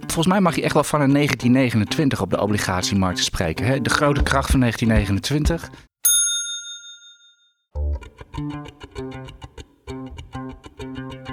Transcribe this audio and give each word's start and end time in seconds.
volgens 0.00 0.26
mij 0.26 0.40
mag 0.40 0.56
je 0.56 0.62
echt 0.62 0.74
wel 0.74 0.84
van 0.84 1.00
een 1.00 1.12
1929 1.12 2.20
op 2.20 2.30
de 2.30 2.40
obligatiemarkt 2.40 3.18
spreken. 3.18 3.66
Hè? 3.66 3.80
De 3.80 3.90
grote 3.90 4.22
kracht 4.22 4.50
van 4.50 4.60
1929. 4.60 5.70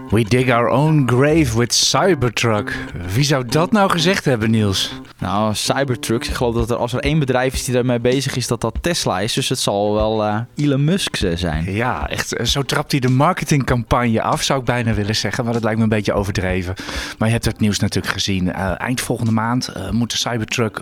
We 0.09 0.23
dig 0.23 0.49
our 0.49 0.67
own 0.67 1.03
grave 1.05 1.57
with 1.57 1.73
Cybertruck. 1.73 2.75
Wie 3.13 3.23
zou 3.23 3.45
dat 3.45 3.71
nou 3.71 3.89
gezegd 3.89 4.25
hebben, 4.25 4.51
Niels? 4.51 5.01
Nou, 5.23 5.53
Cybertrucks. 5.53 6.27
Ik 6.27 6.33
geloof 6.33 6.55
dat 6.55 6.69
er, 6.69 6.75
als 6.75 6.93
er 6.93 6.99
één 6.99 7.19
bedrijf 7.19 7.53
is 7.53 7.63
die 7.63 7.73
daarmee 7.73 7.99
bezig 7.99 8.35
is, 8.35 8.47
dat 8.47 8.61
dat 8.61 8.75
Tesla 8.81 9.19
is. 9.19 9.33
Dus 9.33 9.49
het 9.49 9.59
zal 9.59 9.93
wel 9.93 10.25
uh, 10.25 10.39
Elon 10.55 10.83
Musk 10.83 11.15
zijn. 11.33 11.71
Ja, 11.71 12.09
echt. 12.09 12.35
Zo 12.43 12.63
trapt 12.63 12.91
hij 12.91 12.99
de 12.99 13.09
marketingcampagne 13.09 14.21
af, 14.21 14.41
zou 14.41 14.59
ik 14.59 14.65
bijna 14.65 14.93
willen 14.93 15.15
zeggen. 15.15 15.43
Maar 15.43 15.53
dat 15.53 15.63
lijkt 15.63 15.77
me 15.77 15.83
een 15.83 15.89
beetje 15.89 16.13
overdreven. 16.13 16.73
Maar 17.17 17.27
je 17.27 17.33
hebt 17.33 17.45
het 17.45 17.59
nieuws 17.59 17.79
natuurlijk 17.79 18.13
gezien. 18.13 18.45
Uh, 18.45 18.81
eind 18.81 19.01
volgende 19.01 19.31
maand 19.31 19.69
uh, 19.77 19.89
moet 19.89 20.11
de 20.11 20.17
Cybertruck 20.17 20.81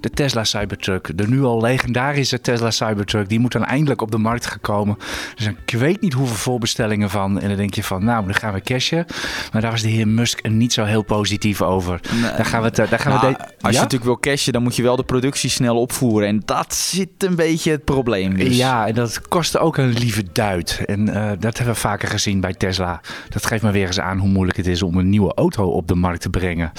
de 0.00 0.10
Tesla 0.10 0.44
Cybertruck. 0.44 1.18
De 1.18 1.28
nu 1.28 1.42
al 1.42 1.60
legendarische 1.60 2.40
Tesla 2.40 2.70
Cybertruck. 2.70 3.28
Die 3.28 3.38
moet 3.38 3.52
dan 3.52 3.64
eindelijk 3.64 4.02
op 4.02 4.10
de 4.10 4.18
markt 4.18 4.46
gekomen. 4.46 4.98
Dus 5.34 5.46
ik 5.46 5.78
weet 5.78 6.00
niet 6.00 6.12
hoeveel 6.12 6.36
voorbestellingen 6.36 7.10
van. 7.10 7.40
En 7.40 7.48
dan 7.48 7.56
denk 7.56 7.74
je 7.74 7.82
van, 7.82 8.04
nou, 8.04 8.24
dan 8.24 8.34
gaan 8.34 8.52
we 8.52 8.60
cashen. 8.60 9.06
Maar 9.52 9.62
daar 9.62 9.70
was 9.70 9.82
de 9.82 9.88
heer 9.88 10.08
Musk 10.08 10.48
niet 10.48 10.72
zo 10.72 10.84
heel 10.84 11.02
positief 11.02 11.62
over. 11.62 12.00
Nee. 12.12 12.22
Daar 12.36 12.44
gaan 12.44 12.60
we 12.60 12.66
het, 12.66 12.76
daar 12.76 12.98
gaan 12.98 13.12
nou, 13.12 13.34
we 13.35 13.35
Als 13.40 13.48
ja? 13.60 13.70
je 13.70 13.74
natuurlijk 13.74 14.04
wil 14.04 14.18
cashen, 14.18 14.52
dan 14.52 14.62
moet 14.62 14.76
je 14.76 14.82
wel 14.82 14.96
de 14.96 15.04
productie 15.04 15.50
snel 15.50 15.80
opvoeren. 15.80 16.28
En 16.28 16.42
dat 16.44 16.74
zit 16.74 17.08
een 17.18 17.34
beetje 17.34 17.70
het 17.70 17.84
probleem. 17.84 18.36
Dus. 18.36 18.56
Ja, 18.56 18.86
en 18.86 18.94
dat 18.94 19.28
kostte 19.28 19.58
ook 19.58 19.76
een 19.76 19.92
lieve 19.92 20.24
duit. 20.32 20.82
En 20.84 21.08
uh, 21.08 21.30
dat 21.38 21.56
hebben 21.56 21.74
we 21.74 21.80
vaker 21.80 22.08
gezien 22.08 22.40
bij 22.40 22.52
Tesla. 22.52 23.00
Dat 23.28 23.46
geeft 23.46 23.62
me 23.62 23.70
weer 23.70 23.86
eens 23.86 24.00
aan 24.00 24.18
hoe 24.18 24.28
moeilijk 24.28 24.56
het 24.56 24.66
is 24.66 24.82
om 24.82 24.98
een 24.98 25.08
nieuwe 25.08 25.34
auto 25.34 25.64
op 25.70 25.88
de 25.88 25.94
markt 25.94 26.20
te 26.20 26.30
brengen. 26.30 26.72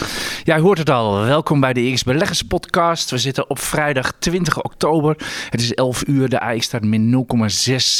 Ja, 0.43 0.57
u 0.57 0.61
hoort 0.61 0.77
het 0.77 0.89
al. 0.89 1.19
Welkom 1.19 1.59
bij 1.59 1.73
de 1.73 1.91
X 1.93 2.03
Beleggers 2.03 2.41
Podcast. 2.41 3.09
We 3.09 3.17
zitten 3.17 3.49
op 3.49 3.59
vrijdag 3.59 4.11
20 4.19 4.61
oktober. 4.61 5.15
Het 5.49 5.61
is 5.61 5.73
11 5.73 6.07
uur. 6.07 6.29
De 6.29 6.39
AX 6.39 6.65
staat 6.65 6.83
min 6.83 7.27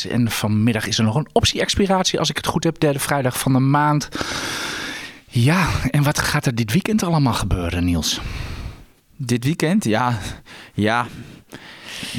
0,6. 0.07 0.11
En 0.11 0.31
vanmiddag 0.31 0.87
is 0.87 0.97
er 0.97 1.03
nog 1.03 1.15
een 1.15 1.29
optie-expiratie, 1.31 2.19
als 2.19 2.29
ik 2.29 2.37
het 2.37 2.47
goed 2.47 2.63
heb. 2.63 2.79
Derde 2.79 2.99
vrijdag 2.99 3.39
van 3.39 3.53
de 3.53 3.59
maand. 3.59 4.09
Ja, 5.39 5.67
en 5.91 6.03
wat 6.03 6.19
gaat 6.19 6.45
er 6.45 6.55
dit 6.55 6.71
weekend 6.71 7.03
allemaal 7.03 7.33
gebeuren, 7.33 7.85
Niels? 7.85 8.21
Dit 9.17 9.43
weekend? 9.43 9.83
Ja, 9.83 10.17
ja. 10.73 11.05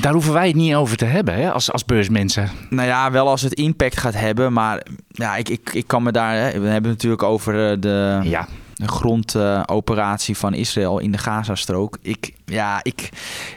Daar 0.00 0.12
hoeven 0.12 0.33
wij 0.33 0.47
het 0.47 0.56
niet 0.56 0.74
over 0.74 0.97
te 0.97 1.05
hebben, 1.05 1.34
hè, 1.34 1.52
als, 1.52 1.72
als 1.72 1.84
beursmensen. 1.84 2.50
Nou 2.70 2.89
ja, 2.89 3.11
wel 3.11 3.28
als 3.28 3.42
het 3.42 3.52
impact 3.52 3.96
gaat 3.96 4.14
hebben. 4.14 4.52
Maar 4.52 4.86
ja, 5.08 5.36
ik, 5.36 5.48
ik, 5.48 5.70
ik 5.72 5.86
kan 5.86 6.02
me 6.02 6.12
daar... 6.12 6.34
Hè, 6.34 6.61
we 6.61 6.66
hebben 6.66 6.91
het 6.91 7.02
natuurlijk 7.02 7.22
over 7.22 7.80
de... 7.80 8.20
Ja 8.22 8.48
de 8.78 8.89
grondoperatie 8.89 10.34
uh, 10.34 10.41
van 10.41 10.55
Israël 10.55 10.98
in 10.98 11.12
de 11.12 11.19
Gazastrook. 11.19 11.98
Ik, 12.02 12.33
ja, 12.44 12.80
ik, 12.83 13.08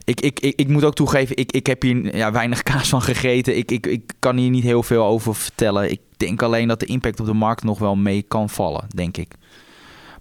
ik, 0.04 0.22
ik, 0.22 0.40
ik, 0.40 0.60
ik 0.60 0.68
moet 0.68 0.84
ook 0.84 0.96
toegeven, 0.96 1.38
ik, 1.38 1.52
ik 1.52 1.66
heb 1.66 1.82
hier 1.82 2.16
ja, 2.16 2.32
weinig 2.32 2.64
kaas 2.72 2.90
van 2.90 3.02
gegeten. 3.02 3.58
Ik, 3.58 3.72
ik, 3.72 3.88
ik 3.88 4.14
kan 4.20 4.38
hier 4.38 4.50
niet 4.50 4.64
heel 4.64 4.84
veel 4.84 5.06
over 5.06 5.36
vertellen. 5.36 5.92
Ik 5.92 6.00
denk 6.22 6.42
alleen 6.42 6.68
dat 6.68 6.80
de 6.80 6.86
impact 6.86 7.20
op 7.20 7.26
de 7.26 7.34
markt 7.34 7.64
nog 7.64 7.80
wel 7.80 7.96
mee 7.96 8.22
kan 8.22 8.50
vallen, 8.50 8.86
denk 8.96 9.18
ik. 9.18 9.34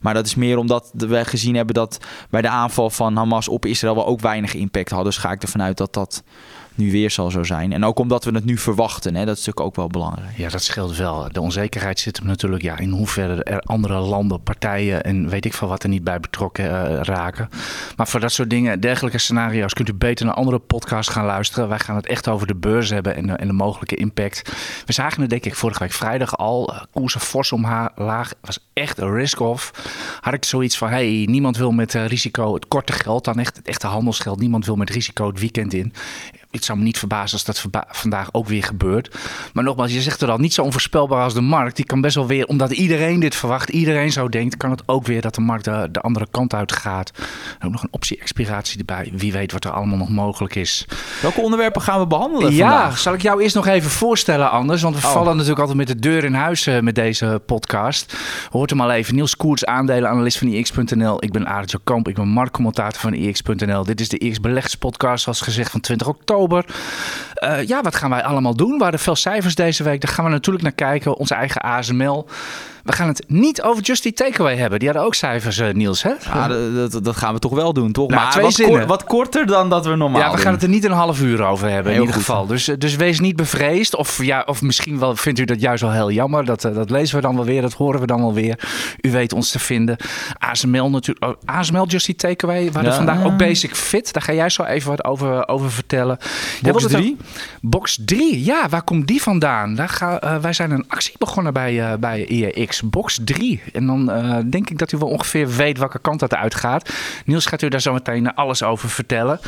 Maar 0.01 0.15
dat 0.15 0.27
is 0.27 0.35
meer 0.35 0.59
omdat 0.59 0.91
we 0.93 1.25
gezien 1.25 1.55
hebben 1.55 1.75
dat 1.75 1.99
bij 2.31 2.43
de 2.43 2.49
aanval 2.49 2.91
van 2.91 3.17
Hamas 3.17 3.49
op 3.49 3.67
Israël 3.67 3.95
we 3.95 4.05
ook 4.05 4.21
weinig 4.21 4.55
impact 4.55 4.91
hadden. 4.91 5.13
Dus 5.13 5.21
ga 5.21 5.33
ik 5.33 5.43
ervan 5.43 5.63
uit 5.63 5.77
dat 5.77 5.95
dat 5.95 6.23
nu 6.81 6.91
weer 6.91 7.11
zal 7.11 7.31
zo 7.31 7.43
zijn. 7.43 7.73
En 7.73 7.85
ook 7.85 7.99
omdat 7.99 8.25
we 8.25 8.31
het 8.31 8.45
nu 8.45 8.59
verwachten, 8.59 9.15
hè, 9.15 9.25
dat 9.25 9.37
is 9.37 9.47
natuurlijk 9.47 9.67
ook 9.67 9.77
wel 9.77 9.89
belangrijk. 9.89 10.37
Ja, 10.37 10.49
dat 10.49 10.63
scheelt 10.63 10.97
wel. 10.97 11.29
De 11.33 11.41
onzekerheid 11.41 11.99
zit 11.99 12.17
hem 12.17 12.27
natuurlijk 12.27 12.63
ja, 12.63 12.79
in 12.79 12.91
hoeverre 12.91 13.45
er 13.45 13.61
andere 13.61 13.99
landen, 13.99 14.43
partijen 14.43 15.03
en 15.03 15.29
weet 15.29 15.45
ik 15.45 15.55
veel 15.55 15.69
wat 15.69 15.83
er 15.83 15.89
niet 15.89 16.05
bij 16.05 16.21
betrokken 16.21 16.65
uh, 16.65 17.01
raken. 17.03 17.49
Maar 17.97 18.09
voor 18.09 18.21
dat 18.21 18.33
soort 18.33 18.51
dingen, 18.51 18.81
dergelijke 18.81 19.19
scenario's, 19.19 19.73
kunt 19.73 19.89
u 19.89 19.95
beter 19.95 20.27
naar 20.27 20.35
andere 20.35 20.59
podcasts 20.59 21.13
gaan 21.13 21.25
luisteren. 21.25 21.69
Wij 21.69 21.79
gaan 21.79 21.97
het 21.97 22.07
echt 22.07 22.29
over 22.29 22.47
de 22.47 22.55
beurs 22.55 22.91
hebben 22.91 23.17
en 23.17 23.39
en 23.39 23.47
de 23.47 23.53
mogelijke 23.53 23.95
impact. 23.95 24.53
We 24.87 24.93
zagen 24.93 25.21
het 25.21 25.31
denk 25.31 25.45
ik 25.45 25.55
vorige 25.55 25.79
week 25.79 25.93
vrijdag 25.93 26.37
al. 26.37 26.73
Uh, 26.73 26.81
koersen 26.93 27.21
fors 27.21 27.53
omlaag. 27.53 28.33
was 28.41 28.59
echt 28.73 28.99
een 28.99 29.13
risk-off. 29.13 29.73
Had 30.21 30.35
ik 30.35 30.45
zoiets 30.45 30.79
van, 30.79 30.89
hey, 30.89 31.27
niemand 31.29 31.57
wil 31.57 31.71
met 31.71 31.95
uh, 31.95 32.07
risico 32.07 32.55
het 32.55 32.69
korte 32.69 32.93
geld, 32.93 33.25
dan 33.25 33.39
echt 33.39 33.57
het 33.57 33.69
echte 33.69 33.87
handelsgeld. 33.87 34.41
Niemand 34.41 34.67
wil 34.67 34.77
met 34.77 34.91
risico 34.91 35.27
het 35.27 35.41
weekend 35.41 35.75
in 35.75 35.93
het 36.51 36.65
zou 36.65 36.79
me 36.79 36.85
niet 36.85 36.99
verbazen 36.99 37.33
als 37.33 37.45
dat 37.45 37.85
vandaag 37.89 38.29
ook 38.33 38.49
weer 38.49 38.65
gebeurt. 38.65 39.17
Maar 39.53 39.65
nogmaals, 39.65 39.93
je 39.93 40.01
zegt 40.01 40.21
er 40.21 40.31
al, 40.31 40.39
niet 40.39 40.55
zo 40.55 40.63
onvoorspelbaar 40.63 41.23
als 41.23 41.35
de 41.35 41.41
markt. 41.41 41.77
Die 41.77 41.85
kan 41.85 42.01
best 42.01 42.15
wel 42.15 42.27
weer, 42.27 42.47
omdat 42.47 42.71
iedereen 42.71 43.21
dit 43.21 43.35
verwacht, 43.35 43.69
iedereen 43.69 44.13
zo 44.13 44.29
denkt, 44.29 44.57
kan 44.57 44.71
het 44.71 44.83
ook 44.87 45.07
weer 45.07 45.21
dat 45.21 45.35
de 45.35 45.41
markt 45.41 45.65
de, 45.65 45.89
de 45.93 46.01
andere 46.01 46.27
kant 46.31 46.55
uit 46.55 46.73
gaat. 46.73 47.11
En 47.59 47.67
ook 47.67 47.73
nog 47.73 47.83
een 47.83 47.93
optie-expiratie 47.93 48.79
erbij. 48.79 49.13
Wie 49.13 49.33
weet 49.33 49.53
wat 49.53 49.65
er 49.65 49.71
allemaal 49.71 49.99
nog 49.99 50.09
mogelijk 50.09 50.55
is. 50.55 50.87
Welke 51.23 51.41
onderwerpen 51.41 51.83
gaan 51.83 52.01
we 52.01 52.07
behandelen? 52.07 52.55
Ja, 52.55 52.71
vandaag? 52.71 52.99
zal 52.99 53.15
ik 53.15 53.23
jou 53.23 53.43
eerst 53.43 53.55
nog 53.55 53.67
even 53.67 53.91
voorstellen, 53.91 54.51
Anders? 54.51 54.83
Want 54.83 55.01
we 55.01 55.07
oh. 55.07 55.13
vallen 55.13 55.33
natuurlijk 55.33 55.61
altijd 55.61 55.79
met 55.79 55.87
de 55.87 55.99
deur 55.99 56.25
in 56.25 56.35
huis 56.35 56.67
uh, 56.67 56.81
met 56.81 56.95
deze 56.95 57.43
podcast. 57.47 58.17
Hoort 58.51 58.71
hem 58.71 58.81
al 58.81 58.91
even. 58.91 59.15
Niels 59.15 59.37
Koerts, 59.37 59.65
aandelenanalist 59.65 60.39
van 60.39 60.49
IX.nl. 60.49 61.25
Ik 61.25 61.33
ben 61.33 61.47
Arendt 61.47 61.79
Kamp, 61.85 62.09
ik 62.09 62.15
ben 62.15 62.29
marktcommentator 62.29 63.01
van 63.01 63.15
IX.nl. 63.15 63.85
Dit 63.85 64.01
is 64.01 64.09
de 64.09 64.19
IX 64.19 64.41
Beleggerspodcast, 64.41 65.23
zoals 65.23 65.41
gezegd, 65.41 65.71
van 65.71 65.81
20 65.81 66.09
oktober. 66.09 66.40
Uh, 67.45 67.67
ja, 67.67 67.83
wat 67.83 67.95
gaan 67.95 68.11
wij 68.11 68.23
allemaal 68.23 68.55
doen? 68.55 68.77
We 68.77 68.83
hadden 68.83 69.01
veel 69.01 69.17
cijfers 69.17 69.55
deze 69.55 69.83
week. 69.83 70.01
Daar 70.01 70.13
gaan 70.13 70.25
we 70.25 70.31
natuurlijk 70.31 70.65
naar 70.65 70.73
kijken. 70.73 71.17
Onze 71.17 71.35
eigen 71.35 71.61
ASML. 71.61 72.27
We 72.85 72.93
gaan 72.93 73.09
het 73.09 73.25
niet 73.27 73.63
over 73.63 73.83
Just 73.83 74.05
Eat 74.05 74.17
Takeaway 74.17 74.57
hebben. 74.57 74.79
Die 74.79 74.89
hadden 74.89 75.07
ook 75.07 75.15
cijfers, 75.15 75.59
uh, 75.59 75.73
Niels, 75.73 76.03
hè? 76.03 76.13
Ja, 76.25 76.49
dat, 76.49 77.05
dat, 77.05 77.17
gaan 77.17 77.35
we 77.35 77.41
toch 77.41 77.55
wel 77.55 77.73
doen, 77.73 77.93
toch? 77.93 78.09
Nou, 78.09 78.21
maar 78.23 78.31
twee 78.31 78.45
wat, 78.45 78.55
zinnen. 78.55 78.87
wat 78.87 79.05
korter 79.05 79.47
dan 79.47 79.71
dat 79.71 79.87
we 79.87 79.97
normaal 79.97 80.21
Ja, 80.21 80.27
we 80.31 80.35
doen. 80.35 80.45
gaan 80.45 80.53
het 80.53 80.63
er 80.63 80.69
niet 80.69 80.85
een 80.85 80.91
half 80.91 81.21
uur 81.21 81.43
over 81.43 81.69
hebben, 81.69 81.93
heel 81.93 82.01
in 82.03 82.07
ieder 82.07 82.15
goed. 82.15 82.25
geval. 82.25 82.47
Dus, 82.47 82.65
dus 82.65 82.97
wees 82.97 83.21
niet 83.21 83.37
bevreesd. 83.37 83.97
Of, 83.97 84.23
ja, 84.23 84.43
of 84.47 84.63
misschien 84.63 84.99
wel 84.99 85.17
vindt 85.17 85.39
u 85.39 85.45
dat 85.45 85.61
juist 85.61 85.83
wel 85.83 85.93
heel 85.93 86.11
jammer. 86.11 86.45
Dat, 86.45 86.65
uh, 86.65 86.75
dat 86.75 86.91
lezen 86.91 87.17
we 87.17 87.23
dan 87.23 87.37
wel 87.37 87.45
weer, 87.45 87.63
dat 87.63 87.73
horen 87.73 88.01
we 88.01 88.07
dan 88.07 88.21
wel 88.21 88.35
weer. 88.35 88.59
U 89.01 89.11
weet 89.11 89.33
ons 89.33 89.51
te 89.51 89.59
vinden. 89.59 89.97
ASML 90.39 90.91
natuurlijk. 90.91 91.27
Oh, 91.27 91.57
ASML 91.57 91.87
Just 91.87 92.09
Eat 92.09 92.19
Takeaway. 92.19 92.65
We 92.65 92.73
hadden 92.73 92.91
ja. 92.91 92.97
vandaag 92.97 93.25
ook 93.25 93.37
Basic 93.37 93.77
Fit. 93.77 94.13
Daar 94.13 94.23
ga 94.23 94.33
jij 94.33 94.49
zo 94.49 94.63
even 94.63 94.91
wat 94.91 95.05
over, 95.05 95.49
over 95.49 95.71
vertellen. 95.71 96.19
Box 96.61 96.87
3? 96.87 97.17
Box 97.61 97.99
3, 98.05 98.45
ja. 98.45 98.69
Waar 98.69 98.83
komt 98.83 99.07
die 99.07 99.23
vandaan? 99.23 99.75
Daar 99.75 99.89
ga, 99.89 100.25
uh, 100.25 100.37
wij 100.37 100.53
zijn 100.53 100.71
een 100.71 100.85
actie 100.89 101.15
begonnen 101.19 101.53
bij, 101.53 101.99
bij 101.99 102.27
IEX. 102.27 102.70
Box 102.85 103.19
3. 103.25 103.63
En 103.73 103.87
dan 103.87 104.11
uh, 104.11 104.37
denk 104.51 104.71
ik 104.71 104.79
dat 104.79 104.93
u 104.93 104.99
wel 104.99 105.09
ongeveer 105.09 105.49
weet 105.49 105.79
welke 105.79 105.99
kant 105.99 106.21
dat 106.21 106.35
uitgaat. 106.35 106.91
Niels 107.25 107.47
gaat 107.47 107.63
u 107.63 107.69
daar 107.69 107.81
zo 107.81 107.93
meteen 107.93 108.35
alles 108.35 108.63
over 108.63 108.91
vertellen. 108.91 109.41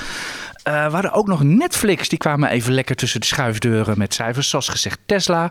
Uh, 0.69 0.87
we 0.87 0.93
hadden 0.93 1.13
ook 1.13 1.27
nog 1.27 1.43
Netflix. 1.43 2.09
Die 2.09 2.19
kwamen 2.19 2.51
even 2.51 2.73
lekker 2.73 2.97
tussen 2.97 3.21
de 3.21 3.27
schuifdeuren 3.27 3.99
met 3.99 4.15
cijfers. 4.15 4.49
Zoals 4.49 4.69
gezegd 4.69 4.99
Tesla. 5.07 5.51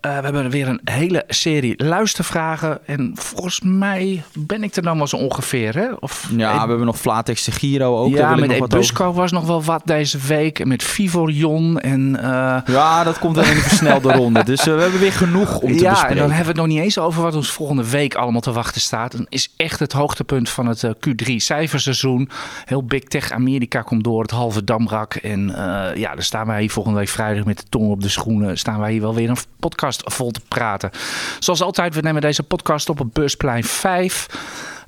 Uh, 0.00 0.18
we 0.18 0.24
hebben 0.24 0.50
weer 0.50 0.68
een 0.68 0.80
hele 0.84 1.24
serie 1.28 1.84
luistervragen. 1.84 2.86
En 2.86 3.12
volgens 3.14 3.60
mij 3.60 4.22
ben 4.32 4.62
ik 4.62 4.76
er 4.76 4.82
dan 4.82 4.96
wel 4.96 5.06
zo 5.06 5.16
ongeveer. 5.16 5.74
Hè? 5.74 5.92
Of, 6.00 6.28
ja, 6.36 6.62
we 6.62 6.68
hebben 6.68 6.86
nog 6.86 6.98
Flatex 6.98 7.44
de 7.44 7.52
Giro 7.52 7.98
ook. 7.98 8.10
Ja, 8.10 8.34
met 8.34 8.50
Ebusco 8.50 9.12
was 9.12 9.32
nog 9.32 9.46
wel 9.46 9.62
wat 9.62 9.82
deze 9.84 10.18
week. 10.18 10.58
En 10.58 10.68
met 10.68 10.82
Vivorion. 10.82 11.80
En, 11.80 12.16
uh... 12.16 12.56
Ja, 12.66 13.04
dat 13.04 13.18
komt 13.18 13.34
dan 13.34 13.44
in 13.44 13.54
de 13.54 13.60
versnelde 13.60 14.12
ronde. 14.12 14.44
Dus 14.44 14.64
we 14.64 14.70
hebben 14.70 15.00
weer 15.00 15.12
genoeg 15.12 15.58
om 15.58 15.76
te 15.76 15.82
ja, 15.82 15.90
bespreken. 15.90 16.16
Ja, 16.16 16.22
en 16.22 16.28
dan 16.28 16.36
hebben 16.36 16.54
we 16.54 16.60
het 16.60 16.68
nog 16.68 16.76
niet 16.76 16.84
eens 16.84 16.98
over 16.98 17.22
wat 17.22 17.34
ons 17.34 17.50
volgende 17.50 17.90
week 17.90 18.14
allemaal 18.14 18.40
te 18.40 18.52
wachten 18.52 18.80
staat. 18.80 19.12
Dan 19.12 19.26
is 19.28 19.52
echt 19.56 19.78
het 19.78 19.92
hoogtepunt 19.92 20.48
van 20.48 20.66
het 20.66 20.86
Q3 20.86 21.34
cijferseizoen. 21.36 22.30
Heel 22.64 22.84
Big 22.84 23.02
Tech 23.02 23.30
Amerika 23.30 23.82
komt 23.82 24.04
door 24.04 24.22
het 24.22 24.30
halve 24.30 24.64
damrak. 24.64 25.14
En 25.14 25.46
ja, 25.94 26.14
dan 26.14 26.22
staan 26.22 26.46
wij 26.46 26.60
hier 26.60 26.70
volgende 26.70 26.98
week 26.98 27.08
vrijdag 27.08 27.44
met 27.44 27.58
de 27.58 27.64
tong 27.68 27.90
op 27.90 28.02
de 28.02 28.08
schoenen. 28.08 28.58
Staan 28.58 28.80
wij 28.80 28.92
hier 28.92 29.00
wel 29.00 29.14
weer 29.14 29.30
een 29.30 29.36
podcast 29.58 29.87
vol 30.04 30.30
te 30.30 30.40
praten. 30.48 30.90
Zoals 31.38 31.62
altijd, 31.62 31.94
we 31.94 32.00
nemen 32.00 32.20
deze 32.20 32.42
podcast 32.42 32.88
op 32.88 33.00
op 33.00 33.14
Beursplein 33.14 33.64
5. 33.64 34.26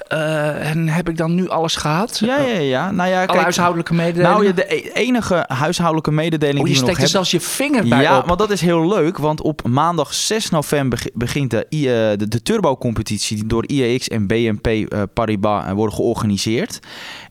Uh, 0.08 0.70
en 0.70 0.88
heb 0.88 1.08
ik 1.08 1.16
dan 1.16 1.34
nu 1.34 1.48
alles 1.48 1.76
gehad? 1.76 2.18
Ja, 2.24 2.38
ja, 2.38 2.58
ja. 2.58 2.90
Nou 2.90 3.08
ja, 3.10 3.16
Alle 3.16 3.26
kijk, 3.26 3.40
huishoudelijke 3.40 3.94
mededelingen? 3.94 4.30
Nou, 4.30 4.46
ja, 4.46 4.52
de 4.52 4.92
enige 4.92 5.44
huishoudelijke 5.48 6.10
mededeling 6.10 6.60
oh, 6.60 6.66
je 6.66 6.72
die 6.72 6.82
we 6.82 6.86
nog 6.86 6.96
steekt 6.96 7.02
er 7.02 7.14
zelfs 7.14 7.30
je 7.30 7.40
vinger 7.40 7.88
bij 7.88 8.02
Ja, 8.02 8.18
op. 8.18 8.26
want 8.26 8.38
dat 8.38 8.50
is 8.50 8.60
heel 8.60 8.88
leuk. 8.88 9.18
Want 9.18 9.40
op 9.40 9.68
maandag 9.68 10.14
6 10.14 10.50
november 10.50 11.02
begint 11.14 11.50
de, 11.50 11.66
uh, 11.70 11.80
de, 12.18 12.28
de 12.28 12.42
turbo-competitie... 12.42 13.36
die 13.36 13.46
door 13.46 13.64
IEX 13.66 14.08
en 14.08 14.26
BNP 14.26 14.66
uh, 14.66 15.02
Paribas 15.14 15.72
worden 15.72 15.94
georganiseerd. 15.94 16.78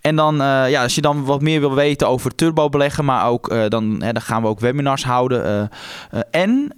En 0.01 0.15
dan, 0.15 0.35
ja, 0.35 0.83
als 0.83 0.95
je 0.95 1.01
dan 1.01 1.23
wat 1.25 1.41
meer 1.41 1.59
wil 1.59 1.73
weten 1.73 2.07
over 2.07 2.35
turbo 2.35 2.69
beleggen... 2.69 3.05
maar 3.05 3.27
ook, 3.27 3.69
dan, 3.69 4.01
hè, 4.03 4.13
dan 4.13 4.21
gaan 4.21 4.41
we 4.41 4.47
ook 4.47 4.59
webinars 4.59 5.03
houden. 5.03 5.69
En 6.31 6.73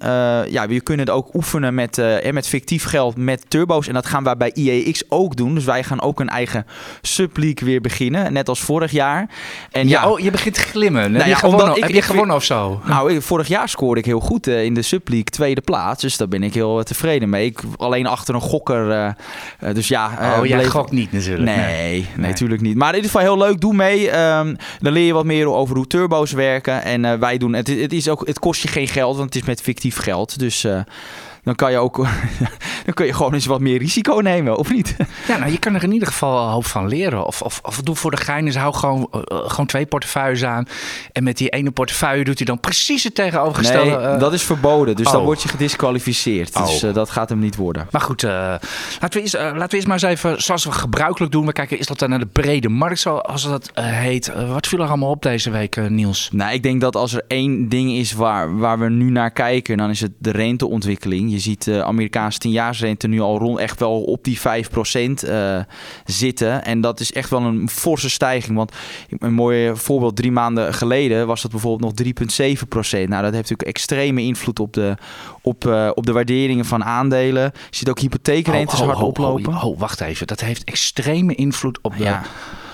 ja, 0.50 0.68
we 0.68 0.82
kunnen 0.82 1.06
het 1.06 1.16
ook 1.16 1.34
oefenen 1.34 1.74
met, 1.74 2.02
met 2.32 2.48
fictief 2.48 2.84
geld 2.84 3.18
met 3.18 3.50
turbo's. 3.50 3.88
En 3.88 3.94
dat 3.94 4.06
gaan 4.06 4.24
wij 4.24 4.38
bij 4.38 4.52
IEX 4.54 5.04
ook 5.10 5.36
doen. 5.36 5.56
Dus 5.56 5.66
wij 5.66 5.81
gaan 5.84 5.92
gaan 5.92 6.02
ook 6.08 6.20
een 6.20 6.30
eigen 6.30 6.66
subleague 7.02 7.68
weer 7.68 7.82
beginnen. 7.82 8.34
Net 8.34 8.50
als 8.50 8.60
vorig 8.60 8.92
jaar. 8.92 9.30
En 9.72 9.88
ja, 9.88 10.10
oh, 10.10 10.20
je 10.20 10.32
begint 10.32 10.56
te 10.56 10.62
glimmen. 10.62 11.02
Heb, 11.02 11.26
nou 11.26 11.34
gewonnen, 11.34 11.76
ik, 11.76 11.84
heb 11.84 11.92
je 11.92 12.02
gewonnen 12.02 12.36
of 12.36 12.44
zo? 12.44 12.82
Nou, 12.86 13.22
vorig 13.22 13.48
jaar 13.48 13.70
scoorde 13.70 14.00
ik 14.00 14.06
heel 14.06 14.20
goed 14.20 14.48
uh, 14.48 14.64
in 14.64 14.74
de 14.74 14.82
subleague. 14.82 15.26
Tweede 15.30 15.62
plaats. 15.62 16.02
Dus 16.02 16.18
daar 16.18 16.28
ben 16.28 16.44
ik 16.44 16.54
heel 16.54 16.84
tevreden 16.84 17.30
mee. 17.30 17.46
Ik, 17.46 17.60
alleen 17.78 18.08
achter 18.08 18.36
een 18.36 18.42
gokker. 18.42 19.16
dus 19.74 19.88
ja. 19.88 20.38
oh, 20.40 20.46
jij 20.46 20.58
bleef... 20.58 20.70
gokt 20.70 20.92
niet 20.92 21.12
natuurlijk. 21.12 21.58
Nee, 21.58 21.58
nee, 21.58 22.08
nee, 22.16 22.30
natuurlijk 22.30 22.62
niet. 22.62 22.76
Maar 22.76 22.90
in 22.90 22.96
ieder 22.96 23.12
geval 23.12 23.26
heel 23.26 23.38
leuk. 23.38 23.60
Doe 23.62 23.74
mee. 23.74 24.20
Um, 24.20 24.56
dan 24.80 24.94
leer 24.94 25.06
je 25.06 25.14
wat 25.14 25.26
meer 25.26 25.50
over 25.52 25.76
hoe 25.76 25.88
turbo's 25.88 26.32
werken. 26.32 26.84
En 26.84 27.20
wij 27.20 27.38
doen... 27.38 27.54
Het, 27.54 27.68
het, 27.68 27.94
is 27.94 28.10
ook, 28.10 28.28
het 28.28 28.40
kost 28.40 28.62
je 28.62 28.68
geen 28.68 28.88
geld, 28.88 29.18
want 29.18 29.34
het 29.34 29.42
is 29.42 29.48
met 29.48 29.62
fictief 29.62 29.98
geld. 29.98 30.40
Dus 30.40 30.66
dan 31.44 31.56
kan 31.56 31.72
je 31.72 31.78
ook 31.78 31.96
dan 32.86 32.94
kun 32.94 33.06
je 33.06 33.14
gewoon 33.14 33.34
eens 33.34 33.46
wat 33.46 33.60
meer 33.60 33.78
risico 33.78 34.16
nemen, 34.16 34.58
of 34.58 34.72
niet? 34.72 34.96
Ja, 35.28 35.38
nou, 35.38 35.52
je 35.52 35.60
kan 35.60 35.76
er 35.76 35.84
in 35.84 35.92
ieder 35.92 36.08
geval 36.08 36.44
een 36.44 36.52
hoop 36.52 36.66
van 36.66 36.88
leren. 36.88 37.26
Of, 37.26 37.42
of, 37.42 37.60
of 37.64 37.82
doe 37.82 37.96
voor 37.96 38.12
de 38.12 38.18
gein 38.18 38.46
eens, 38.46 38.56
hou 38.56 38.74
gewoon, 38.74 39.10
uh, 39.12 39.22
gewoon 39.28 39.66
twee 39.66 39.86
portefeuilles 39.86 40.44
aan. 40.44 40.68
En 41.12 41.24
met 41.24 41.38
die 41.38 41.50
ene 41.50 41.72
portefeuille 41.72 42.24
doet 42.24 42.38
hij 42.38 42.46
dan 42.46 42.60
precies 42.60 43.04
het 43.04 43.16
tegenovergestelde. 43.16 44.08
Nee, 44.08 44.18
dat 44.18 44.34
is 44.34 44.44
verboden. 44.44 44.96
Dus 44.96 45.12
dan 45.12 45.20
oh. 45.20 45.26
word 45.26 45.42
je 45.42 45.48
gedisqualificeerd. 45.50 46.54
Dus 46.54 46.84
uh, 46.84 46.94
dat 46.94 47.10
gaat 47.10 47.30
hem 47.30 47.40
niet 47.40 47.56
worden. 47.56 47.88
Maar 47.92 48.02
goed, 48.02 48.24
laten, 48.24 48.70
we 49.00 49.20
eens, 49.20 49.34
laten 49.34 49.70
we 49.70 49.76
eens 49.76 49.86
maar 49.86 50.04
eens 50.04 50.04
even, 50.04 50.42
zoals 50.42 50.66
we 50.66 50.72
gebruikelijk 50.72 51.32
doen. 51.32 51.46
We 51.46 51.52
kijken, 51.52 51.80
is 51.80 51.88
dat 51.88 52.00
dan 52.00 52.10
naar 52.10 52.20
de 52.20 52.26
brede 52.26 52.70
markt, 52.70 53.00
zoals 53.00 53.44
dat 53.44 53.72
heet. 53.74 54.32
wat 54.48 54.68
viel 54.68 54.80
er 54.80 54.88
allemaal 54.88 55.10
op 55.10 55.22
deze 55.22 55.50
week, 55.50 55.90
Niels? 55.90 56.30
Nou, 56.32 56.54
ik 56.54 56.64
denk 56.64 56.82
dat 56.82 56.96
als 56.96 57.14
er 57.14 57.24
één 57.28 57.70
ding 57.70 57.92
is 57.92 58.14
waar, 58.14 58.58
waar 58.58 58.80
we 58.80 58.90
nu 58.90 59.10
naar 59.10 59.32
kijken, 59.32 59.78
dan 59.78 59.90
is 59.90 60.02
het 60.02 60.12
de 60.18 60.32
renteontwikkeling. 60.32 61.31
Je 61.32 61.40
ziet 61.40 61.64
de 61.64 61.84
Amerikaanse 61.84 62.40
tienjaarsrente 62.40 63.08
nu 63.08 63.20
al 63.20 63.38
rond 63.38 63.60
echt 63.60 63.80
wel 63.80 64.02
op 64.02 64.24
die 64.24 64.40
5% 64.40 64.42
uh, 64.44 65.58
eh, 65.58 65.66
zitten. 66.06 66.66
En 66.66 66.82
dat 66.82 67.00
is 67.00 67.14
echt 67.14 67.30
wel 67.30 67.42
een 67.42 67.70
forse 67.70 68.10
stijging. 68.10 68.58
Want 68.58 68.72
een 69.20 69.34
mooi 69.34 69.76
voorbeeld, 69.76 70.16
drie 70.16 70.32
maanden 70.32 70.74
geleden 70.74 71.28
was 71.28 71.42
dat 71.42 71.52
bijvoorbeeld 71.52 72.00
nog 72.00 72.08
3,7%. 72.08 72.90
Nou, 72.92 73.08
dat 73.08 73.34
heeft 73.34 73.50
natuurlijk 73.50 73.62
extreme 73.62 74.22
invloed 74.22 74.60
op 74.60 74.74
de, 74.74 74.96
op, 75.42 75.66
uh, 75.66 75.90
op 75.94 76.06
de 76.06 76.12
waarderingen 76.12 76.66
van 76.66 76.84
aandelen. 76.84 77.44
Je 77.70 77.78
ziet 77.78 77.90
ook 77.90 78.00
hypotheekrentes 78.00 78.80
hard 78.80 79.02
oplopen. 79.02 79.64
Oh, 79.64 79.80
wacht 79.80 80.02
even. 80.02 80.28
Dat 80.28 80.40
heeft 80.40 80.64
extreme 80.64 81.36
invloed 81.36 81.80
op 81.82 81.98
de... 81.98 82.04
Ja. 82.04 82.22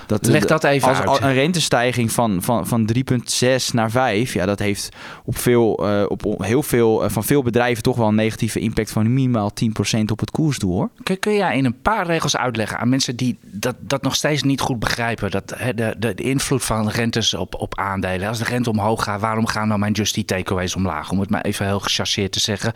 Dat, 0.08 0.26
Leg 0.26 0.44
dat 0.44 0.64
even 0.64 0.88
als, 0.88 0.98
uit. 0.98 1.20
Een 1.20 1.32
rentestijging 1.32 2.12
van, 2.12 2.42
van, 2.42 2.66
van 2.66 2.90
3,6 2.94 3.48
naar 3.72 3.90
5, 3.90 4.32
ja, 4.32 4.46
dat 4.46 4.58
heeft 4.58 4.88
op, 5.24 5.38
veel, 5.38 5.88
uh, 5.88 6.04
op 6.08 6.34
heel 6.38 6.62
veel, 6.62 7.04
uh, 7.04 7.10
van 7.10 7.24
veel 7.24 7.42
bedrijven 7.42 7.82
toch 7.82 7.96
wel 7.96 8.08
een 8.08 8.14
negatieve 8.14 8.58
impact 8.58 8.90
van 8.90 9.12
minimaal 9.12 9.52
10% 9.98 10.10
op 10.10 10.20
het 10.20 10.30
koersdoel. 10.30 10.74
Hoor. 10.74 10.90
Kun, 11.02 11.18
kun 11.18 11.34
jij 11.34 11.56
in 11.56 11.64
een 11.64 11.80
paar 11.82 12.06
regels 12.06 12.36
uitleggen 12.36 12.78
aan 12.78 12.88
mensen 12.88 13.16
die 13.16 13.38
dat, 13.42 13.74
dat 13.80 14.02
nog 14.02 14.14
steeds 14.14 14.42
niet 14.42 14.60
goed 14.60 14.78
begrijpen? 14.78 15.30
Dat, 15.30 15.48
de, 15.48 15.94
de, 15.98 16.14
de 16.14 16.22
invloed 16.22 16.64
van 16.64 16.88
rentes 16.88 17.34
op, 17.34 17.54
op 17.54 17.78
aandelen. 17.78 18.28
Als 18.28 18.38
de 18.38 18.44
rente 18.44 18.70
omhoog 18.70 19.04
gaat, 19.04 19.20
waarom 19.20 19.46
gaan 19.46 19.68
dan 19.68 19.80
mijn 19.80 19.92
Justy 19.92 20.24
takeaways 20.24 20.76
omlaag? 20.76 21.10
Om 21.10 21.20
het 21.20 21.30
maar 21.30 21.42
even 21.42 21.66
heel 21.66 21.80
gechasseerd 21.80 22.32
te 22.32 22.40
zeggen. 22.40 22.72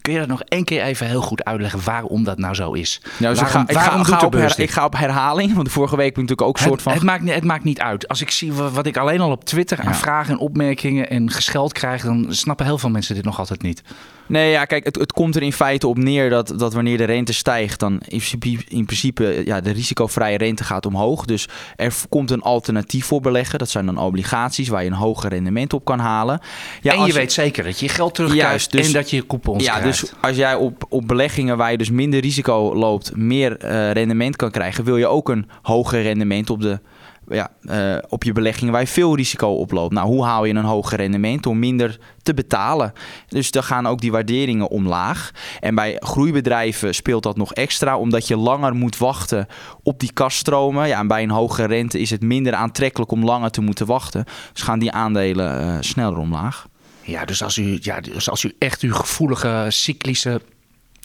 Kun 0.00 0.12
je 0.12 0.18
dat 0.18 0.28
nog 0.28 0.42
één 0.42 0.64
keer 0.64 0.82
even 0.82 1.06
heel 1.06 1.22
goed 1.22 1.44
uitleggen 1.44 1.80
waarom 1.84 2.24
dat 2.24 2.38
nou 2.38 2.54
zo 2.54 2.72
is? 2.72 3.00
Nou, 3.16 3.34
waarom, 3.34 3.52
ga, 3.52 3.68
ik, 3.68 3.78
ga, 3.78 4.04
ga 4.04 4.26
op 4.26 4.32
her, 4.32 4.54
ik 4.60 4.70
ga 4.70 4.84
op 4.84 4.96
herhaling, 4.96 5.54
want 5.54 5.70
vorige 5.70 5.96
week 5.96 6.06
heb 6.06 6.14
ik 6.14 6.30
natuurlijk 6.30 6.48
ook 6.48 6.58
het, 6.82 7.02
maakt, 7.02 7.30
het 7.30 7.44
maakt 7.44 7.64
niet 7.64 7.80
uit. 7.80 8.08
Als 8.08 8.20
ik 8.20 8.30
zie 8.30 8.52
wat 8.52 8.86
ik 8.86 8.96
alleen 8.96 9.20
al 9.20 9.30
op 9.30 9.44
Twitter 9.44 9.80
aan 9.80 9.94
vragen 9.94 10.32
en 10.32 10.38
opmerkingen 10.38 11.10
en 11.10 11.30
gescheld 11.30 11.72
krijg, 11.72 12.02
dan 12.02 12.26
snappen 12.28 12.66
heel 12.66 12.78
veel 12.78 12.90
mensen 12.90 13.14
dit 13.14 13.24
nog 13.24 13.38
altijd 13.38 13.62
niet. 13.62 13.82
Nee, 14.26 14.50
ja, 14.50 14.64
kijk, 14.64 14.84
het, 14.84 14.96
het 14.96 15.12
komt 15.12 15.36
er 15.36 15.42
in 15.42 15.52
feite 15.52 15.86
op 15.86 15.98
neer 15.98 16.30
dat, 16.30 16.54
dat 16.56 16.72
wanneer 16.72 16.96
de 16.96 17.04
rente 17.04 17.32
stijgt, 17.32 17.80
dan 17.80 17.92
in 17.92 18.00
principe, 18.06 18.48
in 18.68 18.84
principe 18.84 19.42
ja, 19.44 19.60
de 19.60 19.70
risicovrije 19.70 20.38
rente 20.38 20.64
gaat 20.64 20.86
omhoog. 20.86 21.24
Dus 21.24 21.48
er 21.76 21.94
komt 22.08 22.30
een 22.30 22.42
alternatief 22.42 23.06
voor 23.06 23.20
beleggen. 23.20 23.58
Dat 23.58 23.68
zijn 23.68 23.86
dan 23.86 23.98
obligaties 23.98 24.68
waar 24.68 24.82
je 24.82 24.90
een 24.90 24.96
hoger 24.96 25.30
rendement 25.30 25.72
op 25.72 25.84
kan 25.84 25.98
halen. 25.98 26.40
Ja, 26.82 26.92
en 26.92 27.06
je 27.06 27.12
weet 27.12 27.32
zeker 27.32 27.64
dat 27.64 27.80
je 27.80 27.88
geld 27.88 28.14
terugkrijgt 28.14 28.72
dus, 28.72 28.86
en 28.86 28.92
dat 28.92 29.10
je 29.10 29.26
coupons 29.26 29.64
ja, 29.64 29.78
krijgt. 29.78 30.00
Dus 30.00 30.12
als 30.20 30.36
jij 30.36 30.54
op, 30.54 30.86
op 30.88 31.08
beleggingen 31.08 31.56
waar 31.56 31.70
je 31.70 31.78
dus 31.78 31.90
minder 31.90 32.20
risico 32.20 32.74
loopt, 32.74 33.16
meer 33.16 33.64
uh, 33.64 33.90
rendement 33.90 34.36
kan 34.36 34.50
krijgen, 34.50 34.84
wil 34.84 34.96
je 34.96 35.06
ook 35.06 35.28
een 35.28 35.48
hoger 35.62 36.02
rendement 36.02 36.50
op 36.50 36.60
de 36.60 36.80
ja, 37.28 37.50
uh, 37.62 37.96
op 38.08 38.24
je 38.24 38.32
beleggingen 38.32 38.72
waar 38.72 38.82
je 38.82 38.86
veel 38.86 39.16
risico 39.16 39.48
oploopt. 39.48 39.94
Nou, 39.94 40.06
hoe 40.06 40.24
haal 40.24 40.44
je 40.44 40.54
een 40.54 40.64
hoger 40.64 40.96
rendement? 40.96 41.42
Door 41.42 41.56
minder 41.56 41.98
te 42.22 42.34
betalen. 42.34 42.92
Dus 43.28 43.50
dan 43.50 43.62
gaan 43.62 43.86
ook 43.86 44.00
die 44.00 44.12
waarderingen 44.12 44.70
omlaag. 44.70 45.30
En 45.60 45.74
bij 45.74 45.96
groeibedrijven 45.98 46.94
speelt 46.94 47.22
dat 47.22 47.36
nog 47.36 47.52
extra, 47.52 47.98
omdat 47.98 48.28
je 48.28 48.36
langer 48.36 48.74
moet 48.74 48.98
wachten 48.98 49.46
op 49.82 50.00
die 50.00 50.12
kaststromen. 50.12 50.88
Ja, 50.88 50.98
en 50.98 51.06
bij 51.06 51.22
een 51.22 51.30
hoge 51.30 51.64
rente 51.64 52.00
is 52.00 52.10
het 52.10 52.22
minder 52.22 52.54
aantrekkelijk 52.54 53.10
om 53.10 53.24
langer 53.24 53.50
te 53.50 53.60
moeten 53.60 53.86
wachten. 53.86 54.24
Dus 54.52 54.62
gaan 54.62 54.78
die 54.78 54.92
aandelen 54.92 55.66
uh, 55.66 55.76
sneller 55.80 56.18
omlaag. 56.18 56.66
Ja, 57.02 57.24
dus 57.24 57.42
als 57.42 57.56
u, 57.58 57.78
ja, 57.80 58.00
dus 58.00 58.30
als 58.30 58.44
u 58.44 58.54
echt 58.58 58.82
uw 58.82 58.94
gevoelige 58.94 59.66
cyclische 59.68 60.40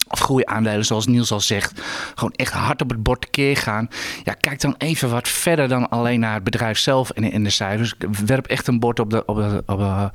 of 0.10 0.20
groeiaandelen, 0.20 0.86
zoals 0.86 1.08
Niels 1.08 1.32
al 1.32 1.40
zegt, 1.40 1.82
gewoon 2.16 2.34
echt 2.36 2.54
hard 2.54 2.82
op 2.82 2.90
het 2.90 3.04
bord 3.04 3.22
tekeer 3.22 3.58
gaan. 3.58 3.88
Ja, 4.24 4.34
kijk 4.34 4.62
dan 4.62 4.76
even 4.78 5.10
wat 5.10 5.28
verder 5.28 5.68
dan 5.68 5.90
alleen 5.90 6.20
naar 6.20 6.34
het 6.34 6.44
bedrijf 6.44 6.78
zelf 6.78 7.10
en 7.10 7.32
in 7.32 7.44
de 7.44 7.50
cijfers. 7.50 7.94
Werp 8.26 8.48
echt 8.48 8.68
een 8.68 8.80
bord 8.80 9.00
op, 9.00 9.10
de, 9.10 9.26
op, 9.26 9.36
de, 9.36 9.64
op, 9.66 9.78
de, 9.78 10.10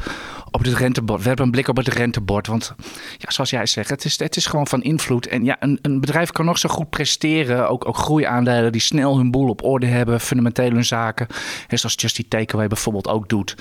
op 0.51 0.65
het 0.65 0.75
rentebord. 0.75 1.23
Werp 1.23 1.39
een 1.39 1.51
blik 1.51 1.69
op 1.69 1.77
het 1.77 1.89
rentebord. 1.89 2.47
Want 2.47 2.75
ja, 3.19 3.31
zoals 3.31 3.51
jij 3.51 3.67
zegt, 3.67 3.91
het 3.91 4.05
is, 4.05 4.19
het 4.19 4.37
is 4.37 4.47
gewoon 4.47 4.67
van 4.67 4.83
invloed. 4.83 5.27
En 5.27 5.45
ja, 5.45 5.57
een, 5.61 5.79
een 5.83 6.01
bedrijf 6.01 6.31
kan 6.31 6.45
nog 6.45 6.59
zo 6.59 6.69
goed 6.69 6.91
presteren. 6.91 7.69
Ook, 7.69 7.89
ook 7.89 7.97
groeiaandelen 7.97 8.73
die 8.73 8.81
snel 8.81 9.17
hun 9.17 9.31
boel 9.31 9.49
op 9.49 9.65
orde 9.65 9.87
hebben, 9.87 10.21
fundamenteel 10.21 10.71
hun 10.71 10.85
zaken. 10.85 11.27
En 11.69 11.79
zoals 11.79 11.95
Justy 11.99 12.29
Takeaway 12.29 12.69
bijvoorbeeld 12.69 13.09
ook 13.09 13.29
doet. 13.29 13.57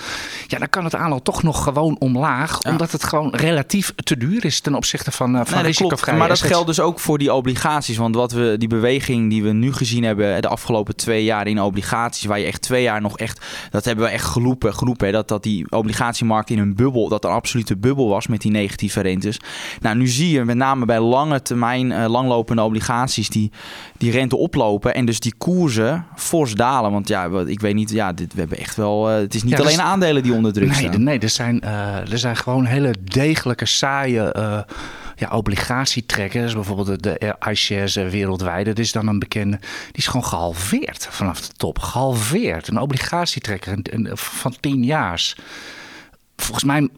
Ja, 0.48 0.58
dan 0.60 0.70
kan 0.70 0.84
het 0.84 0.96
aandeel 0.96 1.22
toch 1.22 1.44
nog 1.44 1.64
gewoon 1.64 1.96
omlaag. 2.00 2.62
Omdat 2.62 2.92
het 2.92 3.04
gewoon 3.04 3.36
relatief 3.36 3.94
te 3.96 4.18
duur 4.18 4.46
is 4.46 4.60
ten 4.60 4.76
opzichte 4.76 5.12
van, 5.12 5.36
uh, 5.36 5.42
van 5.46 5.58
nee, 5.58 5.66
risicovrij 5.66 6.18
maar 6.28 6.38
dat 6.38 6.48
geldt 6.48 6.68
dus 6.68 6.80
ook 6.80 7.00
voor 7.00 7.18
die 7.18 7.34
obligaties. 7.34 7.98
Want 7.98 8.16
wat 8.16 8.32
we, 8.32 8.56
die 8.58 8.68
beweging 8.68 9.30
die 9.30 9.44
we 9.44 9.52
nu 9.52 9.74
gezien 9.74 10.04
hebben 10.04 10.42
de 10.42 10.48
afgelopen 10.48 10.96
twee 10.96 11.24
jaar 11.24 11.48
in 11.48 11.62
obligaties, 11.62 12.26
waar 12.26 12.40
je 12.40 12.46
echt 12.46 12.62
twee 12.62 12.84
jaar 12.84 13.02
nog 13.02 13.18
echt, 13.18 13.46
dat 13.70 13.86
hebben 13.86 14.06
we 14.06 14.12
echt 14.12 14.26
geroepen, 14.26 14.74
geroepen 14.74 15.12
dat, 15.12 15.28
dat 15.28 15.44
die 15.44 15.72
obligatiemarkt 15.72 16.50
in 16.50 16.60
een 16.60 16.76
bubbel, 16.76 17.10
dat 17.10 17.26
een 17.26 17.32
absolute 17.32 17.78
bubbel 17.78 18.10
was 18.10 18.28
met 18.28 18.42
die 18.42 18.52
negatieve 18.52 19.02
rentes. 19.02 19.40
Nou, 19.82 19.96
nu 19.96 20.08
zie 20.08 20.30
je 20.30 20.44
met 20.44 20.56
name 20.56 20.86
bij 20.86 21.00
lange 21.00 21.42
termijn, 21.42 21.92
uh, 21.92 22.06
langlopende 22.08 22.62
obligaties 22.62 23.30
die, 23.30 23.52
die 23.98 24.12
rente 24.12 24.36
oplopen 24.36 24.94
en 24.94 25.06
dus 25.06 25.20
die 25.20 25.34
koersen 25.38 26.06
fors 26.16 26.54
dalen. 26.54 26.92
Want 26.92 27.08
ja, 27.08 27.30
ik 27.46 27.60
weet 27.60 27.76
niet, 27.76 27.90
ja, 27.90 28.14
dit, 28.14 28.34
we 28.34 28.40
hebben 28.40 28.58
echt 28.58 28.76
wel, 28.76 29.12
uh, 29.12 29.18
het 29.18 29.36
is 29.36 29.44
niet 29.44 29.60
alleen 29.60 29.82
aandelen 29.82 30.24
die 30.24 30.34
onder 30.34 30.54
druk 30.54 30.70
nee, 30.70 30.78
staan. 30.78 31.04
Nee, 31.04 31.20
er 31.20 31.30
zijn, 31.30 31.62
uh, 31.64 32.12
er 32.12 32.18
zijn 32.18 32.36
gewoon 32.36 32.66
hele 32.66 32.96
degelijke, 33.04 33.66
saaie 33.66 34.32
obligatietrekkers, 35.32 36.54
bijvoorbeeld 36.54 37.04
de 37.04 37.36
iShares 37.50 37.96
eh, 37.96 38.10
wereldwijd, 38.10 38.66
dat 38.66 38.80
is 38.80 38.92
dan 38.92 39.08
een 39.08 39.20
bekende, 39.20 39.58
die 39.58 39.92
is 39.92 40.08
gewoon 40.08 40.26
gehalveerd 40.26 41.08
vanaf 41.10 41.42
de 41.42 41.54
top. 41.58 41.80
Gehalveerd. 41.80 42.68
Een 42.68 42.80
obligatietrekker 42.80 43.78
van 44.14 44.56
10 44.60 44.84
jaar. 44.84 45.34
Volgens 46.36 46.64
mij 46.64 46.90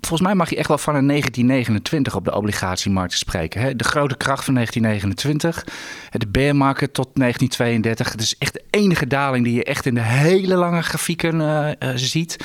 volgens 0.00 0.20
mij 0.20 0.34
mag 0.34 0.50
je 0.50 0.56
echt 0.56 0.68
wel 0.68 0.78
van 0.78 0.94
een 0.94 1.06
1929 1.06 2.14
op 2.14 2.24
de 2.24 2.34
obligatiemarkt 2.34 3.12
spreken. 3.12 3.60
Hè? 3.60 3.76
De 3.76 3.84
grote 3.84 4.16
kracht 4.16 4.44
van 4.44 4.54
1929, 4.54 5.64
de 6.10 6.26
bear 6.26 6.56
market 6.56 6.94
tot 6.94 7.08
1932. 7.14 8.12
Het 8.12 8.20
is 8.20 8.38
echt 8.38 8.52
de 8.52 8.62
enige 8.70 9.06
daling 9.06 9.44
die 9.44 9.54
je 9.54 9.64
echt 9.64 9.86
in 9.86 9.94
de 9.94 10.02
hele 10.02 10.54
lange 10.54 10.82
grafieken 10.82 11.40
uh, 11.40 11.68
uh, 11.78 11.90
ziet. 11.94 12.36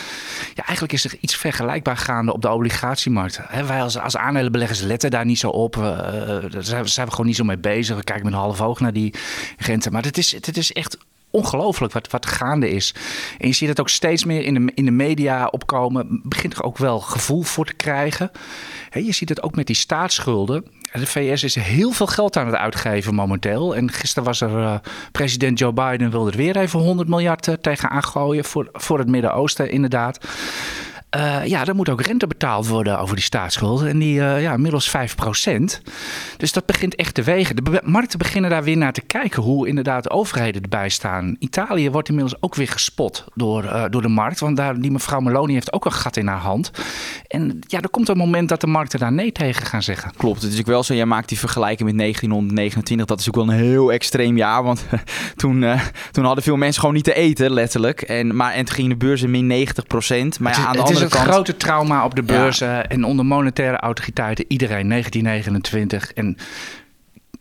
Ja, 0.54 0.64
eigenlijk 0.64 0.94
is 0.94 1.04
er 1.06 1.16
iets 1.20 1.36
vergelijkbaar 1.36 1.98
gaande 1.98 2.34
op 2.34 2.42
de 2.42 2.50
obligatiemarkt. 2.50 3.40
Hè? 3.42 3.66
Wij 3.66 3.82
als, 3.82 3.98
als 3.98 4.18
aandelenbeleggers 4.18 4.82
letten 4.82 5.12
daar 5.12 5.26
niet 5.26 5.40
zo 5.40 5.50
op. 5.50 5.76
Uh, 5.76 5.84
daar 5.84 6.64
zijn, 6.64 6.88
zijn, 6.88 7.06
we 7.06 7.12
gewoon 7.12 7.26
niet 7.26 7.36
zo 7.36 7.44
mee 7.44 7.58
bezig. 7.58 7.96
We 7.96 8.04
kijken 8.04 8.26
met 8.26 8.34
een 8.34 8.40
half 8.40 8.62
oog 8.62 8.80
naar 8.80 8.94
die 8.94 9.14
rente. 9.58 9.92
Maar 9.92 10.04
het 10.04 10.18
is, 10.18 10.32
het 10.32 10.58
is 10.58 10.74
echt 10.74 10.98
ongelooflijk 11.36 11.94
wat, 11.94 12.12
wat 12.12 12.26
gaande 12.26 12.70
is. 12.70 12.94
En 13.38 13.48
je 13.48 13.54
ziet 13.54 13.70
het 13.70 13.80
ook 13.80 13.90
steeds 13.90 14.26
meer 14.26 14.44
in 14.44 14.54
de, 14.54 14.72
in 14.74 14.86
de 14.86 14.92
media 14.92 15.48
opkomen. 15.48 16.22
Begint 16.24 16.54
er 16.54 16.64
ook 16.64 16.78
wel 16.78 17.00
gevoel 17.00 17.42
voor 17.42 17.66
te 17.66 17.74
krijgen. 17.74 18.32
je 18.92 19.12
ziet 19.12 19.30
het 19.30 19.44
ook 19.44 19.56
met 19.56 19.68
die 19.68 19.76
staatsschulden. 19.76 20.66
De 20.92 21.08
VS 21.08 21.44
is 21.44 21.56
heel 21.56 21.92
veel 21.92 22.08
geld 22.08 22.38
aan 22.38 22.46
het 22.46 22.56
uitgeven 22.56 23.16
momenteel. 23.16 23.76
En 23.76 23.92
gisteren 23.92 24.24
was 24.24 24.42
er 24.42 24.58
uh, 24.58 24.76
president 25.12 25.60
Joe 25.60 25.74
Biden 25.74 26.12
wilde 26.12 26.32
er 26.32 26.38
weer 26.38 26.58
even 26.58 26.80
100 26.80 27.10
miljard 27.10 27.58
tegenaan 27.62 28.04
gooien 28.04 28.46
voor, 28.46 28.70
voor 28.74 29.00
het 29.00 29.08
Midden-Oosten 29.08 29.72
inderdaad. 29.72 30.20
Uh, 31.16 31.46
ja, 31.46 31.66
er 31.66 31.76
moet 31.76 31.90
ook 31.90 32.02
rente 32.02 32.28
betaald 32.28 32.68
worden 32.68 33.00
over 33.00 33.16
die 33.16 33.24
staatsschuld. 33.24 33.84
En 33.84 34.00
die, 34.00 34.20
uh, 34.20 34.42
ja, 34.42 34.54
inmiddels 34.54 34.90
5% 34.90 35.82
Dus 36.38 36.52
dat 36.52 36.66
begint 36.66 36.96
echt 36.96 37.14
te 37.14 37.24
wegen. 37.24 37.56
De 37.56 37.82
markten 37.84 38.20
beginnen 38.20 38.50
daar 38.50 38.64
weer 38.64 38.78
naar 38.78 38.94
te 38.94 39.02
kijken 39.02 39.44
hoe 39.44 39.68
inderdaad 39.68 40.04
de 40.04 40.10
overheden 40.10 40.62
erbij 40.62 40.90
staan. 40.90 41.36
Italië 41.40 41.92
wordt 41.92 42.10
inmiddels 42.10 42.42
ook 42.42 42.56
weer 42.56 42.68
gespot 42.68 43.26
door, 43.34 43.64
uh, 43.64 43.84
door 43.90 44.02
de 44.02 44.08
markt. 44.08 44.40
Want 44.40 44.58
daar, 44.58 44.80
die 44.80 44.92
mevrouw 44.92 45.20
Meloni 45.20 45.54
heeft 45.54 45.74
ook 45.74 45.86
een 45.86 45.92
gat 45.92 46.18
in 46.18 46.28
haar 46.28 46.40
hand. 46.40 46.72
En 47.28 47.60
ja, 47.68 47.82
er 47.82 47.90
komt 47.90 48.10
een 48.10 48.18
moment 48.18 48.50
dat 48.50 48.62
de 48.62 48.68
markten 48.68 49.00
daar 49.00 49.14
nee 49.14 49.32
tegen 49.32 49.66
gaan 49.66 49.84
zeggen. 49.84 50.12
Klopt, 50.18 50.42
het 50.42 50.54
is 50.54 50.60
ook 50.60 50.66
wel 50.66 50.84
zo. 50.84 50.94
Jij 50.94 51.06
maakt 51.06 51.30
die 51.30 51.40
vergelijking 51.40 51.90
met 51.90 51.98
1929. 51.98 53.08
Dat 53.08 53.20
is 53.20 53.28
ook 53.28 53.36
wel 53.36 53.50
een 53.50 53.66
heel 53.66 53.92
extreem 53.92 54.38
jaar. 54.38 54.64
Want 54.64 54.86
toen, 55.36 55.66
toen 56.12 56.26
hadden 56.26 56.44
veel 56.44 56.56
mensen 56.56 56.80
gewoon 56.80 56.96
niet 56.96 57.04
te 57.04 57.14
eten, 57.14 57.52
letterlijk. 57.52 58.02
En, 58.02 58.36
maar, 58.36 58.54
en 58.54 58.66
toen 58.66 58.76
ging 58.76 58.90
de 58.90 58.96
beurs 58.96 59.22
in 59.22 59.32
min 59.32 59.48
90 59.48 59.88
procent. 59.88 60.40
Maar 60.40 60.58
ja, 60.58 60.66
aan 60.66 60.74
de 60.74 60.82
andere 60.82 61.05
het 61.12 61.22
grote 61.22 61.58
trauma 61.58 62.06
op 62.06 62.16
de 62.16 62.24
beurzen 62.24 62.88
en 62.88 63.04
onder 63.04 63.26
monetaire 63.26 63.78
autoriteiten. 63.78 64.46
Iedereen 64.48 64.90
1929 64.90 66.14
en 66.14 66.38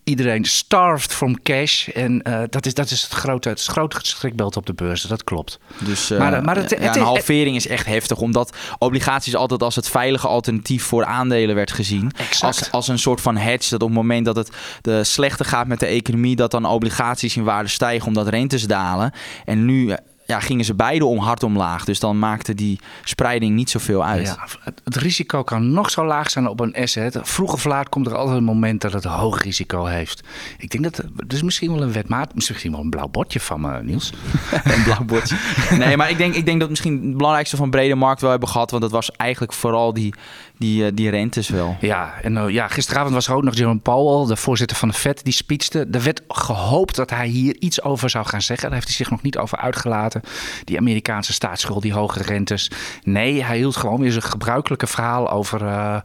iedereen 0.05 0.45
starved 0.45 1.13
from 1.13 1.43
cash. 1.43 1.89
En 1.89 2.21
uh, 2.29 2.43
dat, 2.51 2.67
is, 2.67 2.75
dat 2.75 2.91
is 2.91 3.03
het 3.03 3.13
grote, 3.13 3.49
het, 3.49 3.65
grote 3.65 3.97
schrikbeeld 4.03 4.57
op 4.57 4.67
de 4.67 4.75
beurzen, 4.75 5.09
dat 5.09 5.25
klopt. 5.25 5.59
Dus 5.79 6.11
uh, 6.11 6.19
maar, 6.19 6.45
maar 6.45 6.57
het, 6.57 6.71
ja, 6.71 6.77
het, 6.79 6.97
een 6.97 7.03
halvering 7.03 7.57
is 7.57 7.67
echt 7.67 7.87
heftig, 7.87 8.19
omdat 8.19 8.57
obligaties 8.79 9.37
altijd 9.37 9.63
als 9.63 9.77
het 9.77 9.89
veilige 9.89 10.29
alternatief 10.29 10.85
voor 10.85 11.05
aandelen 11.05 11.55
werd 11.55 11.73
gezien. 11.73 12.13
Als, 12.41 12.71
als 12.71 12.89
een 12.89 12.99
soort 12.99 13.21
van 13.21 13.37
hedge, 13.37 13.71
dat 13.71 13.83
op 13.83 13.89
het 13.89 13.97
moment 13.97 14.25
dat 14.25 14.37
het 14.37 14.51
de 14.81 15.05
slechter 15.05 15.47
gaat 15.47 15.67
met 15.67 15.81
de 15.81 15.87
economie, 15.87 16.37
dat 16.37 16.51
dan 16.51 16.65
obligaties 16.65 17.37
in 17.37 17.45
waarde 17.45 17.69
stijgen 17.69 18.07
omdat 18.07 18.29
rentes 18.29 18.67
dalen. 18.67 19.13
En 19.45 19.65
nu 19.65 19.95
ja, 20.27 20.41
gingen 20.41 20.65
ze 20.65 20.75
beide 20.75 21.05
om 21.05 21.19
hard 21.19 21.43
omlaag. 21.43 21.85
Dus 21.85 22.01
dan 22.01 22.19
maakte 22.19 22.55
die 22.55 22.81
spreiding 23.05 23.55
niet 23.55 23.71
zoveel 23.71 24.05
uit. 24.05 24.27
Ja, 24.27 24.73
het 24.85 24.97
risico 24.97 25.43
kan 25.43 25.73
nog 25.73 25.91
zo 25.91 26.07
laag 26.07 26.31
zijn 26.31 26.49
op 26.49 26.61
een 26.61 26.75
asset. 26.75 27.19
Vroeg 27.23 27.53
of 27.53 27.65
laat 27.65 27.89
komt 27.89 28.07
er 28.07 28.17
altijd 28.17 28.37
een 28.37 28.45
moment 28.45 28.81
dat 28.81 28.93
het 28.93 29.05
hoog 29.05 29.43
risico 29.43 29.85
heeft. 29.85 30.23
Ik 30.59 30.71
denk 30.71 30.85
dat 30.85 30.97
het 31.17 31.33
is 31.33 31.43
misschien 31.43 31.73
wel 31.73 31.83
een 31.83 31.93
wetmaat, 31.93 32.35
misschien 32.35 32.73
wel 32.73 32.81
een 32.81 32.91
blauw 32.91 33.09
bordje 33.09 33.41
van 33.41 33.61
me, 33.61 33.83
Niels. 33.83 34.13
een 34.65 34.83
blauw 34.83 35.05
bordje. 35.05 35.37
Nee, 35.79 35.97
maar 35.97 36.11
ik 36.11 36.19
denk, 36.19 36.35
ik 36.35 36.47
denk 36.47 36.61
dat 36.61 36.69
misschien 36.69 37.03
het 37.03 37.17
belangrijkste 37.17 37.57
van 37.57 37.71
brede 37.71 37.95
markt 37.95 38.21
wel 38.21 38.31
hebben 38.31 38.49
gehad. 38.49 38.71
Want 38.71 38.83
dat 38.83 38.93
was 38.93 39.11
eigenlijk 39.11 39.53
vooral 39.53 39.93
die, 39.93 40.15
die, 40.59 40.87
eh, 40.87 40.91
die 40.95 41.11
rentes 41.11 41.49
wel. 41.49 41.77
Ja, 41.81 42.15
en 42.23 42.37
uh, 42.37 42.49
ja, 42.49 42.69
gisteravond 42.69 43.15
was 43.15 43.29
er 43.29 43.35
ook 43.35 43.43
nog 43.43 43.55
Jerome 43.55 43.79
Powell, 43.79 44.27
de 44.27 44.37
voorzitter 44.37 44.77
van 44.77 44.89
de 44.89 44.95
Fed, 44.95 45.25
die 45.25 45.33
speechte. 45.33 45.87
Er 45.93 46.03
werd 46.03 46.23
gehoopt 46.29 46.97
dat 46.97 47.11
hij 47.11 47.27
hier 47.27 47.57
iets 47.59 47.83
over 47.83 48.11
zou 48.11 48.27
gaan 48.27 48.43
zeggen. 48.43 48.65
Daar 48.65 48.75
heeft 48.75 48.87
hij 48.87 48.97
zich 48.97 49.11
nog 49.11 49.23
niet 49.23 49.39
over 49.39 49.59
uitgelaten. 49.59 50.23
Die 50.65 50.79
Amerikaanse 50.79 51.33
staatsschuld, 51.33 51.83
die 51.83 51.93
hoge 51.93 52.23
rentes. 52.23 52.71
Nee, 53.03 53.45
hij 53.45 53.57
hield 53.57 53.77
gewoon 53.77 54.01
weer 54.01 54.11
zijn 54.11 54.23
gebruikelijke 54.23 54.87
verhaal 54.87 55.31
over, 55.31 55.63
uh, 55.63 55.97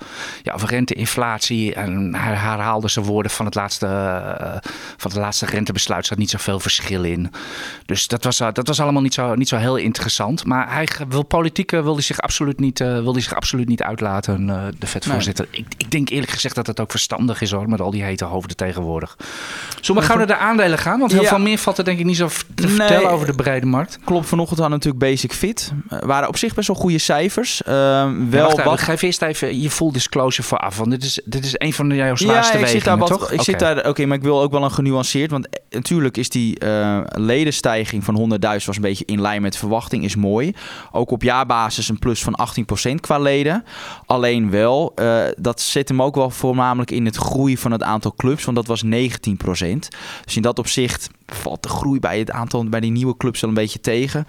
ja, 0.44 0.54
over 0.54 0.70
rente, 0.70 0.94
inflatie. 0.94 1.74
En 1.74 2.16
hij 2.16 2.36
herhaalde 2.36 2.88
zijn 2.88 3.06
woorden 3.06 3.32
van 3.32 3.46
het 3.46 3.56
laatste, 3.56 3.88
van 4.98 5.12
het 5.12 5.20
laatste 5.20 5.46
rentebesluit. 5.46 6.02
Er 6.02 6.08
zat 6.08 6.18
niet 6.18 6.30
zoveel 6.30 6.60
verschil 6.60 7.04
in. 7.04 7.32
Dus 7.86 8.08
dat 8.08 8.24
was, 8.24 8.38
dat 8.38 8.68
was 8.68 8.80
allemaal 8.80 9.02
niet 9.02 9.14
zo, 9.14 9.36
niet 9.36 9.48
zo 9.48 9.58
heel 9.58 9.76
interessant. 9.76 10.46
Maar 10.46 10.74
hij 10.74 10.88
wil 11.08 11.24
politiek 11.24 11.72
wilde 11.72 12.02
zich 12.02 12.20
absoluut 12.20 12.60
niet, 12.60 12.80
wilde 12.80 13.20
zich 13.20 13.36
absoluut 13.36 13.68
niet 13.68 13.84
uitlaten. 13.84 14.39
Eh, 14.48 14.64
de 14.80 14.88
vetvoorzitter. 14.88 15.48
Nee. 15.52 15.62
Ik, 15.62 15.74
ik, 15.78 15.92
denk 15.92 16.10
eerlijk 16.10 16.32
gezegd 16.32 16.56
dat 16.56 16.68
het 16.68 16.80
ook 16.80 16.92
verstandig 16.92 17.42
is 17.42 17.52
hoor, 17.52 17.70
met 17.70 17.82
al 17.82 17.92
die 17.92 18.04
hete 18.04 18.26
hoofden 18.26 18.56
tegenwoordig. 18.56 19.18
Zullen 19.82 20.02
we 20.02 20.08
gauw 20.08 20.18
naar 20.18 20.28
de 20.28 20.38
aandelen 20.38 20.78
gaan? 20.78 21.00
Want 21.00 21.12
heel 21.12 21.24
veel 21.24 21.40
meer 21.40 21.58
valt 21.58 21.78
er 21.78 21.84
denk 21.84 22.00
ik 22.00 22.06
niet 22.06 22.18
zo 22.18 22.30
te 22.56 22.68
vertellen 22.68 23.10
over 23.12 23.26
de 23.26 23.34
brede 23.34 23.66
markt. 23.66 24.00
Klopt, 24.04 24.28
vanochtend 24.28 24.60
hadden 24.60 24.78
natuurlijk 24.78 25.04
Basic 25.04 25.34
Fit. 25.34 25.72
Uh, 25.90 26.00
waren 26.00 26.28
op 26.28 26.38
zich 26.38 26.54
best 26.54 26.68
wel 26.68 26.76
goede 26.76 26.98
cijfers. 26.98 27.62
Uh, 27.68 27.74
wel 28.30 28.58
ja, 28.58 28.64
wat... 28.64 28.80
Geef 28.80 29.02
eerst 29.02 29.22
even 29.22 29.62
je 29.62 29.70
full 29.70 29.92
disclosure 29.92 30.48
voor 30.48 30.58
af, 30.58 30.78
want 30.78 30.92
dit 30.92 31.04
is, 31.04 31.22
dit 31.26 31.46
is 31.46 31.54
een 31.58 31.74
van 31.74 31.90
de 31.90 31.96
jouw 31.96 32.16
zwaarste 32.16 32.58
ja, 32.58 32.64
ik 32.64 32.70
zit 32.70 32.84
daar 32.84 32.98
wat, 32.98 33.08
toch? 33.08 33.32
Ik 33.32 33.42
zit 33.42 33.60
daar, 33.60 33.88
oké, 33.88 34.06
maar 34.06 34.18
ik 34.18 34.24
wil 34.24 34.42
ook 34.42 34.52
wel 34.52 34.64
een 34.64 34.72
genuanceerd, 34.72 35.32
want 35.32 35.48
natuurlijk 35.70 36.18
is 36.18 36.30
die 36.30 36.58
ledenstijging 37.10 38.04
van 38.04 38.40
100.000 38.42 38.66
was 38.66 38.76
een 38.76 38.82
beetje 38.82 39.06
in 39.06 39.22
lijn 39.22 39.42
met 39.42 39.58
verwachting, 39.58 40.04
is 40.04 40.16
mooi. 40.16 40.54
Ook 40.92 41.12
op 41.12 41.24
jaarbasis 41.24 41.90
een 41.90 42.00
plus 42.00 42.24
van 42.24 42.40
18% 42.92 42.96
qua 43.00 43.20
leden. 43.20 43.64
Alleen 44.06 44.29
wel, 44.50 44.92
uh, 44.96 45.24
dat 45.38 45.62
zit 45.62 45.90
hem 45.90 46.02
ook 46.02 46.16
wel 46.16 46.30
voornamelijk 46.30 46.92
in 46.92 47.06
het 47.06 47.16
groei 47.16 47.58
van 47.58 47.72
het 47.72 47.84
aantal 47.84 48.14
clubs, 48.16 48.44
want 48.44 48.58
dat 48.58 48.68
was 48.68 48.84
19%. 48.84 48.88
Dus 50.26 50.36
in 50.36 50.42
dat 50.42 50.60
opzicht 50.60 51.10
valt 51.26 51.64
de 51.64 51.70
groei 51.70 52.00
bij 52.00 52.20
het 52.20 52.32
aantal 52.32 52.70
bij 52.70 52.80
die 52.80 52.92
nieuwe 52.92 53.18
clubs 53.18 53.42
wel 53.42 53.50
een 53.50 53.56
beetje 53.56 53.80
tegen. 53.80 54.28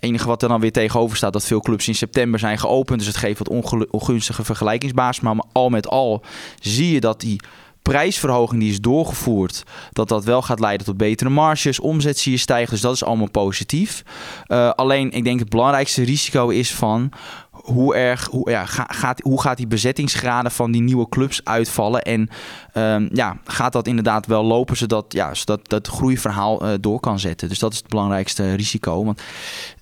Enige 0.00 0.26
wat 0.26 0.42
er 0.42 0.48
dan 0.48 0.60
weer 0.60 0.72
tegenover 0.72 1.16
staat, 1.16 1.32
dat 1.32 1.44
veel 1.44 1.60
clubs 1.60 1.88
in 1.88 1.94
september 1.94 2.40
zijn 2.40 2.58
geopend. 2.58 2.98
Dus 2.98 3.08
het 3.08 3.16
geeft 3.16 3.38
wat 3.38 3.62
ongunstige 3.90 4.44
vergelijkingsbasis. 4.44 5.22
Maar 5.22 5.36
al 5.52 5.68
met 5.68 5.88
al 5.88 6.22
zie 6.60 6.92
je 6.92 7.00
dat 7.00 7.20
die 7.20 7.40
prijsverhoging 7.82 8.60
die 8.60 8.70
is 8.70 8.80
doorgevoerd, 8.80 9.62
dat 9.92 10.08
dat 10.08 10.24
wel 10.24 10.42
gaat 10.42 10.60
leiden 10.60 10.86
tot 10.86 10.96
betere 10.96 11.30
marges. 11.30 11.80
Omzet 11.80 12.18
zie 12.18 12.32
je 12.32 12.38
stijgen, 12.38 12.70
dus 12.70 12.80
dat 12.80 12.94
is 12.94 13.04
allemaal 13.04 13.30
positief. 13.30 14.02
Uh, 14.48 14.70
alleen, 14.70 15.10
ik 15.10 15.24
denk 15.24 15.38
het 15.38 15.48
belangrijkste 15.48 16.02
risico 16.02 16.48
is 16.48 16.74
van 16.74 17.12
hoe 17.62 17.94
erg, 17.94 18.26
hoe, 18.26 18.50
ja, 18.50 18.64
gaat, 18.66 19.20
hoe 19.20 19.40
gaat 19.40 19.56
die 19.56 19.66
bezettingsgraden 19.66 20.50
van 20.50 20.72
die 20.72 20.82
nieuwe 20.82 21.08
clubs 21.08 21.44
uitvallen? 21.44 22.02
En 22.02 22.28
um, 22.74 23.08
ja, 23.12 23.36
gaat 23.44 23.72
dat 23.72 23.86
inderdaad 23.86 24.26
wel 24.26 24.44
lopen 24.44 24.76
zodat, 24.76 25.04
ja, 25.08 25.34
zodat 25.34 25.68
dat 25.68 25.88
groeiverhaal 25.88 26.66
uh, 26.66 26.74
door 26.80 27.00
kan 27.00 27.18
zetten? 27.18 27.48
Dus 27.48 27.58
dat 27.58 27.72
is 27.72 27.78
het 27.78 27.88
belangrijkste 27.88 28.54
risico. 28.54 29.04
Want 29.04 29.22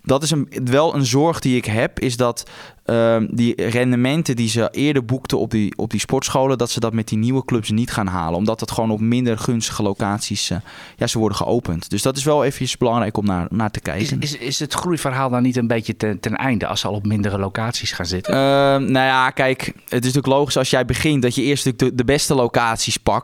dat 0.03 0.23
is 0.23 0.31
een, 0.31 0.49
wel 0.65 0.95
een 0.95 1.07
zorg 1.07 1.41
die 1.41 1.57
ik 1.57 1.65
heb, 1.65 2.01
is 2.01 2.17
dat 2.17 2.51
uh, 2.87 3.17
die 3.31 3.69
rendementen 3.69 4.37
die 4.37 4.49
ze 4.49 4.69
eerder 4.71 5.05
boekten 5.05 5.39
op 5.39 5.51
die, 5.51 5.77
op 5.77 5.91
die 5.91 6.01
sportscholen, 6.01 6.59
dat 6.59 6.71
ze 6.71 6.81
dat 6.81 6.93
met 6.93 7.09
die 7.09 7.19
nieuwe 7.19 7.45
clubs 7.45 7.71
niet 7.71 7.91
gaan 7.91 8.07
halen. 8.07 8.39
Omdat 8.39 8.59
dat 8.59 8.71
gewoon 8.71 8.91
op 8.91 9.01
minder 9.01 9.39
gunstige 9.39 9.83
locaties 9.83 10.51
uh, 10.51 10.59
ja, 10.97 11.07
ze 11.07 11.19
worden 11.19 11.37
geopend. 11.37 11.91
Dus 11.91 12.03
dat 12.03 12.17
is 12.17 12.25
wel 12.25 12.45
even 12.45 12.79
belangrijk 12.79 13.17
om 13.17 13.25
naar, 13.25 13.47
naar 13.51 13.71
te 13.71 13.81
kijken. 13.81 14.21
Is, 14.21 14.33
is, 14.33 14.41
is 14.41 14.59
het 14.59 14.75
groeiverhaal 14.75 15.31
dan 15.31 15.43
niet 15.43 15.57
een 15.57 15.67
beetje 15.67 15.97
ten, 15.97 16.21
ten 16.21 16.37
einde 16.37 16.67
als 16.67 16.81
ze 16.81 16.87
al 16.87 16.95
op 16.95 17.07
mindere 17.07 17.39
locaties 17.39 17.93
gaan 17.93 18.07
zitten? 18.07 18.35
Uh, 18.35 18.41
nou 18.41 18.93
ja, 18.93 19.31
kijk, 19.31 19.61
het 19.67 19.75
is 20.05 20.13
natuurlijk 20.13 20.27
logisch 20.27 20.57
als 20.57 20.71
jij 20.71 20.85
begint 20.85 21.23
dat 21.23 21.35
je 21.35 21.43
eerst 21.43 21.79
de, 21.79 21.95
de 21.95 22.05
beste 22.05 22.35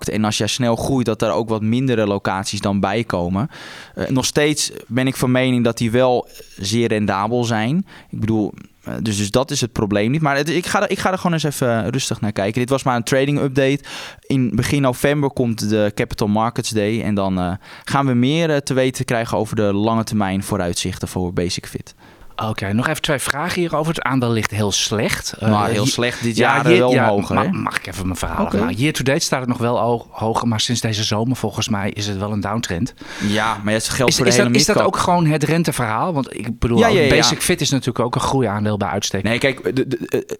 En 0.08 0.24
als 0.24 0.38
jij 0.38 0.46
snel 0.46 0.76
groeit, 0.76 1.06
dat 1.06 1.22
er 1.22 1.30
ook 1.30 1.48
wat 1.48 1.62
mindere 1.62 2.06
locaties 2.06 2.60
dan 2.60 2.80
bij 2.80 3.04
komen. 3.04 3.50
Uh, 3.94 4.08
nog 4.08 4.24
steeds 4.24 4.70
ben 4.86 5.06
ik 5.06 5.16
van 5.16 5.30
mening 5.30 5.64
dat 5.64 5.78
die 5.78 5.90
wel 5.90 6.28
zeer 6.56 6.88
rendabel 6.88 7.44
zijn. 7.44 7.86
Ik 8.10 8.20
bedoel, 8.20 8.52
eh, 8.82 8.94
dus, 9.02 9.16
dus 9.16 9.30
dat 9.30 9.50
is 9.50 9.60
het 9.60 9.72
probleem 9.72 10.10
niet. 10.10 10.20
Maar 10.20 10.48
ik, 10.48 10.66
ga 10.66 10.82
er, 10.82 10.90
ik 10.90 10.98
ga 10.98 11.10
er 11.10 11.16
gewoon 11.16 11.32
eens 11.32 11.42
even 11.42 11.90
rustig 11.90 12.20
naar 12.20 12.32
kijken. 12.32 12.60
Dit 12.60 12.70
was 12.70 12.82
maar 12.82 12.96
een 12.96 13.02
trading 13.02 13.40
update. 13.40 13.80
In 14.26 14.56
begin 14.56 14.82
november 14.82 15.30
komt 15.30 15.68
de 15.68 15.92
Capital 15.94 16.28
Markets 16.28 16.70
Day. 16.70 17.02
En 17.02 17.14
dan 17.14 17.58
gaan 17.84 18.06
we 18.06 18.14
meer 18.14 18.62
te 18.62 18.74
weten 18.74 19.04
krijgen 19.04 19.38
over 19.38 19.56
de 19.56 19.72
lange 19.72 20.04
termijn 20.04 20.42
vooruitzichten 20.42 21.08
voor 21.08 21.32
Basic 21.32 21.66
Fit. 21.66 21.94
Oké, 22.36 22.72
nog 22.72 22.88
even 22.88 23.02
twee 23.02 23.18
vragen 23.18 23.60
hierover. 23.60 23.94
Het 23.94 24.02
aandeel 24.02 24.30
ligt 24.30 24.50
heel 24.50 24.72
slecht. 24.72 25.34
Maar 25.40 25.68
uh, 25.68 25.74
heel 25.74 25.86
slecht 25.86 26.22
dit 26.22 26.36
jaar 26.36 26.70
ja, 26.70 26.78
wel 26.78 26.92
ja, 26.92 27.08
hoger. 27.08 27.54
mag 27.54 27.76
ik 27.76 27.86
even 27.86 28.04
mijn 28.04 28.18
verhaal 28.18 28.44
okay. 28.44 28.60
maken? 28.60 28.76
Year 28.76 28.92
to 28.92 29.02
date 29.02 29.20
staat 29.20 29.40
het 29.40 29.48
nog 29.48 29.58
wel 29.58 30.06
hoger, 30.10 30.48
maar 30.48 30.60
sinds 30.60 30.80
deze 30.80 31.04
zomer 31.04 31.36
volgens 31.36 31.68
mij 31.68 31.90
is 31.90 32.06
het 32.06 32.18
wel 32.18 32.32
een 32.32 32.40
downtrend. 32.40 32.94
Ja, 33.28 33.60
maar 33.62 33.72
het 33.72 33.88
geldt 33.88 34.10
is, 34.10 34.16
voor 34.16 34.24
de 34.24 34.30
is 34.30 34.36
hele 34.36 34.48
dat, 34.48 34.60
Is 34.60 34.66
dat 34.66 34.80
ook 34.80 34.96
gewoon 34.96 35.26
het 35.26 35.44
renteverhaal? 35.44 36.12
Want 36.12 36.34
ik 36.34 36.58
bedoel, 36.58 36.78
ja, 36.78 37.08
Basic 37.08 37.42
Fit 37.42 37.60
is 37.60 37.70
natuurlijk 37.70 38.04
ook 38.04 38.14
een 38.14 38.20
groeiaandeel 38.20 38.76
bij 38.76 38.88
uitstek. 38.88 39.22
Nee, 39.22 39.38
kijk, 39.38 39.76
de, 39.76 39.88
de, 39.88 39.98
de 40.06 40.38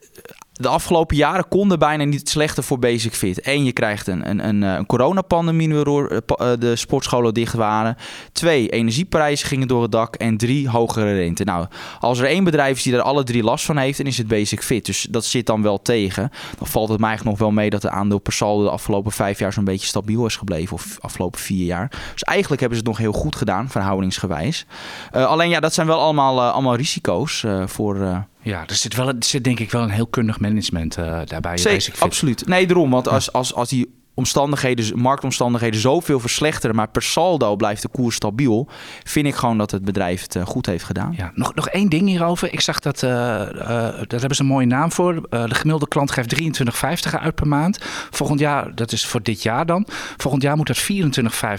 afgelopen 0.64 1.16
jaren 1.16 1.48
konden 1.48 1.78
bijna 1.78 2.04
niet 2.04 2.28
slechter 2.28 2.62
voor 2.62 2.78
Basic 2.78 3.14
Fit. 3.14 3.46
Eén, 3.46 3.64
je 3.64 3.72
krijgt 3.72 4.06
een, 4.06 4.28
een, 4.28 4.48
een, 4.48 4.62
een 4.62 4.86
coronapandemie 4.86 5.74
waardoor 5.74 6.08
eh, 6.08 6.16
eh, 6.26 6.60
de 6.60 6.76
sportscholen 6.76 7.34
dicht 7.34 7.54
waren. 7.54 7.96
Twee, 8.32 8.68
energieprijzen 8.68 9.48
gingen 9.48 9.68
door 9.68 9.82
het 9.82 9.92
dak. 9.92 10.14
En 10.14 10.36
drie, 10.36 10.68
hogere 10.68 11.14
rente. 11.14 11.44
Nou, 11.44 11.66
als 12.00 12.18
er 12.18 12.26
één 12.26 12.44
bedrijf 12.44 12.76
is 12.76 12.82
die 12.82 12.94
er 12.94 13.02
alle 13.02 13.24
drie 13.24 13.42
last 13.42 13.64
van 13.64 13.76
heeft, 13.76 13.98
dan 13.98 14.06
is 14.06 14.18
het 14.18 14.28
Basic 14.28 14.62
Fit. 14.62 14.86
Dus 14.86 15.06
dat 15.10 15.24
zit 15.24 15.46
dan 15.46 15.62
wel 15.62 15.82
tegen. 15.82 16.30
Dan 16.58 16.66
valt 16.66 16.88
het 16.88 16.98
mij 16.98 17.08
eigenlijk 17.08 17.38
nog 17.38 17.48
wel 17.48 17.56
mee 17.56 17.70
dat 17.70 17.82
de 17.82 17.90
aandeel 17.90 18.18
per 18.18 18.32
saldo 18.32 18.64
de 18.64 18.70
afgelopen 18.70 19.12
vijf 19.12 19.38
jaar 19.38 19.52
zo'n 19.52 19.64
beetje 19.64 19.86
stabiel 19.86 20.26
is 20.26 20.36
gebleven. 20.36 20.74
Of 20.74 20.96
afgelopen 21.00 21.40
vier 21.40 21.66
jaar. 21.66 21.88
Dus 22.12 22.22
eigenlijk 22.22 22.60
hebben 22.60 22.78
ze 22.78 22.84
het 22.84 22.92
nog 22.94 23.02
heel 23.02 23.20
goed 23.20 23.36
gedaan, 23.36 23.68
verhoudingsgewijs. 23.68 24.66
Uh, 25.14 25.26
alleen 25.26 25.48
ja, 25.48 25.60
dat 25.60 25.74
zijn 25.74 25.86
wel 25.86 26.00
allemaal, 26.00 26.42
allemaal 26.42 26.76
risico's 26.76 27.44
voor 27.66 28.24
ja, 28.46 28.64
er 28.66 28.74
zit, 28.74 28.94
wel, 28.94 29.08
er 29.08 29.14
zit 29.18 29.44
denk 29.44 29.60
ik 29.60 29.70
wel 29.70 29.82
een 29.82 29.90
heel 29.90 30.06
kundig 30.06 30.40
management 30.40 30.98
uh, 30.98 31.20
daarbij. 31.24 31.56
Zeker, 31.56 31.94
absoluut. 31.98 32.46
Nee, 32.46 32.66
daarom. 32.66 32.90
Want 32.90 33.08
als, 33.08 33.32
als, 33.32 33.54
als 33.54 33.68
die 33.68 33.94
omstandigheden, 34.16 34.98
marktomstandigheden 34.98 35.80
zoveel 35.80 36.20
verslechteren, 36.20 36.76
maar 36.76 36.88
per 36.88 37.02
saldo 37.02 37.56
blijft 37.56 37.82
de 37.82 37.88
koers 37.88 38.16
stabiel, 38.16 38.68
vind 39.04 39.26
ik 39.26 39.34
gewoon 39.34 39.58
dat 39.58 39.70
het 39.70 39.84
bedrijf 39.84 40.22
het 40.22 40.36
eh, 40.36 40.46
goed 40.46 40.66
heeft 40.66 40.84
gedaan. 40.84 41.14
Ja, 41.16 41.32
nog, 41.34 41.54
nog 41.54 41.68
één 41.68 41.88
ding 41.88 42.08
hierover. 42.08 42.52
Ik 42.52 42.60
zag 42.60 42.80
dat, 42.80 43.02
uh, 43.02 43.10
uh, 43.10 43.48
daar 43.58 44.04
hebben 44.08 44.34
ze 44.34 44.42
een 44.42 44.48
mooie 44.48 44.66
naam 44.66 44.92
voor. 44.92 45.14
de 45.30 45.54
gemiddelde 45.54 45.88
klant 45.88 46.10
geeft 46.10 46.40
23,50 46.40 47.20
uit 47.20 47.34
per 47.34 47.46
maand. 47.46 47.78
Volgend 48.10 48.40
jaar, 48.40 48.74
dat 48.74 48.92
is 48.92 49.06
voor 49.06 49.22
dit 49.22 49.42
jaar 49.42 49.66
dan, 49.66 49.86
volgend 50.16 50.42
jaar 50.42 50.56
moet 50.56 50.66
dat 50.66 50.88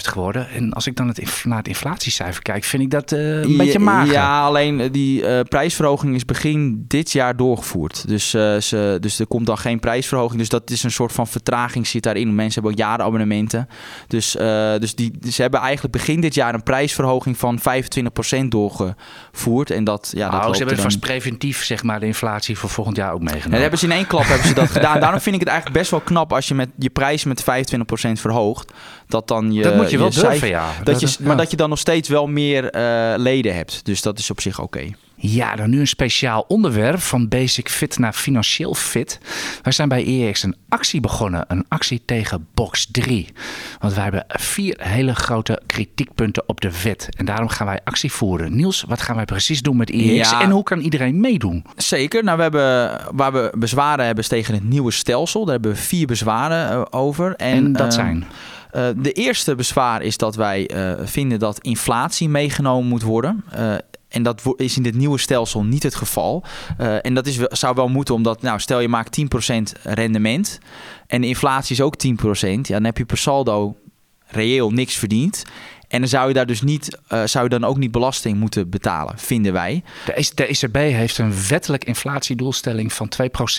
24,50 0.10 0.14
worden. 0.14 0.50
En 0.50 0.74
als 0.74 0.88
ik 0.88 0.96
dan 0.96 1.08
het, 1.08 1.44
naar 1.44 1.58
het 1.58 1.68
inflatiecijfer 1.68 2.42
kijk, 2.42 2.64
vind 2.64 2.84
ik 2.84 2.92
dat 2.92 3.12
een 3.12 3.50
ja, 3.50 3.58
beetje 3.58 3.80
mager. 3.80 4.14
Ja, 4.14 4.42
alleen 4.42 4.92
die 4.92 5.44
prijsverhoging 5.44 6.16
is 6.16 6.26
begin 6.26 6.86
dit 6.88 7.12
jaar 7.12 7.36
doorgevoerd. 7.36 8.08
Dus, 8.08 8.30
ze, 8.30 8.98
dus 9.00 9.20
er 9.20 9.28
komt 9.28 9.46
dan 9.46 9.58
geen 9.58 9.80
prijsverhoging. 9.80 10.40
Dus 10.40 10.50
dat 10.50 10.70
is 10.70 10.84
een 10.84 10.92
soort 10.92 11.12
van 11.12 11.28
vertraging 11.28 11.88
zit 11.88 12.04
daarin 12.04 12.36
mensen 12.36 12.46
hebben 12.54 12.72
ook 12.72 12.78
jarenabonnementen. 12.78 13.70
Dus, 14.08 14.36
uh, 14.36 14.42
dus 14.80 14.96
die, 14.96 15.14
ze 15.30 15.42
hebben 15.42 15.60
eigenlijk 15.60 15.94
begin 15.94 16.22
dit 16.22 16.34
jaar 16.34 16.54
een 16.54 16.64
prijsverhoging 16.64 17.38
van 17.38 17.60
25% 17.60 18.48
doorgevoerd. 18.48 19.72
En 19.72 19.84
dat, 19.84 20.12
ja, 20.16 20.30
dat 20.30 20.46
oh, 20.46 20.52
ze 20.52 20.58
hebben 20.58 20.76
dan... 20.76 20.84
vast 20.84 21.00
preventief 21.00 21.64
zeg 21.64 21.84
maar, 21.84 22.00
de 22.00 22.06
inflatie 22.06 22.58
voor 22.58 22.70
volgend 22.70 22.98
jaar 22.98 23.14
ook 23.14 23.22
meegenomen. 23.22 23.54
En 23.54 23.62
hebben 23.62 23.80
ze 23.80 23.86
in 23.86 23.92
één 23.92 24.08
klap 24.08 24.26
hebben 24.26 24.48
ze 24.48 24.54
dat 24.54 24.72
gedaan. 24.72 25.00
Daarom 25.08 25.20
vind 25.20 25.36
ik 25.36 25.42
het 25.42 25.50
eigenlijk 25.50 25.80
best 25.80 25.92
wel 25.92 26.00
knap 26.00 26.34
als 26.34 26.48
je 26.48 26.54
met 26.54 26.70
je 26.78 26.90
prijs 26.90 27.24
met 27.24 27.42
25% 27.42 27.46
verhoogt. 28.12 28.74
Dat 29.08 29.28
dan 29.28 29.54
je. 29.54 29.62
Dat 29.62 29.76
moet 29.76 29.90
je 29.90 29.98
wel 29.98 30.12
je 30.12 30.20
durven, 30.20 30.48
ja. 30.48 30.68
Dat, 30.78 30.86
dat 30.86 31.00
je, 31.00 31.08
ja. 31.20 31.28
Maar 31.28 31.38
dat 31.38 31.52
je 31.52 31.58
dan 31.58 31.70
nog 31.70 31.80
steeds 31.80 32.10
wel 32.10 32.28
meer 32.28 32.76
uh, 32.76 33.14
leden 33.18 33.56
hebt. 33.56 33.86
Dus 33.86 34.02
dat 34.02 34.20
is 34.20 34.32
op 34.32 34.42
zich 34.42 34.60
oké. 34.60 34.78
Okay. 34.78 34.96
Ja, 35.20 35.56
dan 35.56 35.70
nu 35.70 35.80
een 35.80 35.88
speciaal 35.88 36.46
onderwerp 36.48 37.00
van 37.00 37.28
basic 37.28 37.70
fit 37.70 38.00
naar 38.00 38.14
financieel 38.14 38.74
fit. 38.74 39.20
Wij 39.64 39.72
zijn 39.72 39.90
bij 39.90 40.28
EX 40.28 40.44
een 40.44 40.56
actie 40.70 41.00
begonnen, 41.00 41.46
een 41.48 41.66
actie 41.68 42.02
tegen 42.06 42.48
box 42.54 42.88
3. 42.92 43.28
Want 43.80 43.94
wij 43.94 44.04
hebben 44.04 44.26
vier 44.28 44.78
hele 44.80 45.16
grote 45.16 45.62
kritiekpunten 45.66 46.44
op 46.48 46.62
de 46.62 46.82
wet. 46.84 47.10
En 47.18 47.26
daarom 47.26 47.48
gaan 47.48 47.68
wij 47.68 47.80
actie 47.84 48.12
voeren. 48.12 48.56
Niels, 48.56 48.84
wat 48.88 49.02
gaan 49.02 49.16
wij 49.16 49.26
precies 49.26 49.62
doen 49.62 49.78
met 49.78 49.90
EX 49.90 50.30
ja, 50.30 50.42
en 50.42 50.50
hoe 50.50 50.64
kan 50.64 50.80
iedereen 50.80 51.20
meedoen? 51.20 51.66
Zeker. 51.76 52.24
Nou, 52.24 52.38
we 52.38 52.44
hebben, 52.44 53.02
waar 53.12 53.34
we 53.34 53.52
bezwaren 53.58 54.06
hebben 54.06 54.24
is 54.24 54.30
tegen 54.30 54.54
het 54.54 54.64
nieuwe 54.64 54.92
stelsel. 54.92 55.44
Daar 55.44 55.54
hebben 55.54 55.72
we 55.72 55.78
vier 55.78 56.08
bezwaren 56.08 56.72
uh, 56.72 56.86
over. 56.90 57.36
En, 57.36 57.56
en 57.56 57.74
dat 57.74 57.88
uh, 57.88 57.92
zijn? 57.92 58.26
Uh, 58.76 58.88
de 58.98 59.12
eerste 59.12 59.56
bezwaar 59.56 60.02
is 60.02 60.18
dat 60.18 60.36
wij 60.36 60.70
uh, 60.74 60.94
vinden 61.04 61.40
dat 61.40 61.60
inflatie 61.60 62.30
meegenomen 62.30 62.90
moet 62.90 63.02
worden. 63.02 63.44
Uh, 63.56 63.76
en 64.10 64.24
dat 64.24 64.42
is 64.56 64.78
in 64.78 64.84
dit 64.84 64.96
nieuwe 64.96 65.18
stelsel 65.18 65.64
niet 65.64 65.84
het 65.84 65.96
geval. 65.96 66.44
Uh, 66.82 67.06
en 67.06 67.14
dat 67.14 67.28
is, 67.28 67.36
zou 67.38 67.76
wel 67.76 67.88
moeten, 67.88 68.16
omdat, 68.16 68.42
nou, 68.42 68.60
stel 68.60 68.80
je 68.80 68.88
maakt 68.88 69.20
10% 69.20 69.82
rendement 69.84 70.60
en 71.08 71.22
de 71.22 71.28
inflatie 71.28 71.76
is 71.76 71.82
ook 71.82 71.96
10%, 72.08 72.10
ja, 72.40 72.62
dan 72.62 72.84
heb 72.84 72.98
je 72.98 73.06
per 73.06 73.18
saldo 73.18 73.76
reëel 74.28 74.72
niks 74.72 74.96
verdiend. 74.96 75.44
En 75.88 76.00
dan 76.00 76.10
zou 76.10 76.28
je 76.28 76.34
daar 76.34 76.46
dus 76.46 76.62
niet, 76.62 76.98
uh, 77.10 77.24
zou 77.26 77.44
je 77.44 77.50
dan 77.50 77.64
ook 77.64 77.78
niet 77.78 77.92
belasting 77.92 78.38
moeten 78.38 78.70
betalen, 78.70 79.18
vinden 79.18 79.54
wij. 79.54 79.84
De, 80.06 80.32
de 80.36 80.46
ECB 80.46 80.76
heeft 80.76 81.18
een 81.18 81.34
wettelijk 81.50 81.84
inflatiedoelstelling 81.84 82.94
van 82.94 83.12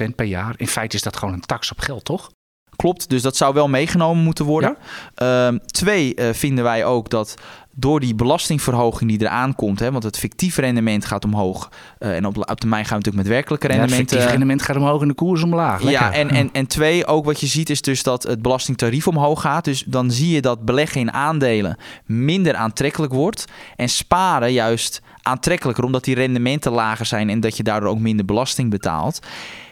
2% 0.08 0.14
per 0.14 0.26
jaar. 0.26 0.54
In 0.56 0.68
feite 0.68 0.96
is 0.96 1.02
dat 1.02 1.16
gewoon 1.16 1.34
een 1.34 1.40
tax 1.40 1.70
op 1.70 1.78
geld, 1.78 2.04
toch? 2.04 2.30
Klopt, 2.76 3.08
dus 3.08 3.22
dat 3.22 3.36
zou 3.36 3.54
wel 3.54 3.68
meegenomen 3.68 4.24
moeten 4.24 4.44
worden. 4.44 4.76
Ja. 5.14 5.48
Uh, 5.50 5.58
twee, 5.58 6.16
uh, 6.16 6.28
vinden 6.32 6.64
wij 6.64 6.84
ook 6.84 7.10
dat 7.10 7.34
door 7.80 8.00
die 8.00 8.14
belastingverhoging 8.14 9.10
die 9.10 9.20
eraan 9.20 9.54
komt, 9.54 9.78
hè, 9.78 9.92
want 9.92 10.02
het 10.02 10.18
fictieve 10.18 10.60
rendement 10.60 11.04
gaat 11.04 11.24
omhoog. 11.24 11.70
Uh, 11.98 12.16
en 12.16 12.26
op, 12.26 12.36
op 12.36 12.60
termijn 12.60 12.84
gaan 12.84 12.98
we 12.98 13.04
natuurlijk 13.04 13.24
met 13.24 13.34
werkelijke 13.34 13.66
rendement. 13.66 13.92
Ja, 13.92 13.98
het 13.98 14.08
fictieve 14.08 14.30
rendement 14.30 14.62
gaat 14.62 14.76
omhoog 14.76 15.02
en 15.02 15.08
de 15.08 15.14
koers 15.14 15.42
omlaag. 15.42 15.82
Lekker. 15.82 16.02
Ja, 16.02 16.12
en, 16.12 16.30
en, 16.30 16.48
en 16.52 16.66
twee, 16.66 17.06
ook 17.06 17.24
wat 17.24 17.40
je 17.40 17.46
ziet 17.46 17.70
is 17.70 17.82
dus 17.82 18.02
dat 18.02 18.22
het 18.22 18.42
belastingtarief 18.42 19.06
omhoog 19.06 19.40
gaat. 19.40 19.64
Dus 19.64 19.84
dan 19.86 20.10
zie 20.10 20.30
je 20.30 20.40
dat 20.40 20.64
beleggen 20.64 21.00
in 21.00 21.12
aandelen 21.12 21.76
minder 22.06 22.54
aantrekkelijk 22.54 23.12
wordt. 23.12 23.44
En 23.76 23.88
sparen 23.88 24.52
juist 24.52 25.02
aantrekkelijker, 25.22 25.84
omdat 25.84 26.04
die 26.04 26.14
rendementen 26.14 26.72
lager 26.72 27.06
zijn 27.06 27.30
en 27.30 27.40
dat 27.40 27.56
je 27.56 27.62
daardoor 27.62 27.88
ook 27.88 27.98
minder 27.98 28.24
belasting 28.24 28.70
betaalt. 28.70 29.26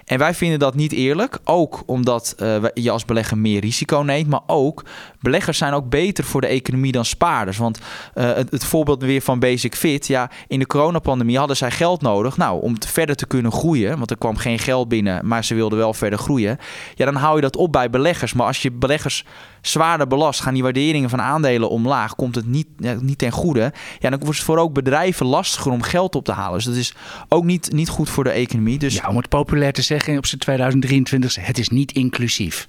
En 0.06 0.18
wij 0.18 0.34
vinden 0.34 0.58
dat 0.58 0.74
niet 0.74 0.92
eerlijk. 0.92 1.38
Ook 1.44 1.82
omdat 1.86 2.34
uh, 2.38 2.56
je 2.74 2.90
als 2.90 3.04
belegger 3.04 3.38
meer 3.38 3.60
risico 3.60 3.98
neemt. 3.98 4.28
Maar 4.28 4.40
ook, 4.46 4.84
beleggers 5.20 5.58
zijn 5.58 5.72
ook 5.72 5.88
beter 5.88 6.24
voor 6.24 6.40
de 6.40 6.46
economie 6.46 6.92
dan 6.92 7.04
spaarders. 7.04 7.58
Want 7.58 7.78
uh, 8.14 8.24
het, 8.24 8.64
voorbeeld 8.64 9.02
weer 9.02 9.20
van 9.20 9.38
Basic 9.38 9.74
Fit. 9.74 10.06
Ja, 10.06 10.30
in 10.48 10.58
de 10.58 10.66
coronapandemie 10.66 11.38
hadden 11.38 11.56
zij 11.56 11.70
geld 11.70 12.02
nodig. 12.02 12.36
Nou, 12.36 12.62
om 12.62 12.78
te 12.78 12.88
verder 12.88 13.16
te 13.16 13.26
kunnen 13.26 13.52
groeien. 13.52 13.98
Want 13.98 14.10
er 14.10 14.18
kwam 14.18 14.36
geen 14.36 14.58
geld 14.58 14.88
binnen, 14.88 15.26
maar 15.26 15.44
ze 15.44 15.54
wilden 15.54 15.78
wel 15.78 15.94
verder 15.94 16.18
groeien. 16.18 16.58
Ja, 16.94 17.04
dan 17.04 17.14
hou 17.14 17.36
je 17.36 17.42
dat 17.42 17.56
op 17.56 17.72
bij 17.72 17.90
beleggers. 17.90 18.32
Maar 18.32 18.46
als 18.46 18.62
je 18.62 18.72
beleggers 18.72 19.24
zwaarder 19.60 20.06
belast, 20.06 20.40
gaan 20.40 20.54
die 20.54 20.62
waarderingen 20.62 21.10
van 21.10 21.20
aandelen 21.20 21.70
omlaag, 21.70 22.14
komt 22.14 22.34
het 22.34 22.46
niet, 22.46 22.66
niet 23.00 23.18
ten 23.18 23.30
goede. 23.30 23.72
Ja, 23.98 24.10
dan 24.10 24.18
wordt 24.18 24.36
het 24.36 24.46
voor 24.46 24.58
ook 24.58 24.72
bedrijven 24.72 25.26
lastiger 25.26 25.72
om 25.72 25.82
geld 25.82 26.14
op 26.14 26.24
te 26.24 26.32
halen. 26.32 26.54
Dus 26.54 26.64
dat 26.64 26.74
is 26.74 26.94
ook 27.28 27.44
niet, 27.44 27.72
niet 27.72 27.88
goed 27.88 28.08
voor 28.08 28.24
de 28.24 28.30
economie. 28.30 28.78
Dus... 28.78 28.94
Ja, 28.94 29.08
om 29.08 29.16
het 29.16 29.28
populair 29.28 29.72
te 29.72 29.82
op 30.16 30.26
zijn 30.26 30.40
2023, 30.40 31.46
het 31.46 31.58
is 31.58 31.68
niet 31.68 31.92
inclusief. 31.92 32.66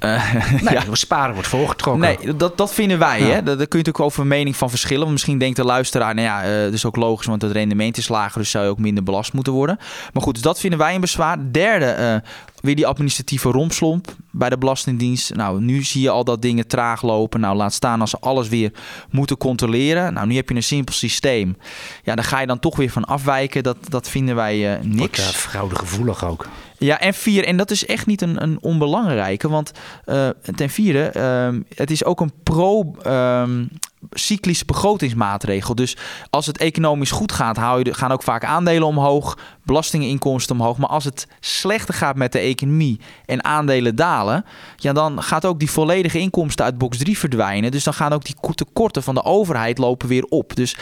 Uh, 0.00 0.34
nee, 0.62 0.74
ja. 0.74 0.82
sparen 0.92 1.34
wordt 1.34 1.48
voorgetrokken. 1.48 2.02
Nee, 2.02 2.36
dat, 2.36 2.56
dat 2.56 2.74
vinden 2.74 2.98
wij. 2.98 3.20
Ja. 3.20 3.26
Hè? 3.26 3.32
Daar, 3.32 3.42
daar 3.42 3.66
kun 3.66 3.78
je 3.78 3.84
natuurlijk 3.84 4.00
over 4.00 4.20
een 4.20 4.28
mening 4.28 4.56
van 4.56 4.70
verschillen. 4.70 5.00
Want 5.00 5.12
misschien 5.12 5.38
denkt 5.38 5.56
de 5.56 5.64
luisteraar, 5.64 6.14
nou 6.14 6.26
ja, 6.26 6.56
uh, 6.56 6.64
dat 6.64 6.72
is 6.72 6.84
ook 6.84 6.96
logisch, 6.96 7.26
want 7.26 7.42
het 7.42 7.52
rendement 7.52 7.96
is 7.96 8.08
lager, 8.08 8.40
dus 8.40 8.50
zou 8.50 8.64
je 8.64 8.70
ook 8.70 8.78
minder 8.78 9.02
belast 9.02 9.32
moeten 9.32 9.52
worden. 9.52 9.78
Maar 10.12 10.22
goed, 10.22 10.34
dus 10.34 10.42
dat 10.42 10.60
vinden 10.60 10.78
wij 10.78 10.94
een 10.94 11.00
bezwaar. 11.00 11.38
Derde, 11.50 11.96
uh, 12.00 12.30
weer 12.60 12.76
die 12.76 12.86
administratieve 12.86 13.50
rompslomp 13.50 14.14
bij 14.30 14.48
de 14.48 14.58
Belastingdienst. 14.58 15.34
Nou, 15.34 15.60
nu 15.60 15.82
zie 15.82 16.02
je 16.02 16.10
al 16.10 16.24
dat 16.24 16.42
dingen 16.42 16.66
traag 16.66 17.02
lopen. 17.02 17.40
Nou, 17.40 17.56
laat 17.56 17.72
staan 17.72 18.00
als 18.00 18.10
ze 18.10 18.18
alles 18.20 18.48
weer 18.48 18.72
moeten 19.10 19.36
controleren. 19.36 20.12
Nou, 20.12 20.26
nu 20.26 20.36
heb 20.36 20.48
je 20.48 20.54
een 20.54 20.62
simpel 20.62 20.94
systeem. 20.94 21.56
Ja, 22.02 22.14
daar 22.14 22.24
ga 22.24 22.40
je 22.40 22.46
dan 22.46 22.58
toch 22.58 22.76
weer 22.76 22.90
van 22.90 23.04
afwijken. 23.04 23.62
Dat, 23.62 23.76
dat 23.88 24.08
vinden 24.08 24.34
wij 24.34 24.78
niks. 24.82 24.98
Wordt, 24.98 25.18
uh, 25.18 25.24
fraudegevoelig 25.24 26.24
ook. 26.24 26.46
Ja, 26.78 27.00
en 27.00 27.14
vier, 27.14 27.44
en 27.44 27.56
dat 27.56 27.70
is 27.70 27.86
echt 27.86 28.06
niet 28.06 28.22
een, 28.22 28.42
een 28.42 28.58
onbelangrijke, 28.60 29.48
want 29.48 29.72
uh, 30.06 30.28
ten 30.54 30.70
vierde, 30.70 31.12
uh, 31.16 31.48
het 31.74 31.90
is 31.90 32.04
ook 32.04 32.20
een 32.20 32.32
pro-cyclische 32.42 34.64
um, 34.64 34.66
begrotingsmaatregel. 34.66 35.74
Dus 35.74 35.96
als 36.30 36.46
het 36.46 36.58
economisch 36.58 37.10
goed 37.10 37.32
gaat, 37.32 37.56
hou 37.56 37.82
je, 37.82 37.94
gaan 37.94 38.12
ook 38.12 38.22
vaak 38.22 38.44
aandelen 38.44 38.88
omhoog, 38.88 39.38
belastinginkomsten 39.62 40.56
omhoog. 40.56 40.76
Maar 40.76 40.88
als 40.88 41.04
het 41.04 41.26
slechter 41.40 41.94
gaat 41.94 42.16
met 42.16 42.32
de 42.32 42.38
economie 42.38 43.00
en 43.26 43.44
aandelen 43.44 43.96
dalen, 43.96 44.44
ja, 44.76 44.92
dan 44.92 45.22
gaat 45.22 45.44
ook 45.44 45.58
die 45.58 45.70
volledige 45.70 46.18
inkomsten 46.18 46.64
uit 46.64 46.78
box 46.78 46.98
3 46.98 47.18
verdwijnen. 47.18 47.70
Dus 47.70 47.84
dan 47.84 47.94
gaan 47.94 48.12
ook 48.12 48.24
die 48.24 48.36
tekorten 48.54 49.02
van 49.02 49.14
de 49.14 49.24
overheid 49.24 49.78
lopen 49.78 50.08
weer 50.08 50.24
op. 50.24 50.56
Dus 50.56 50.76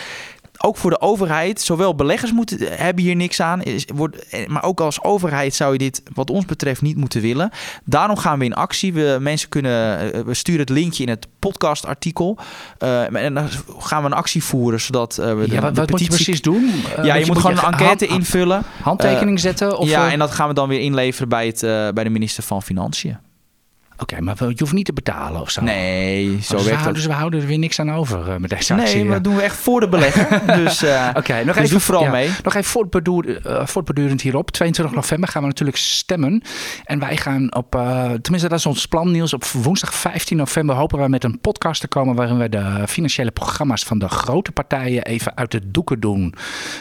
ook 0.65 0.77
voor 0.77 0.91
de 0.91 1.01
overheid, 1.01 1.61
zowel 1.61 1.95
beleggers 1.95 2.33
moeten, 2.33 2.59
hebben 2.61 3.05
hier 3.05 3.17
niks 3.17 3.41
aan, 3.41 3.63
is, 3.63 3.87
wordt, 3.95 4.47
maar 4.47 4.63
ook 4.63 4.81
als 4.81 5.03
overheid 5.03 5.55
zou 5.55 5.73
je 5.73 5.79
dit 5.79 6.03
wat 6.15 6.31
ons 6.31 6.45
betreft 6.45 6.83
niet 6.83 6.97
moeten 6.97 7.21
willen. 7.21 7.51
Daarom 7.85 8.17
gaan 8.17 8.39
we 8.39 8.45
in 8.45 8.55
actie. 8.55 8.93
We, 8.93 9.19
mensen 9.21 9.49
kunnen, 9.49 10.27
we 10.27 10.35
sturen 10.35 10.61
het 10.61 10.71
linkje 10.71 11.03
in 11.03 11.09
het 11.09 11.27
podcastartikel. 11.39 12.39
Uh, 12.83 13.15
en 13.25 13.35
dan 13.35 13.49
gaan 13.79 14.03
we 14.03 14.07
een 14.07 14.15
actie 14.15 14.45
voeren, 14.45 14.81
zodat 14.81 15.19
uh, 15.21 15.35
we 15.35 15.51
ja, 15.51 15.61
wat, 15.61 15.77
wat 15.77 15.87
petitie... 15.87 15.91
moet 15.91 16.01
je 16.01 16.07
precies 16.07 16.43
doen? 16.43 16.65
Uh, 16.65 17.05
ja, 17.05 17.15
je, 17.15 17.21
je 17.21 17.27
moet, 17.27 17.27
moet 17.27 17.37
gewoon 17.37 17.57
je 17.57 17.63
een 17.63 17.73
enquête 17.73 18.07
hand, 18.07 18.21
invullen. 18.21 18.63
Handtekening 18.83 19.41
zetten? 19.41 19.79
Of 19.79 19.89
ja, 19.89 20.11
en 20.11 20.19
dat 20.19 20.31
gaan 20.31 20.49
we 20.49 20.55
dan 20.55 20.69
weer 20.69 20.81
inleveren 20.81 21.29
bij, 21.29 21.47
het, 21.47 21.61
bij 21.95 22.05
de 22.05 22.11
minister 22.11 22.43
van 22.43 22.63
Financiën. 22.63 23.19
Oké, 23.99 24.03
okay, 24.03 24.19
maar 24.25 24.37
je 24.49 24.55
hoeft 24.59 24.73
niet 24.73 24.85
te 24.85 24.93
betalen 24.93 25.41
of 25.41 25.51
zo? 25.51 25.63
Nee, 25.63 26.39
zo 26.43 26.57
dus 26.57 26.65
werkt 26.65 26.81
we, 26.81 26.87
het. 26.87 26.95
Dus 26.95 27.07
we 27.07 27.13
houden 27.13 27.41
er 27.41 27.47
weer 27.47 27.59
niks 27.59 27.81
aan 27.81 27.93
over 27.93 28.29
uh, 28.29 28.37
met 28.37 28.51
deze 28.51 28.75
actie. 28.75 28.95
Nee, 28.97 29.05
maar 29.05 29.15
dat 29.15 29.25
doen 29.25 29.37
we 29.37 29.43
echt 29.43 29.57
voor 29.57 29.81
de 29.81 29.89
belegger. 29.89 30.41
dus 30.65 30.83
uh, 30.83 31.11
okay, 31.15 31.43
nog 31.43 31.57
dus 31.57 31.65
even 31.65 31.81
vooral 31.81 32.03
ja, 32.05 32.11
mee. 32.11 32.31
Nog 32.43 32.55
even 32.55 32.71
voortbedurend, 32.71 33.47
uh, 33.47 33.67
voortbedurend 33.67 34.21
hierop. 34.21 34.51
22 34.51 34.95
november 34.95 35.29
gaan 35.29 35.43
we 35.43 35.49
natuurlijk 35.49 35.77
stemmen. 35.77 36.43
En 36.85 36.99
wij 36.99 37.17
gaan 37.17 37.55
op, 37.55 37.71
tenminste 38.23 38.49
dat 38.49 38.59
is 38.59 38.67
ons 38.67 38.87
plan 38.87 39.11
Niels, 39.11 39.33
op 39.33 39.45
woensdag 39.45 39.95
15 39.95 40.37
november 40.37 40.77
hopen 40.77 40.99
wij 40.99 41.09
met 41.09 41.25
een 41.25 41.41
podcast 41.41 41.81
te 41.81 41.89
komen 41.89 42.15
waarin 42.15 42.39
we 42.39 42.49
de 42.49 42.83
financiële 42.89 43.31
programma's 43.31 43.85
van 43.85 43.99
de 43.99 44.09
grote 44.09 44.53
partijen 44.53 45.03
even 45.03 45.37
uit 45.37 45.51
de 45.51 45.71
doeken 45.71 46.01
doen. 46.01 46.35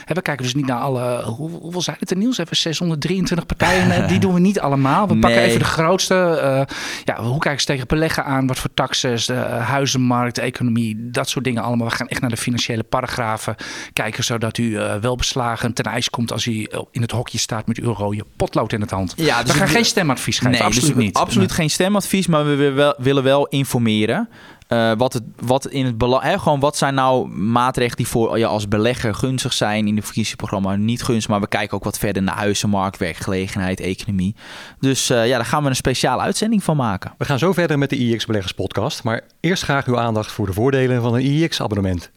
En 0.05 0.15
we 0.15 0.21
kijken 0.21 0.43
dus 0.43 0.55
niet 0.55 0.65
naar 0.65 0.79
alle, 0.79 1.23
hoe, 1.23 1.49
hoeveel 1.49 1.81
zijn 1.81 1.95
het 1.99 2.11
er 2.11 2.17
Niels? 2.17 2.37
Even 2.37 2.55
623 2.55 3.45
partijen, 3.45 4.07
die 4.11 4.19
doen 4.19 4.33
we 4.33 4.39
niet 4.39 4.59
allemaal. 4.59 5.07
We 5.07 5.11
Nee. 5.13 5.21
pakken 5.21 5.41
even 5.41 5.59
de 5.59 5.65
grootste. 5.65 6.67
Ja, 7.03 7.21
hoe 7.23 7.39
kijken 7.39 7.61
ze 7.61 7.67
tegen 7.67 7.87
beleggen 7.87 8.25
aan? 8.25 8.47
Wat 8.47 8.59
voor 8.59 8.69
taxes, 8.73 9.25
de 9.25 9.33
huizenmarkt, 9.33 10.35
de 10.35 10.41
economie, 10.41 11.09
dat 11.11 11.29
soort 11.29 11.45
dingen 11.45 11.63
allemaal. 11.63 11.87
We 11.87 11.95
gaan 11.95 12.07
echt 12.07 12.21
naar 12.21 12.29
de 12.29 12.37
financiële 12.37 12.83
paragrafen 12.83 13.55
kijken, 13.93 14.23
zodat 14.23 14.57
u 14.57 14.63
uh, 14.63 14.95
wel 14.95 15.15
beslagen 15.15 15.73
ten 15.73 15.85
ijs 15.85 16.09
komt 16.09 16.31
als 16.31 16.45
u 16.45 16.67
in 16.91 17.01
het 17.01 17.11
hokje 17.11 17.37
staat 17.37 17.67
met 17.67 17.77
uw 17.77 17.93
rode 17.93 18.25
potlood 18.35 18.73
in 18.73 18.81
het 18.81 18.91
hand. 18.91 19.13
Ja, 19.15 19.43
we 19.43 19.53
gaan 19.53 19.67
geen 19.67 19.85
stemadvies 19.85 20.37
geven, 20.37 20.51
nee, 20.51 20.63
absoluut 20.63 20.95
dus 20.95 21.03
niet. 21.03 21.15
Absoluut 21.15 21.51
geen 21.51 21.69
stemadvies, 21.69 22.27
maar 22.27 22.45
we 22.45 22.93
willen 22.97 23.23
wel 23.23 23.47
informeren. 23.47 24.29
Uh, 24.73 24.91
wat, 24.97 25.13
het, 25.13 25.23
wat 25.39 25.67
in 25.67 25.85
het 25.85 25.97
belang. 25.97 26.41
Gewoon 26.41 26.59
wat 26.59 26.77
zijn 26.77 26.93
nou 26.93 27.27
maatregelen 27.27 27.97
die 27.97 28.07
voor 28.07 28.37
je 28.37 28.45
als 28.45 28.67
belegger 28.67 29.15
gunstig 29.15 29.53
zijn 29.53 29.87
in 29.87 29.95
de 29.95 30.01
verkiezingsprogramma, 30.01 30.75
niet 30.75 31.03
gunstig. 31.03 31.29
Maar 31.29 31.39
we 31.39 31.47
kijken 31.47 31.77
ook 31.77 31.83
wat 31.83 31.97
verder 31.97 32.23
naar 32.23 32.35
huizenmarkt, 32.35 32.97
werkgelegenheid, 32.97 33.79
economie. 33.79 34.35
Dus 34.79 35.11
uh, 35.11 35.27
ja, 35.27 35.35
daar 35.35 35.45
gaan 35.45 35.63
we 35.63 35.69
een 35.69 35.75
speciale 35.75 36.21
uitzending 36.21 36.63
van 36.63 36.77
maken. 36.77 37.13
We 37.17 37.25
gaan 37.25 37.39
zo 37.39 37.53
verder 37.53 37.77
met 37.77 37.89
de 37.89 37.95
IEX 37.95 38.25
Beleggers 38.25 38.53
Podcast. 38.53 39.03
Maar 39.03 39.21
eerst 39.39 39.63
graag 39.63 39.85
uw 39.85 39.99
aandacht 39.99 40.31
voor 40.31 40.45
de 40.45 40.53
voordelen 40.53 41.01
van 41.01 41.13
een 41.13 41.25
IEX-abonnement. 41.25 42.11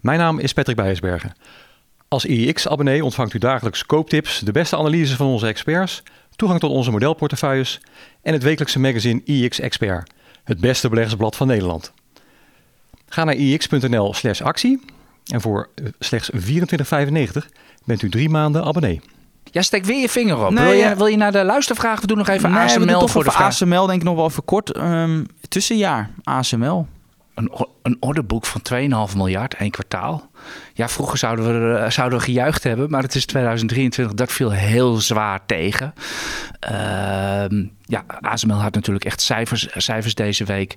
Mijn 0.00 0.18
naam 0.18 0.38
is 0.38 0.52
Patrick 0.52 0.76
Bijesbergen. 0.76 1.32
Als 2.08 2.24
IEX-abonnee 2.24 3.04
ontvangt 3.04 3.34
u 3.34 3.38
dagelijks 3.38 3.86
kooptips, 3.86 4.38
de 4.38 4.52
beste 4.52 4.76
analyses 4.76 5.16
van 5.16 5.26
onze 5.26 5.46
experts, 5.46 6.02
toegang 6.36 6.60
tot 6.60 6.70
onze 6.70 6.90
modelportefeuilles 6.90 7.80
en 8.22 8.32
het 8.32 8.42
wekelijkse 8.42 8.78
magazine 8.78 9.20
IEX 9.24 9.60
Expert, 9.60 10.10
het 10.44 10.60
beste 10.60 10.88
beleggersblad 10.88 11.36
van 11.36 11.46
Nederland. 11.46 11.92
Ga 13.08 13.24
naar 13.24 13.34
ix.nl 13.34 14.14
slash 14.14 14.40
actie 14.40 14.80
en 15.26 15.40
voor 15.40 15.68
eh, 15.74 15.84
slechts 15.98 16.30
24,95 16.34 16.38
bent 17.84 18.02
u 18.02 18.08
drie 18.08 18.28
maanden 18.28 18.64
abonnee. 18.64 19.00
Ja, 19.44 19.62
steek 19.62 19.84
weer 19.84 20.00
je 20.00 20.08
vinger 20.08 20.46
op. 20.46 20.52
wil, 20.52 20.70
je, 20.70 20.96
wil 20.96 21.06
je 21.06 21.16
naar 21.16 21.32
de 21.32 21.44
luistervraag? 21.44 22.00
We 22.00 22.06
doen 22.06 22.18
nog 22.18 22.28
even 22.28 22.50
nee, 22.50 22.60
ASML 22.60 23.08
voor 23.08 23.24
de 23.24 23.30
vraag. 23.30 23.46
ASML 23.46 23.86
denk 23.86 24.00
ik 24.00 24.06
nog 24.06 24.16
wel 24.16 24.26
even 24.26 24.44
kort. 24.44 24.76
Um, 24.76 25.26
tussenjaar, 25.48 26.10
ASML. 26.22 26.86
Een, 27.34 27.52
een 27.82 27.96
orderboek 28.00 28.46
van 28.46 28.60
2,5 29.10 29.16
miljard, 29.16 29.54
één 29.54 29.70
kwartaal. 29.70 30.30
Ja, 30.74 30.88
vroeger 30.88 31.18
zouden 31.18 31.44
we, 31.44 31.78
uh, 31.78 31.90
zouden 31.90 32.18
we 32.18 32.24
gejuicht 32.24 32.64
hebben, 32.64 32.90
maar 32.90 33.02
het 33.02 33.14
is 33.14 33.26
2023. 33.26 34.14
Dat 34.14 34.32
viel 34.32 34.50
heel 34.50 34.96
zwaar 34.96 35.40
tegen. 35.46 35.94
Uh, 36.70 37.44
ja, 37.92 38.04
ASML 38.20 38.60
had 38.60 38.74
natuurlijk 38.74 39.04
echt 39.04 39.20
cijfers, 39.20 39.68
cijfers 39.76 40.14
deze 40.14 40.44
week. 40.44 40.74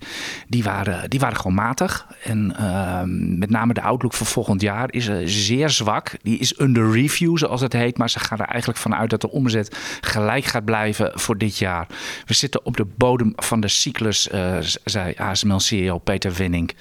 Die 0.48 0.64
waren, 0.64 1.10
die 1.10 1.20
waren 1.20 1.38
gewoon 1.38 1.54
matig. 1.54 2.08
En 2.24 2.56
uh, 2.60 3.02
met 3.38 3.50
name 3.50 3.74
de 3.74 3.82
outlook 3.82 4.14
voor 4.14 4.28
volgend 4.28 4.62
jaar 4.62 4.94
is 4.94 5.08
uh, 5.08 5.18
zeer 5.26 5.70
zwak. 5.70 6.12
Die 6.22 6.40
is 6.40 6.60
under 6.60 6.92
review, 6.92 7.38
zoals 7.38 7.62
het 7.62 7.74
heet. 7.74 7.98
Maar 7.98 8.10
ze 8.10 8.20
gaan 8.20 8.40
er 8.40 8.46
eigenlijk 8.46 8.80
vanuit 8.80 9.10
dat 9.10 9.22
de 9.22 9.32
omzet 9.32 9.78
gelijk 10.02 10.46
gaat 10.46 10.66
blijven 10.66 11.12
voor 11.14 11.38
dit 11.38 11.58
jaar. 11.58 11.88
We 12.26 12.34
zitten 12.34 12.66
op 12.66 12.78
de 12.78 12.86
bodem 12.98 13.34
van 13.36 13.60
de 13.60 13.68
cyclus, 13.68 14.28
uh, 14.28 14.58
zei 14.84 15.14
ASML-CEO 15.18 15.98
Peter 15.98 16.34
Winning. 16.34 16.72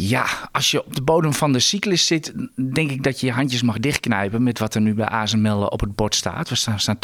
Ja, 0.00 0.26
als 0.52 0.70
je 0.70 0.84
op 0.84 0.94
de 0.94 1.02
bodem 1.02 1.34
van 1.34 1.52
de 1.52 1.58
cyclus 1.58 2.06
zit, 2.06 2.32
denk 2.74 2.90
ik 2.90 3.02
dat 3.02 3.20
je 3.20 3.26
je 3.26 3.32
handjes 3.32 3.62
mag 3.62 3.78
dichtknijpen 3.78 4.42
met 4.42 4.58
wat 4.58 4.74
er 4.74 4.80
nu 4.80 4.94
bij 4.94 5.06
ASML 5.06 5.66
op 5.66 5.80
het 5.80 5.94
bord 5.94 6.14
staat. 6.14 6.48
We 6.48 6.54
staan, 6.54 6.80
staan 6.80 6.98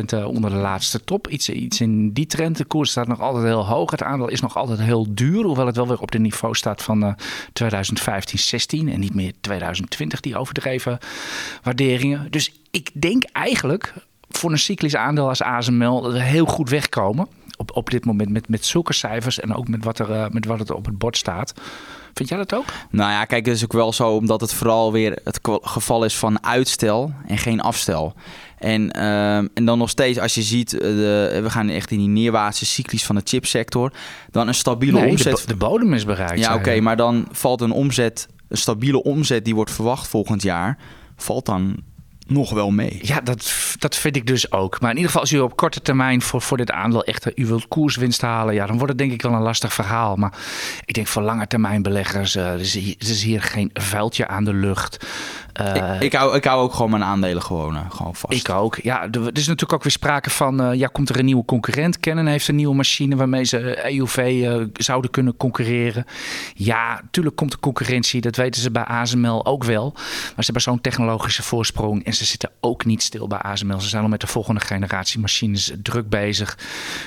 20% 0.00 0.04
eh, 0.06 0.26
onder 0.26 0.50
de 0.50 0.56
laatste 0.56 1.04
top. 1.04 1.28
Iets, 1.28 1.48
iets 1.48 1.80
in 1.80 2.12
die 2.12 2.26
trend. 2.26 2.56
De 2.56 2.64
koers 2.64 2.90
staat 2.90 3.06
nog 3.08 3.20
altijd 3.20 3.44
heel 3.44 3.66
hoog. 3.66 3.90
Het 3.90 4.02
aandeel 4.02 4.28
is 4.28 4.40
nog 4.40 4.56
altijd 4.56 4.80
heel 4.80 5.06
duur, 5.14 5.44
hoewel 5.44 5.66
het 5.66 5.76
wel 5.76 5.88
weer 5.88 6.00
op 6.00 6.10
de 6.10 6.18
niveau 6.18 6.54
staat 6.54 6.82
van 6.82 7.04
uh, 7.04 7.12
2015, 7.52 8.38
16 8.38 8.88
en 8.88 9.00
niet 9.00 9.14
meer 9.14 9.32
2020, 9.40 10.20
die 10.20 10.36
overdreven 10.36 10.98
waarderingen. 11.62 12.30
Dus 12.30 12.52
ik 12.70 12.90
denk 12.92 13.24
eigenlijk 13.32 13.94
voor 14.28 14.50
een 14.50 14.58
cyclisch 14.58 14.96
aandeel 14.96 15.28
als 15.28 15.42
ASML 15.42 16.00
dat 16.00 16.12
we 16.12 16.22
heel 16.22 16.46
goed 16.46 16.70
wegkomen. 16.70 17.28
Op, 17.56 17.76
op 17.76 17.90
dit 17.90 18.04
moment 18.04 18.30
met, 18.30 18.48
met 18.48 18.64
zulke 18.64 18.92
cijfers 18.92 19.40
en 19.40 19.54
ook 19.54 19.68
met 19.68 19.84
wat, 19.84 19.98
er, 19.98 20.32
met 20.32 20.44
wat 20.44 20.68
er 20.68 20.74
op 20.74 20.86
het 20.86 20.98
bord 20.98 21.16
staat. 21.16 21.54
Vind 22.14 22.28
jij 22.28 22.38
dat 22.38 22.54
ook? 22.54 22.64
Nou 22.90 23.10
ja, 23.10 23.24
kijk, 23.24 23.46
het 23.46 23.54
is 23.54 23.64
ook 23.64 23.72
wel 23.72 23.92
zo 23.92 24.10
omdat 24.10 24.40
het 24.40 24.52
vooral 24.52 24.92
weer 24.92 25.18
het 25.24 25.40
geval 25.62 26.04
is 26.04 26.16
van 26.16 26.44
uitstel 26.44 27.12
en 27.26 27.38
geen 27.38 27.60
afstel. 27.60 28.14
En, 28.58 28.96
uh, 28.96 29.36
en 29.36 29.64
dan 29.64 29.78
nog 29.78 29.90
steeds, 29.90 30.18
als 30.18 30.34
je 30.34 30.42
ziet, 30.42 30.70
de, 30.70 31.40
we 31.42 31.50
gaan 31.50 31.68
echt 31.68 31.90
in 31.90 31.98
die 31.98 32.08
neerwaartse 32.08 32.66
cyclus 32.66 33.04
van 33.04 33.14
de 33.14 33.22
chipsector, 33.24 33.92
dan 34.30 34.48
een 34.48 34.54
stabiele 34.54 35.00
nee, 35.00 35.10
omzet. 35.10 35.36
De, 35.36 35.46
de, 35.46 35.56
bodem 35.56 35.94
is 35.94 36.04
bereikt. 36.04 36.38
Ja, 36.38 36.48
oké, 36.54 36.58
okay, 36.58 36.78
maar 36.78 36.96
dan 36.96 37.28
valt 37.30 37.60
een 37.60 37.70
omzet, 37.70 38.28
een 38.48 38.56
stabiele 38.56 39.02
omzet 39.02 39.44
die 39.44 39.54
wordt 39.54 39.70
verwacht 39.70 40.08
volgend 40.08 40.42
jaar, 40.42 40.78
valt 41.16 41.46
dan 41.46 41.76
nog 42.30 42.50
wel 42.50 42.70
mee. 42.70 42.98
Ja, 43.02 43.20
dat, 43.20 43.54
dat 43.78 43.96
vind 43.96 44.16
ik 44.16 44.26
dus 44.26 44.52
ook. 44.52 44.80
Maar 44.80 44.90
in 44.90 44.96
ieder 44.96 45.10
geval, 45.10 45.22
als 45.22 45.32
u 45.32 45.38
op 45.38 45.56
korte 45.56 45.82
termijn 45.82 46.22
voor, 46.22 46.42
voor 46.42 46.56
dit 46.56 46.70
aandeel 46.70 47.04
echt 47.04 47.38
u 47.38 47.46
wilt 47.46 47.68
koerswinst 47.68 48.20
halen, 48.20 48.54
ja, 48.54 48.66
dan 48.66 48.76
wordt 48.76 48.88
het 48.88 48.98
denk 48.98 49.12
ik 49.12 49.22
wel 49.22 49.32
een 49.32 49.40
lastig 49.40 49.72
verhaal. 49.72 50.16
Maar 50.16 50.32
ik 50.84 50.94
denk 50.94 51.06
voor 51.06 51.22
lange 51.22 51.46
termijn 51.46 51.82
beleggers, 51.82 52.36
uh, 52.36 52.58
is 52.58 52.76
is 52.98 53.22
hier 53.22 53.42
geen 53.42 53.70
vuiltje 53.72 54.28
aan 54.28 54.44
de 54.44 54.54
lucht. 54.54 55.06
Uh, 55.60 55.94
ik, 55.94 56.00
ik, 56.00 56.12
hou, 56.12 56.36
ik 56.36 56.44
hou 56.44 56.62
ook 56.62 56.74
gewoon 56.74 56.90
mijn 56.90 57.04
aandelen 57.04 57.42
gewoon, 57.42 57.74
uh, 57.74 57.80
gewoon 57.88 58.14
vast. 58.14 58.46
Ik 58.46 58.48
ook. 58.48 58.76
Ja, 58.76 59.02
er 59.02 59.20
is 59.32 59.46
natuurlijk 59.46 59.72
ook 59.72 59.82
weer 59.82 59.92
sprake 59.92 60.30
van, 60.30 60.62
uh, 60.62 60.78
ja, 60.78 60.86
komt 60.86 61.08
er 61.08 61.18
een 61.18 61.24
nieuwe 61.24 61.44
concurrent? 61.44 62.00
Canon 62.00 62.26
heeft 62.26 62.48
een 62.48 62.54
nieuwe 62.54 62.74
machine 62.74 63.16
waarmee 63.16 63.44
ze 63.44 63.84
EUV 63.84 64.48
zouden 64.72 65.10
kunnen 65.10 65.36
concurreren. 65.36 66.04
Ja, 66.54 67.00
natuurlijk 67.02 67.36
komt 67.36 67.50
de 67.50 67.58
concurrentie, 67.58 68.20
dat 68.20 68.36
weten 68.36 68.62
ze 68.62 68.70
bij 68.70 68.84
ASML 68.84 69.46
ook 69.46 69.64
wel. 69.64 69.92
Maar 69.94 70.34
ze 70.36 70.44
hebben 70.44 70.62
zo'n 70.62 70.80
technologische 70.80 71.42
voorsprong 71.42 72.04
en 72.04 72.12
ze 72.12 72.24
zitten 72.24 72.50
ook 72.60 72.84
niet 72.84 73.02
stil 73.02 73.26
bij 73.26 73.38
ASML. 73.38 73.80
Ze 73.80 73.88
zijn 73.88 74.02
al 74.02 74.08
met 74.08 74.20
de 74.20 74.26
volgende 74.26 74.60
generatie 74.60 75.20
machines 75.20 75.72
druk 75.82 76.08
bezig. 76.08 76.58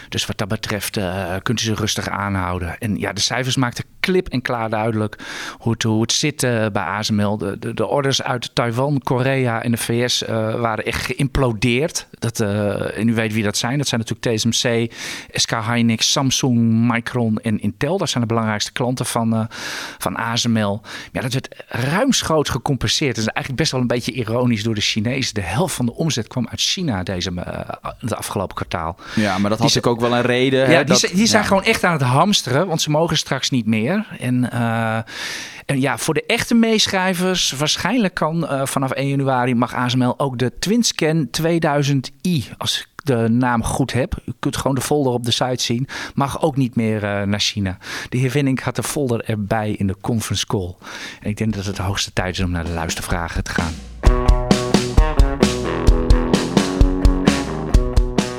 Dus 0.10 0.25
wat 0.25 0.38
dat 0.38 0.47
betreft 0.47 0.99
kunt 1.41 1.62
u 1.62 1.63
ze 1.63 1.73
rustig 1.73 2.10
aanhouden. 2.10 2.77
En 2.77 2.97
ja, 2.97 3.13
de 3.13 3.21
cijfers 3.21 3.56
maakten 3.56 3.86
klip 3.99 4.27
en 4.27 4.41
klaar 4.41 4.69
duidelijk 4.69 5.17
hoe 5.58 5.71
het, 5.71 5.84
hoe 5.84 6.01
het 6.01 6.12
zit 6.12 6.41
bij 6.71 6.84
ASML. 6.84 7.38
De, 7.38 7.60
de, 7.60 7.73
de 7.73 7.88
orders 7.88 8.23
uit 8.23 8.42
Taiwan, 8.53 9.01
Korea 9.03 9.63
en 9.63 9.71
de 9.71 9.77
VS 9.77 10.23
uh, 10.23 10.29
waren 10.60 10.86
echt 10.86 11.06
geïmplodeerd. 11.06 12.08
Dat, 12.19 12.39
uh, 12.39 12.97
en 12.97 13.08
u 13.08 13.13
weet 13.13 13.34
wie 13.34 13.43
dat 13.43 13.58
zijn. 13.58 13.77
Dat 13.77 13.88
zijn 13.88 14.01
natuurlijk 14.08 14.38
TSMC, 14.38 14.93
SK 15.32 15.51
Hynix, 15.51 16.12
Samsung, 16.12 16.91
Micron 16.91 17.38
en 17.38 17.60
Intel. 17.60 17.97
Dat 17.97 18.10
zijn 18.10 18.23
de 18.23 18.29
belangrijkste 18.29 18.71
klanten 18.71 19.06
van, 19.06 19.34
uh, 19.34 19.45
van 19.97 20.15
ASML. 20.15 20.82
Ja, 21.12 21.21
dat 21.21 21.34
werd 21.34 21.63
ruimschoots 21.67 22.49
gecompenseerd. 22.49 23.15
Dat 23.15 23.25
is 23.25 23.32
eigenlijk 23.32 23.58
best 23.58 23.71
wel 23.71 23.82
een 23.82 23.88
beetje 23.88 24.12
ironisch 24.12 24.63
door 24.63 24.75
de 24.75 24.82
Chinezen. 24.82 25.34
De 25.34 25.41
helft 25.41 25.75
van 25.75 25.86
de 25.86 25.93
omzet 25.93 26.27
kwam 26.27 26.47
uit 26.47 26.62
China 26.62 27.03
deze 27.03 27.32
de 27.99 28.15
afgelopen 28.15 28.56
kwartaal. 28.56 28.95
Ja, 29.15 29.38
maar 29.38 29.49
dat 29.49 29.60
had 29.60 29.75
ik 29.75 29.88
ook 29.88 29.99
wel 29.99 30.13
een 30.13 30.21
reden. 30.21 30.71
Ja, 30.71 30.84
die, 30.84 31.15
die 31.15 31.27
zijn 31.27 31.41
ja. 31.41 31.47
gewoon 31.47 31.63
echt 31.63 31.84
aan 31.84 31.93
het 31.93 32.01
hamsteren, 32.01 32.67
want 32.67 32.82
ze 32.82 32.89
mogen 32.89 33.17
straks 33.17 33.49
niet 33.49 33.65
meer. 33.65 34.08
En 34.19 34.49
en 35.65 35.82
ja, 35.82 35.97
voor 35.97 36.13
de 36.13 36.26
echte 36.26 36.54
meeschrijvers, 36.54 37.52
waarschijnlijk 37.52 38.13
kan 38.13 38.43
uh, 38.43 38.65
vanaf 38.65 38.91
1 38.91 39.08
januari 39.08 39.56
mag 39.56 39.73
ASML 39.73 40.19
ook 40.19 40.38
de 40.38 40.52
TwinScan 40.60 41.30
2000i, 41.41 42.58
als 42.58 42.80
ik 42.80 42.88
de 43.04 43.30
naam 43.30 43.63
goed 43.63 43.93
heb. 43.93 44.21
U 44.26 44.32
kunt 44.39 44.58
gewoon 44.58 44.76
de 44.76 44.82
folder 44.82 45.13
op 45.13 45.26
de 45.26 45.32
site 45.32 45.63
zien. 45.63 45.88
Mag 46.13 46.41
ook 46.41 46.58
niet 46.58 46.76
meer 46.76 47.04
uh, 47.04 47.21
naar 47.21 47.39
China. 47.39 47.78
De 48.10 48.17
heer 48.17 48.32
Winning 48.32 48.62
had 48.62 48.76
de 48.76 48.84
folder 48.84 49.23
erbij 49.23 49.71
in 49.71 49.88
de 49.88 49.95
conference 50.02 50.45
call. 50.45 50.76
En 51.21 51.30
ik 51.30 51.38
denk 51.38 51.54
dat 51.54 51.65
het 51.65 51.76
de 51.76 51.82
hoogste 51.82 52.13
tijd 52.13 52.38
is 52.38 52.43
om 52.43 52.52
naar 52.52 52.65
de 52.65 52.71
luistervragen 52.71 53.43
te 53.43 53.52
gaan. 53.52 53.92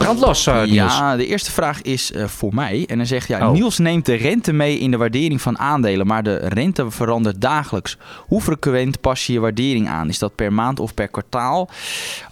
Brandlos, 0.04 0.46
uh, 0.46 0.54
Niels. 0.62 0.96
Ja, 0.96 1.16
de 1.16 1.26
eerste 1.26 1.50
vraag 1.50 1.82
is 1.82 2.12
uh, 2.12 2.24
voor 2.24 2.54
mij. 2.54 2.84
En 2.86 2.96
dan 2.96 3.06
zegt 3.06 3.28
ja, 3.28 3.46
oh. 3.46 3.52
Niels 3.52 3.78
neemt 3.78 4.06
de 4.06 4.14
rente 4.14 4.52
mee 4.52 4.78
in 4.78 4.90
de 4.90 4.96
waardering 4.96 5.42
van 5.42 5.58
aandelen, 5.58 6.06
maar 6.06 6.22
de 6.22 6.36
rente 6.36 6.90
verandert 6.90 7.40
dagelijks. 7.40 7.96
Hoe 8.26 8.40
frequent 8.40 9.00
pas 9.00 9.26
je 9.26 9.32
je 9.32 9.40
waardering 9.40 9.88
aan? 9.88 10.08
Is 10.08 10.18
dat 10.18 10.34
per 10.34 10.52
maand 10.52 10.80
of 10.80 10.94
per 10.94 11.08
kwartaal? 11.08 11.68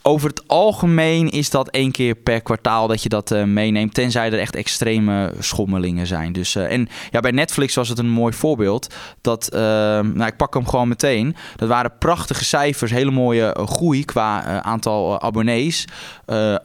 Over 0.03 0.29
het 0.29 0.49
algemeen 0.49 1.31
is 1.31 1.51
dat 1.51 1.69
één 1.69 1.91
keer 1.91 2.15
per 2.15 2.41
kwartaal 2.41 2.87
dat 2.87 3.03
je 3.03 3.09
dat 3.09 3.31
uh, 3.31 3.45
meeneemt, 3.45 3.95
tenzij 3.95 4.33
er 4.33 4.39
echt 4.39 4.57
extreme 4.57 5.33
schommelingen 5.39 6.07
zijn. 6.07 6.33
Dus, 6.33 6.55
en 6.55 6.89
ja, 7.11 7.21
bij 7.21 7.31
Netflix 7.31 7.75
was 7.75 7.89
het 7.89 7.99
een 7.99 8.11
mooi 8.11 8.33
voorbeeld. 8.33 8.95
Dat, 9.21 9.49
nou, 9.53 10.25
ik 10.25 10.37
pak 10.37 10.55
hem 10.55 10.69
gewoon 10.69 10.89
meteen. 10.89 11.37
Dat 11.57 11.69
waren 11.69 11.93
prachtige 11.99 12.45
cijfers, 12.45 12.91
hele 12.91 13.11
mooie 13.11 13.57
groei 13.67 14.05
qua 14.05 14.61
aantal 14.63 15.21
abonnees. 15.21 15.85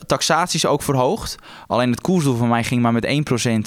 Taxaties 0.06 0.66
ook 0.66 0.82
verhoogd. 0.82 1.36
Alleen 1.68 1.92
het 1.92 2.02
koersdoel 2.02 2.36
van 2.36 2.48
mij 2.48 2.64
ging 2.64 2.82
maar 2.82 2.94
met 2.94 3.24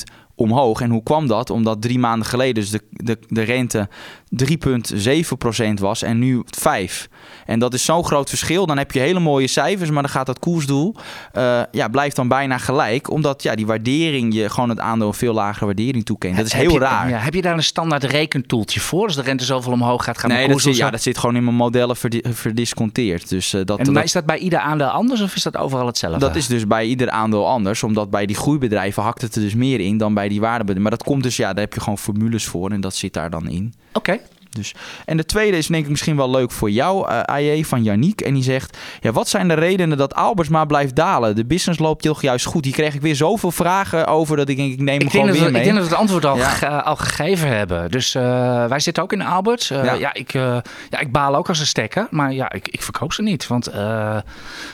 1% 0.09 0.13
omhoog. 0.35 0.81
En 0.81 0.91
hoe 0.91 1.03
kwam 1.03 1.27
dat? 1.27 1.51
Omdat 1.51 1.83
drie 1.83 1.99
maanden 1.99 2.29
geleden 2.29 2.55
dus 2.55 2.71
de, 2.71 2.83
de, 2.91 3.19
de 3.29 3.43
rente 3.43 3.89
3,7% 4.31 5.75
was 5.81 6.03
en 6.03 6.19
nu 6.19 6.43
5%. 6.45 7.09
En 7.47 7.59
dat 7.59 7.75
is 7.75 7.85
zo'n 7.85 8.05
groot 8.05 8.29
verschil. 8.29 8.67
Dan 8.67 8.79
heb 8.79 8.93
je 8.93 9.01
hele 9.01 9.21
mooie 9.21 9.47
cijfers, 9.47 9.91
maar 9.91 10.03
dan 10.03 10.11
gaat 10.11 10.27
dat 10.27 10.39
koersdoel 10.39 10.95
uh, 11.37 11.61
ja, 11.71 11.89
blijft 11.89 12.17
dan 12.17 12.29
bijna 12.29 12.59
gelijk. 12.59 13.11
Omdat 13.11 13.43
ja, 13.43 13.55
die 13.55 13.67
waardering 13.67 14.35
je 14.35 14.51
gewoon 14.51 14.69
het 14.69 14.81
aandeel 14.81 15.09
een 15.09 15.15
veel 15.15 15.35
lagere 15.35 15.65
waardering 15.65 16.05
toekent. 16.05 16.37
Dat 16.37 16.47
is 16.47 16.53
heel 16.53 16.73
je, 16.73 16.79
raar. 16.79 17.09
Ja, 17.09 17.19
heb 17.19 17.35
je 17.35 17.43
daar 17.43 17.57
een 17.57 17.63
standaard 17.63 18.05
rekentoeltje 18.05 18.81
voor? 18.81 19.07
Als 19.07 19.15
de 19.15 19.23
rente 19.23 19.45
zoveel 19.45 19.73
omhoog 19.73 20.05
gaat, 20.05 20.19
gaat 20.19 20.31
nee, 20.31 20.47
de 20.47 20.53
dat 20.53 20.63
zit, 20.63 20.77
ja, 20.77 20.91
dat 20.91 21.03
zit 21.03 21.19
gewoon 21.19 21.37
in 21.37 21.45
mijn 21.45 21.57
modellen 21.57 21.97
verdi 21.97 22.21
verdisconteerd. 22.33 23.29
Dus, 23.29 23.55
uh, 23.55 23.61
dat, 23.65 23.79
en 23.79 23.93
dat, 23.93 24.05
is 24.05 24.13
dat 24.13 24.27
bij 24.27 24.39
ieder 24.39 24.59
aandeel 24.59 24.89
anders 24.89 25.21
of 25.21 25.35
is 25.35 25.43
dat 25.43 25.57
overal 25.57 25.87
hetzelfde? 25.87 26.21
Dat 26.21 26.37
is 26.37 26.47
dus 26.47 26.67
bij 26.67 26.87
ieder 26.87 27.11
aandeel 27.11 27.49
anders. 27.49 27.83
Omdat 27.83 28.11
bij 28.11 28.27
die 28.27 28.37
groeibedrijven 28.37 29.03
hakt 29.03 29.23
het 29.23 29.35
er 29.35 29.43
dus 29.43 29.55
meer 29.55 29.81
in 29.81 29.99
dan 29.99 30.15
bij 30.15 30.29
die 30.29 30.41
waardebedrijven. 30.41 30.83
Maar 30.83 30.99
dat 30.99 31.03
komt 31.03 31.23
dus, 31.23 31.37
ja, 31.37 31.53
daar 31.53 31.65
heb 31.65 31.75
je 31.75 31.81
gewoon 31.81 31.99
formules 31.99 32.45
voor 32.45 32.71
en 32.71 32.81
dat 32.81 32.95
zit 32.95 33.13
daar 33.13 33.31
dan 33.31 33.49
in. 33.49 33.75
Oké. 33.93 33.99
Okay. 33.99 34.20
Dus. 34.51 34.75
En 35.05 35.17
de 35.17 35.25
tweede 35.25 35.57
is 35.57 35.67
denk 35.67 35.85
ik 35.85 35.91
misschien 35.91 36.17
wel 36.17 36.31
leuk 36.31 36.51
voor 36.51 36.71
jou, 36.71 37.11
uh, 37.11 37.21
AJ, 37.21 37.65
van 37.65 37.83
Yannick. 37.83 38.21
En 38.21 38.35
die 38.35 38.43
zegt, 38.43 38.79
ja, 39.01 39.13
wat 39.13 39.29
zijn 39.29 39.49
de 39.49 39.55
redenen 39.55 39.99
dat 39.99 40.15
Albers 40.15 40.49
maar 40.49 40.67
blijft 40.67 40.97
dalen? 40.97 41.37
De 41.37 41.45
business 41.45 41.81
loopt 41.81 42.03
toch 42.03 42.23
juist 42.23 42.47
goed. 42.47 42.63
Die 42.63 42.73
kreeg 42.73 42.95
ik 42.95 43.01
weer 43.01 43.17
zoveel 43.17 43.51
vragen 43.51 44.07
over 44.07 44.37
dat 44.37 44.49
ik 44.49 44.57
denk, 44.57 44.73
ik 44.73 44.81
neem 44.81 44.99
hem 44.99 45.11
gewoon 45.11 45.31
weer 45.31 45.51
mee. 45.51 45.63
Ik 45.63 45.65
denk 45.65 45.77
dat 45.77 45.85
we 45.85 45.91
het 45.91 45.99
antwoord 45.99 46.25
al, 46.25 46.39
al 46.83 46.97
gegeven 46.97 47.49
hebben. 47.49 47.91
Dus 47.91 48.15
uh, 48.15 48.23
wij 48.67 48.81
zitten 48.81 49.03
ook 49.03 49.13
in 49.13 49.23
Alberts. 49.23 49.69
Ja. 49.69 49.93
ja. 49.93 50.15
ik, 50.15 50.33
ja, 50.33 50.99
ik 50.99 51.13
baal 51.13 51.37
ook 51.37 51.49
als 51.49 51.61
een 51.61 51.67
stekker. 51.67 52.07
Maar 52.11 52.33
ja, 52.33 52.53
ik, 52.53 52.69
ik 52.69 52.83
verkoop 52.83 53.13
ze 53.13 53.23
niet. 53.23 53.47
Want 53.47 53.65
het 53.65 54.25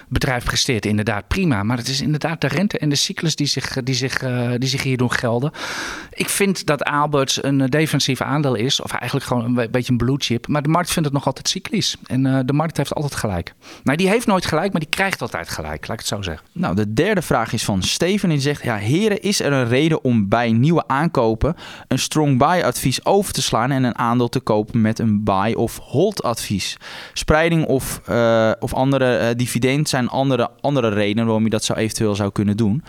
bedrijf 0.08 0.44
presteert 0.44 0.86
inderdaad 0.86 1.28
prima. 1.28 1.62
Maar 1.62 1.76
het 1.76 1.88
is 1.88 2.00
inderdaad 2.00 2.40
de 2.40 2.48
rente 2.48 2.78
en 2.78 2.88
de 2.88 2.94
cyclus 2.94 3.36
die 3.36 3.46
zich, 3.46 3.76
die 3.82 3.94
zich, 3.94 4.18
die 4.58 4.68
zich 4.68 4.82
hier 4.82 4.96
doen 4.96 5.12
gelden. 5.12 5.50
Ik 6.12 6.28
vind 6.28 6.66
dat 6.66 6.84
Alberts 6.84 7.42
een 7.42 7.66
defensief 7.66 8.20
aandeel 8.20 8.54
is. 8.54 8.80
Of 8.80 8.90
eigenlijk 8.90 9.26
gewoon 9.26 9.44
een 9.44 9.65
beetje 9.70 9.92
een 9.92 9.98
blue 9.98 10.16
chip. 10.18 10.48
Maar 10.48 10.62
de 10.62 10.68
markt 10.68 10.90
vindt 10.90 11.08
het 11.08 11.18
nog 11.18 11.26
altijd 11.26 11.48
cyclisch. 11.48 11.96
En 12.06 12.24
uh, 12.24 12.38
de 12.44 12.52
markt 12.52 12.76
heeft 12.76 12.94
altijd 12.94 13.14
gelijk. 13.14 13.54
Nou, 13.82 13.98
die 13.98 14.08
heeft 14.08 14.26
nooit 14.26 14.46
gelijk, 14.46 14.72
maar 14.72 14.80
die 14.80 14.90
krijgt 14.90 15.22
altijd 15.22 15.48
gelijk. 15.48 15.86
Laat 15.86 15.92
ik 15.92 15.98
het 15.98 16.06
zo 16.06 16.22
zeggen. 16.22 16.46
Nou, 16.52 16.74
de 16.74 16.92
derde 16.92 17.22
vraag 17.22 17.52
is 17.52 17.64
van 17.64 17.82
Steven. 17.82 18.28
Die 18.28 18.40
zegt, 18.40 18.62
ja, 18.62 18.76
heren, 18.76 19.20
is 19.22 19.40
er 19.40 19.52
een 19.52 19.68
reden 19.68 20.04
om 20.04 20.28
bij 20.28 20.52
nieuwe 20.52 20.84
aankopen 20.86 21.56
een 21.88 21.98
strong 21.98 22.38
buy 22.38 22.62
advies 22.62 23.04
over 23.04 23.32
te 23.32 23.42
slaan 23.42 23.70
en 23.70 23.84
een 23.84 23.98
aandeel 23.98 24.28
te 24.28 24.40
kopen 24.40 24.80
met 24.80 24.98
een 24.98 25.24
buy 25.24 25.52
of 25.52 25.78
hold 25.78 26.22
advies? 26.22 26.76
Spreiding 27.12 27.64
of, 27.66 28.00
uh, 28.10 28.50
of 28.60 28.74
andere 28.74 29.20
uh, 29.20 29.26
dividend 29.36 29.88
zijn 29.88 30.08
andere, 30.08 30.50
andere 30.60 30.88
redenen 30.88 31.24
waarom 31.24 31.44
je 31.44 31.50
dat 31.50 31.64
zou 31.64 31.78
eventueel 31.78 32.14
zou 32.14 32.32
kunnen 32.32 32.56
doen. 32.56 32.82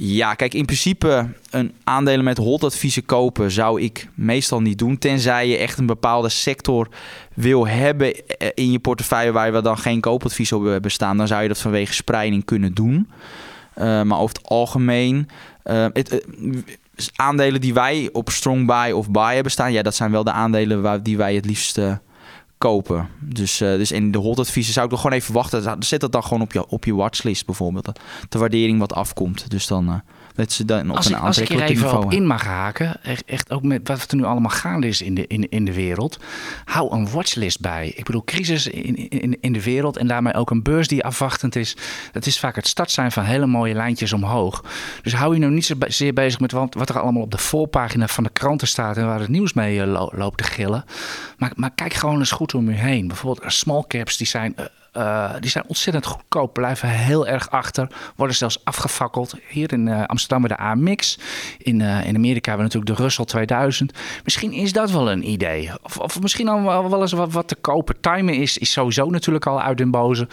Ja, 0.00 0.34
kijk, 0.34 0.54
in 0.54 0.64
principe 0.64 1.28
een 1.50 1.72
aandelen 1.84 2.24
met 2.24 2.38
holdadviezen 2.38 3.04
kopen 3.04 3.50
zou 3.50 3.80
ik 3.80 4.08
meestal 4.14 4.60
niet 4.60 4.78
doen. 4.78 4.98
Tenzij 4.98 5.48
je 5.48 5.56
echt 5.56 5.78
een 5.78 5.86
bepaalde 5.86 6.28
sector 6.28 6.88
wil 7.34 7.66
hebben 7.66 8.14
in 8.54 8.70
je 8.70 8.78
portefeuille 8.78 9.32
waar 9.32 9.54
je 9.54 9.62
dan 9.62 9.78
geen 9.78 10.00
koopadvies 10.00 10.52
op 10.52 10.64
hebben 10.64 10.90
staan. 10.90 11.16
Dan 11.16 11.26
zou 11.26 11.42
je 11.42 11.48
dat 11.48 11.58
vanwege 11.58 11.92
spreiding 11.92 12.44
kunnen 12.44 12.74
doen. 12.74 13.10
Uh, 13.78 14.02
maar 14.02 14.18
over 14.18 14.36
het 14.36 14.48
algemeen, 14.48 15.28
het, 15.62 16.24
aandelen 17.16 17.60
die 17.60 17.74
wij 17.74 18.08
op 18.12 18.30
strong 18.30 18.66
buy 18.66 18.90
of 18.90 19.10
buy 19.10 19.34
hebben 19.34 19.52
staan, 19.52 19.72
ja, 19.72 19.82
dat 19.82 19.94
zijn 19.94 20.10
wel 20.10 20.24
de 20.24 20.32
aandelen 20.32 20.82
waar, 20.82 21.02
die 21.02 21.16
wij 21.16 21.34
het 21.34 21.46
liefst 21.46 21.80
kopen. 22.58 23.08
Dus, 23.20 23.60
uh, 23.60 23.76
dus 23.76 23.92
in 23.92 24.10
de 24.10 24.18
holdadviezen 24.18 24.72
zou 24.72 24.86
ik 24.86 24.92
nog 24.92 25.00
gewoon 25.00 25.16
even 25.16 25.34
wachten. 25.34 25.82
Zet 25.84 26.00
dat 26.00 26.12
dan 26.12 26.22
gewoon 26.22 26.42
op 26.42 26.52
je, 26.52 26.68
op 26.68 26.84
je 26.84 26.94
watchlist 26.94 27.46
bijvoorbeeld. 27.46 28.00
De 28.28 28.38
waardering 28.38 28.78
wat 28.78 28.92
afkomt. 28.92 29.50
Dus 29.50 29.66
dan... 29.66 30.02
Dat 30.38 30.52
ze 30.52 30.64
dan 30.64 30.90
op 30.90 30.96
als 30.96 31.06
een 31.06 31.16
ik, 31.16 31.22
als 31.22 31.38
ik 31.38 31.48
hier 31.48 31.62
even 31.62 31.74
niveau 31.74 32.04
op 32.04 32.12
in 32.12 32.26
mag 32.26 32.44
haken, 32.44 33.02
echt, 33.02 33.24
echt 33.24 33.50
ook 33.50 33.62
met 33.62 33.88
wat 33.88 34.10
er 34.10 34.16
nu 34.16 34.24
allemaal 34.24 34.50
gaande 34.50 34.86
is 34.86 35.02
in 35.02 35.14
de, 35.14 35.26
in, 35.26 35.48
in 35.48 35.64
de 35.64 35.72
wereld, 35.72 36.18
hou 36.64 36.94
een 36.94 37.10
watchlist 37.10 37.60
bij. 37.60 37.92
Ik 37.96 38.04
bedoel, 38.04 38.24
crisis 38.24 38.66
in, 38.66 39.10
in, 39.10 39.38
in 39.40 39.52
de 39.52 39.62
wereld 39.62 39.96
en 39.96 40.06
daarmee 40.06 40.34
ook 40.34 40.50
een 40.50 40.62
beurs 40.62 40.88
die 40.88 41.04
afwachtend 41.04 41.56
is. 41.56 41.76
Dat 42.12 42.26
is 42.26 42.38
vaak 42.38 42.56
het 42.56 42.66
start 42.66 42.90
zijn 42.90 43.12
van 43.12 43.24
hele 43.24 43.46
mooie 43.46 43.74
lijntjes 43.74 44.12
omhoog. 44.12 44.64
Dus 45.02 45.14
hou 45.14 45.34
je 45.34 45.40
nou 45.40 45.52
niet 45.52 45.66
zozeer 45.66 46.12
bezig 46.12 46.40
met 46.40 46.52
wat, 46.52 46.74
wat 46.74 46.88
er 46.88 47.00
allemaal 47.00 47.22
op 47.22 47.30
de 47.30 47.38
voorpagina 47.38 48.08
van 48.08 48.24
de 48.24 48.30
kranten 48.30 48.68
staat 48.68 48.96
en 48.96 49.06
waar 49.06 49.20
het 49.20 49.28
nieuws 49.28 49.52
mee 49.52 49.86
lo, 49.86 50.10
loopt 50.14 50.38
te 50.38 50.44
gillen. 50.44 50.84
Maar, 51.38 51.52
maar 51.54 51.70
kijk 51.74 51.94
gewoon 51.94 52.18
eens 52.18 52.30
goed 52.30 52.54
om 52.54 52.70
je 52.70 52.76
heen. 52.76 53.08
Bijvoorbeeld 53.08 53.52
small 53.52 53.84
caps, 53.88 54.16
die 54.16 54.26
zijn... 54.26 54.54
Uh, 54.98 55.30
die 55.40 55.50
zijn 55.50 55.64
ontzettend 55.66 56.06
goedkoop, 56.06 56.52
blijven 56.52 56.88
heel 56.88 57.26
erg 57.26 57.50
achter, 57.50 57.88
worden 58.16 58.36
zelfs 58.36 58.64
afgefakkeld. 58.64 59.34
Hier 59.48 59.72
in 59.72 59.86
uh, 59.86 60.04
Amsterdam 60.04 60.48
de 60.48 60.56
AMX, 60.56 61.18
in, 61.58 61.80
uh, 61.80 62.06
in 62.06 62.16
Amerika 62.16 62.50
hebben 62.50 62.68
we 62.68 62.74
natuurlijk 62.74 62.96
de 62.96 63.02
Russell 63.02 63.24
2000. 63.24 63.92
Misschien 64.24 64.52
is 64.52 64.72
dat 64.72 64.90
wel 64.90 65.10
een 65.10 65.30
idee. 65.30 65.70
Of, 65.82 65.98
of 65.98 66.20
misschien 66.20 66.48
al 66.48 66.90
wel, 66.90 67.00
eens 67.00 67.12
wat, 67.12 67.32
wat 67.32 67.48
te 67.48 67.54
kopen. 67.54 68.00
Timen 68.00 68.34
is, 68.34 68.58
is 68.58 68.72
sowieso 68.72 69.10
natuurlijk 69.10 69.46
al 69.46 69.60
uit 69.60 69.78
den 69.78 69.90
boze. 69.90 70.28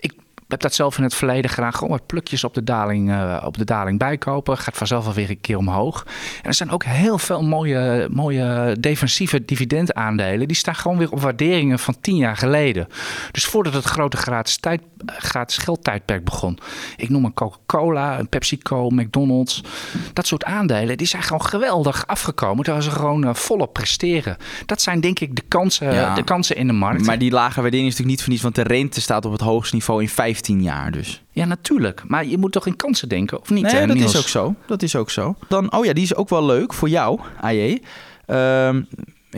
Ik 0.00 0.12
heb 0.48 0.60
dat 0.60 0.74
zelf 0.74 0.96
in 0.96 1.02
het 1.02 1.14
verleden 1.14 1.50
gedaan. 1.50 1.72
Gewoon 1.72 1.90
wat 1.90 2.06
plukjes 2.06 2.44
op 2.44 2.54
de 2.54 2.64
daling, 2.64 3.10
uh, 3.10 3.42
op 3.44 3.58
de 3.58 3.64
daling 3.64 3.98
bijkopen. 3.98 4.58
Gaat 4.58 4.76
vanzelf 4.76 5.06
alweer 5.06 5.30
een 5.30 5.40
keer 5.40 5.56
omhoog. 5.56 6.06
En 6.42 6.48
er 6.48 6.54
zijn 6.54 6.70
ook 6.70 6.84
heel 6.84 7.18
veel 7.18 7.42
mooie, 7.42 8.08
mooie 8.10 8.76
defensieve 8.80 9.44
dividendaandelen. 9.44 10.46
Die 10.46 10.56
staan 10.56 10.74
gewoon 10.74 10.98
weer 10.98 11.10
op 11.10 11.20
waarderingen 11.20 11.78
van 11.78 11.96
tien 12.00 12.16
jaar 12.16 12.36
geleden. 12.36 12.88
Dus 13.30 13.44
voordat 13.44 13.72
het 13.72 13.84
grote 13.84 14.16
gratis, 14.16 14.56
tijd, 14.56 14.82
gratis 15.06 15.56
geldtijdperk 15.56 16.24
begon. 16.24 16.58
Ik 16.96 17.08
noem 17.08 17.24
een 17.24 17.34
Coca-Cola, 17.34 18.18
een 18.18 18.28
PepsiCo, 18.28 18.90
McDonald's. 18.90 19.62
Dat 20.12 20.26
soort 20.26 20.44
aandelen, 20.44 20.96
die 20.96 21.06
zijn 21.06 21.22
gewoon 21.22 21.44
geweldig 21.44 22.06
afgekomen. 22.06 22.64
Terwijl 22.64 22.84
ze 22.84 22.90
gewoon 22.90 23.24
uh, 23.24 23.34
volop 23.34 23.72
presteren. 23.72 24.36
Dat 24.66 24.82
zijn 24.82 25.00
denk 25.00 25.20
ik 25.20 25.36
de 25.36 25.42
kansen, 25.48 25.94
ja, 25.94 26.14
de 26.14 26.24
kansen 26.24 26.56
in 26.56 26.66
de 26.66 26.72
markt. 26.72 27.06
Maar 27.06 27.18
die 27.18 27.30
lage 27.30 27.60
waardering 27.60 27.88
is 27.88 27.98
natuurlijk 27.98 28.08
niet 28.08 28.20
voor 28.20 28.30
niets. 28.30 28.42
Want 28.42 28.54
de 28.54 28.74
rente 28.74 29.00
staat 29.00 29.24
op 29.24 29.32
het 29.32 29.40
hoogste 29.40 29.74
niveau 29.74 30.02
in 30.02 30.08
15 30.36 30.62
jaar 30.62 30.90
dus. 30.90 31.22
Ja, 31.30 31.44
natuurlijk. 31.44 32.02
Maar 32.06 32.26
je 32.26 32.38
moet 32.38 32.52
toch 32.52 32.66
in 32.66 32.76
kansen 32.76 33.08
denken, 33.08 33.40
of 33.40 33.50
niet? 33.50 33.62
Nee, 33.62 33.80
uh, 33.82 33.86
dat 33.86 33.96
Niels? 33.96 34.14
is 34.14 34.18
ook 34.18 34.28
zo. 34.28 34.54
Dat 34.66 34.82
is 34.82 34.96
ook 34.96 35.10
zo. 35.10 35.36
Dan, 35.48 35.72
oh 35.72 35.84
ja, 35.84 35.92
die 35.92 36.02
is 36.02 36.14
ook 36.14 36.28
wel 36.28 36.44
leuk 36.44 36.74
voor 36.74 36.88
jou, 36.88 37.20
AJ. 37.40 37.82
Um, 38.26 38.88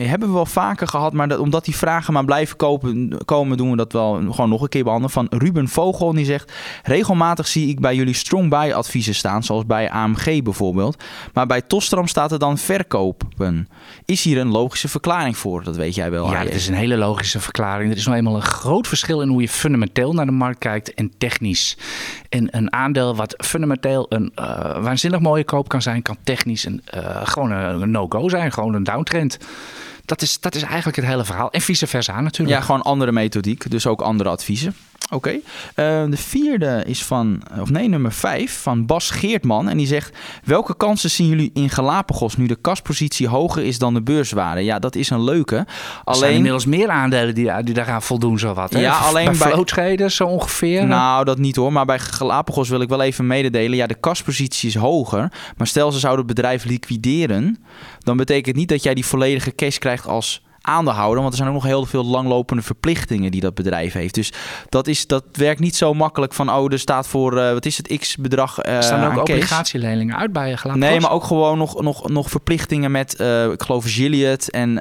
hebben 0.07 0.27
we 0.27 0.33
wel 0.33 0.45
vaker 0.45 0.87
gehad, 0.87 1.13
maar 1.13 1.27
dat, 1.27 1.39
omdat 1.39 1.65
die 1.65 1.75
vragen 1.75 2.13
maar 2.13 2.25
blijven 2.25 2.55
kopen, 2.55 3.17
komen, 3.25 3.57
doen 3.57 3.71
we 3.71 3.77
dat 3.77 3.93
wel 3.93 4.13
gewoon 4.13 4.49
nog 4.49 4.61
een 4.61 4.69
keer 4.69 4.83
behandelen. 4.83 5.13
Van 5.13 5.27
Ruben 5.29 5.67
Vogel, 5.67 6.13
die 6.13 6.25
zegt: 6.25 6.53
Regelmatig 6.83 7.47
zie 7.47 7.67
ik 7.67 7.79
bij 7.79 7.95
jullie 7.95 8.13
strong 8.13 8.49
buy 8.49 8.71
adviezen 8.71 9.15
staan, 9.15 9.43
zoals 9.43 9.65
bij 9.65 9.89
AMG 9.91 10.43
bijvoorbeeld. 10.43 11.03
Maar 11.33 11.45
bij 11.45 11.61
Tostram 11.61 12.07
staat 12.07 12.31
er 12.31 12.39
dan 12.39 12.57
verkopen. 12.57 13.67
Is 14.05 14.23
hier 14.23 14.37
een 14.37 14.51
logische 14.51 14.87
verklaring 14.87 15.37
voor? 15.37 15.63
Dat 15.63 15.75
weet 15.75 15.95
jij 15.95 16.11
wel. 16.11 16.31
Ja, 16.31 16.43
dat 16.43 16.53
is 16.53 16.67
een 16.67 16.73
hele 16.73 16.97
logische 16.97 17.39
verklaring. 17.39 17.91
Er 17.91 17.97
is 17.97 18.05
nou 18.05 18.17
eenmaal 18.17 18.35
een 18.35 18.41
groot 18.41 18.87
verschil 18.87 19.21
in 19.21 19.27
hoe 19.27 19.41
je 19.41 19.49
fundamenteel 19.49 20.13
naar 20.13 20.25
de 20.25 20.31
markt 20.31 20.59
kijkt 20.59 20.93
en 20.93 21.11
technisch. 21.17 21.77
En 22.29 22.57
een 22.57 22.73
aandeel 22.73 23.15
wat 23.15 23.33
fundamenteel 23.37 24.05
een 24.09 24.31
uh, 24.39 24.45
waanzinnig 24.83 25.19
mooie 25.19 25.43
koop 25.43 25.67
kan 25.67 25.81
zijn, 25.81 26.01
kan 26.01 26.17
technisch 26.23 26.65
een, 26.65 26.81
uh, 26.95 27.19
gewoon 27.23 27.51
een, 27.51 27.81
een 27.81 27.91
no-go 27.91 28.29
zijn, 28.29 28.51
gewoon 28.51 28.73
een 28.73 28.83
downtrend. 28.83 29.37
Dat 30.09 30.21
is, 30.21 30.39
dat 30.39 30.55
is 30.55 30.61
eigenlijk 30.61 30.95
het 30.95 31.05
hele 31.05 31.25
verhaal. 31.25 31.51
En 31.51 31.61
vice 31.61 31.87
versa 31.87 32.21
natuurlijk. 32.21 32.59
Ja, 32.59 32.65
gewoon 32.65 32.81
andere 32.81 33.11
methodiek. 33.11 33.71
Dus 33.71 33.87
ook 33.87 34.01
andere 34.01 34.29
adviezen. 34.29 34.75
Oké. 35.11 35.41
Okay. 35.75 36.03
Uh, 36.03 36.11
de 36.11 36.17
vierde 36.17 36.83
is 36.85 37.05
van, 37.05 37.41
of 37.59 37.69
nee, 37.69 37.87
nummer 37.87 38.11
vijf, 38.11 38.61
van 38.61 38.85
Bas 38.85 39.09
Geertman. 39.09 39.69
En 39.69 39.77
die 39.77 39.87
zegt: 39.87 40.17
Welke 40.43 40.77
kansen 40.77 41.09
zien 41.09 41.27
jullie 41.27 41.51
in 41.53 41.69
Galapagos 41.69 42.37
nu 42.37 42.47
de 42.47 42.57
kaspositie 42.61 43.27
hoger 43.27 43.63
is 43.63 43.77
dan 43.77 43.93
de 43.93 44.01
beurswaarde? 44.01 44.61
Ja, 44.61 44.79
dat 44.79 44.95
is 44.95 45.09
een 45.09 45.23
leuke. 45.23 45.55
Alleen, 45.55 45.67
er 46.03 46.15
zijn 46.15 46.33
inmiddels 46.33 46.65
meer 46.65 46.89
aandelen 46.89 47.35
die, 47.35 47.63
die 47.63 47.73
daaraan 47.73 48.01
voldoen, 48.01 48.39
zo 48.39 48.53
wat. 48.53 48.73
Hè? 48.73 48.79
Ja, 48.79 48.97
alleen 49.09 49.37
bij, 49.37 49.95
bij 49.95 50.09
zo 50.09 50.25
ongeveer. 50.25 50.87
Nou, 50.87 51.25
dat 51.25 51.37
niet 51.37 51.55
hoor. 51.55 51.73
Maar 51.73 51.85
bij 51.85 51.99
Galapagos 51.99 52.69
wil 52.69 52.81
ik 52.81 52.89
wel 52.89 53.01
even 53.01 53.27
mededelen. 53.27 53.77
Ja, 53.77 53.87
de 53.87 53.99
kaspositie 53.99 54.69
is 54.69 54.75
hoger. 54.75 55.31
Maar 55.57 55.67
stel 55.67 55.91
ze 55.91 55.99
zouden 55.99 56.25
het 56.25 56.35
bedrijf 56.35 56.63
liquideren, 56.63 57.63
dan 57.99 58.17
betekent 58.17 58.55
niet 58.55 58.69
dat 58.69 58.83
jij 58.83 58.93
die 58.93 59.05
volledige 59.05 59.55
cash 59.55 59.77
krijgt 59.77 60.07
als 60.07 60.47
aandeelhouder. 60.69 61.19
Want 61.19 61.31
er 61.31 61.37
zijn 61.37 61.49
ook 61.49 61.55
nog 61.55 61.63
heel 61.63 61.85
veel 61.85 62.05
langlopende 62.05 62.63
verplichtingen 62.63 63.31
die 63.31 63.41
dat 63.41 63.53
bedrijf 63.53 63.93
heeft. 63.93 64.13
Dus 64.13 64.31
dat, 64.69 64.87
is, 64.87 65.07
dat 65.07 65.23
werkt 65.31 65.59
niet 65.59 65.75
zo 65.75 65.93
makkelijk 65.93 66.33
van... 66.33 66.51
oh, 66.51 66.71
er 66.71 66.79
staat 66.79 67.07
voor, 67.07 67.37
uh, 67.37 67.51
wat 67.51 67.65
is 67.65 67.77
het, 67.77 67.97
x 67.99 68.17
bedrag 68.17 68.65
uh, 68.65 68.75
Er 68.75 68.83
staan 68.83 69.11
ook 69.11 69.19
obligatieleningen 69.19 70.17
uit 70.17 70.33
bij 70.33 70.57
Galapagos? 70.57 70.89
Nee, 70.89 70.99
maar 70.99 71.11
ook 71.11 71.23
gewoon 71.23 71.57
nog, 71.57 71.81
nog, 71.81 72.09
nog 72.09 72.29
verplichtingen 72.29 72.91
met, 72.91 73.19
uh, 73.21 73.51
ik 73.51 73.61
geloof, 73.61 73.85
Gilliatt. 73.87 74.49
En 74.49 74.71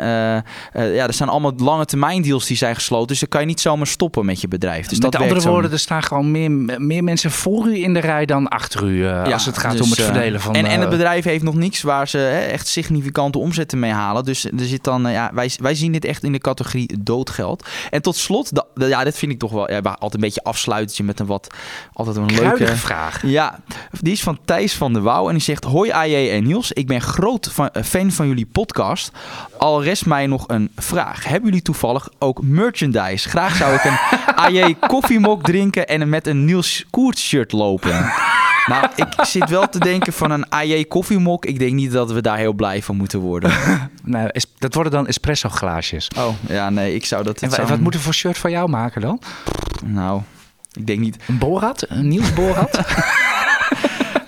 ja, 0.73 1.07
er 1.07 1.13
zijn 1.13 1.29
allemaal 1.29 1.53
lange 1.57 1.85
termijn 1.85 2.23
deals 2.23 2.47
die 2.47 2.57
zijn 2.57 2.75
gesloten. 2.75 3.07
Dus 3.07 3.21
dan 3.21 3.29
kan 3.29 3.41
je 3.41 3.47
niet 3.47 3.61
zomaar 3.61 3.87
stoppen 3.87 4.27
met 4.27 4.41
je 4.41 4.49
bedrijf. 4.49 4.87
Dus 4.87 4.99
met 4.99 5.13
dat 5.13 5.15
andere 5.15 5.35
werkt 5.35 5.49
woorden, 5.49 5.73
er 5.73 5.79
staan 5.79 6.03
gewoon 6.03 6.31
meer, 6.31 6.51
meer 6.81 7.05
mensen 7.05 7.31
voor 7.31 7.67
u 7.67 7.83
in 7.83 7.95
de 7.95 8.01
rij 8.01 8.27
dan 8.27 8.49
achter 8.49 8.85
u... 8.85 9.05
Ja, 9.05 9.23
als 9.23 9.47
het 9.47 9.59
gaat 9.59 9.73
dus, 9.73 9.81
om 9.81 9.91
het 9.91 10.01
verdelen 10.01 10.41
van... 10.41 10.55
En, 10.55 10.65
en 10.65 10.81
het 10.81 10.91
bedrijf 10.91 11.25
heeft 11.25 11.43
nog 11.45 11.55
niks 11.55 11.83
waar 11.83 12.09
ze 12.09 12.29
echt 12.29 12.67
significante 12.67 13.39
omzetten 13.39 13.79
mee 13.79 13.93
halen. 13.93 14.25
Dus 14.25 14.45
er 14.45 14.53
zit 14.57 14.85
dan, 14.85 15.11
ja, 15.11 15.31
wij, 15.35 15.51
wij 15.61 15.75
zien 15.79 15.93
dit 15.93 16.05
echt 16.05 16.23
in 16.23 16.33
de 16.33 16.39
categorie 16.39 16.99
doodgeld. 17.01 17.67
En 17.91 18.03
tot 18.03 18.17
slot, 18.17 18.51
da, 18.55 18.87
ja, 18.87 19.05
dit 19.05 19.17
vind 19.19 19.33
ik 19.33 19.39
toch 19.39 19.53
wel 19.53 19.71
ja, 19.71 19.81
altijd 19.81 20.15
een 20.15 20.21
beetje 20.21 20.43
afsluitje 20.43 21.05
met 21.05 21.21
een 21.21 21.27
wat 21.27 21.55
altijd 21.93 22.17
een 22.17 22.27
Kruidige 22.27 22.65
leuke 22.65 22.77
vraag. 22.77 23.23
Ja, 23.27 23.61
die 24.01 24.13
is 24.13 24.23
van 24.23 24.39
Thijs 24.45 24.75
van 24.75 24.93
der 24.93 25.03
Wouw 25.03 25.27
en 25.27 25.33
die 25.33 25.43
zegt: 25.43 25.65
Hoi 25.65 25.91
AJ 25.91 26.31
en 26.31 26.45
Niels, 26.45 26.73
ik 26.73 26.87
ben 26.87 27.01
groot 27.01 27.51
van, 27.53 27.71
fan 27.85 28.11
van 28.11 28.29
jullie 28.29 28.47
podcast. 28.47 29.13
Al 29.59 29.83
rest 29.83 30.07
mij 30.07 30.27
nog 30.27 30.45
een 30.47 30.71
vraag. 30.77 31.25
Hebben 31.25 31.49
jullie 31.49 31.63
toevallig 31.63 32.09
ook 32.19 32.43
merchandise? 32.43 33.29
Graag 33.29 33.57
zou 33.57 33.75
ik 33.75 33.85
een 33.85 33.99
AJ 34.45 34.75
koffiemok 34.75 35.43
drinken 35.43 35.89
en 35.89 36.09
met 36.09 36.27
een 36.27 36.45
Niels 36.45 36.85
Koert 36.91 37.19
shirt 37.19 37.53
lopen. 37.53 38.13
Nou, 38.69 38.87
ik 38.97 39.25
zit 39.25 39.51
wel 39.51 39.69
te 39.69 39.79
denken 39.79 40.13
van 40.13 40.31
een 40.31 40.49
AJ 40.49 40.85
koffiemok. 40.85 41.45
Ik 41.45 41.59
denk 41.59 41.73
niet 41.73 41.93
dat 41.93 42.13
we 42.13 42.21
daar 42.21 42.39
heel 42.39 42.53
blij 42.53 42.83
van 42.83 42.97
moeten 42.97 43.19
worden. 43.19 43.53
nou, 44.05 44.31
dat 44.59 44.75
worden 44.75 44.93
dan 44.93 45.07
espresso 45.07 45.49
glaasjes. 45.49 46.11
Oh, 46.17 46.35
ja, 46.49 46.71
nee, 46.71 46.95
ik 46.95 47.05
zou 47.05 47.25
dat... 47.25 47.43
En 47.43 47.51
zou... 47.51 47.69
wat 47.69 47.81
moet 47.81 47.95
er 47.95 48.01
voor 48.01 48.15
shirt 48.15 48.39
van 48.39 48.51
jou 48.51 48.69
maken 48.69 49.01
dan? 49.01 49.21
Nou, 49.85 50.21
ik 50.73 50.87
denk 50.87 51.01
niet... 51.01 51.17
Een 51.27 51.39
Borat? 51.39 51.85
Een 51.89 52.09
Niels 52.09 52.33
Borat? 52.33 52.81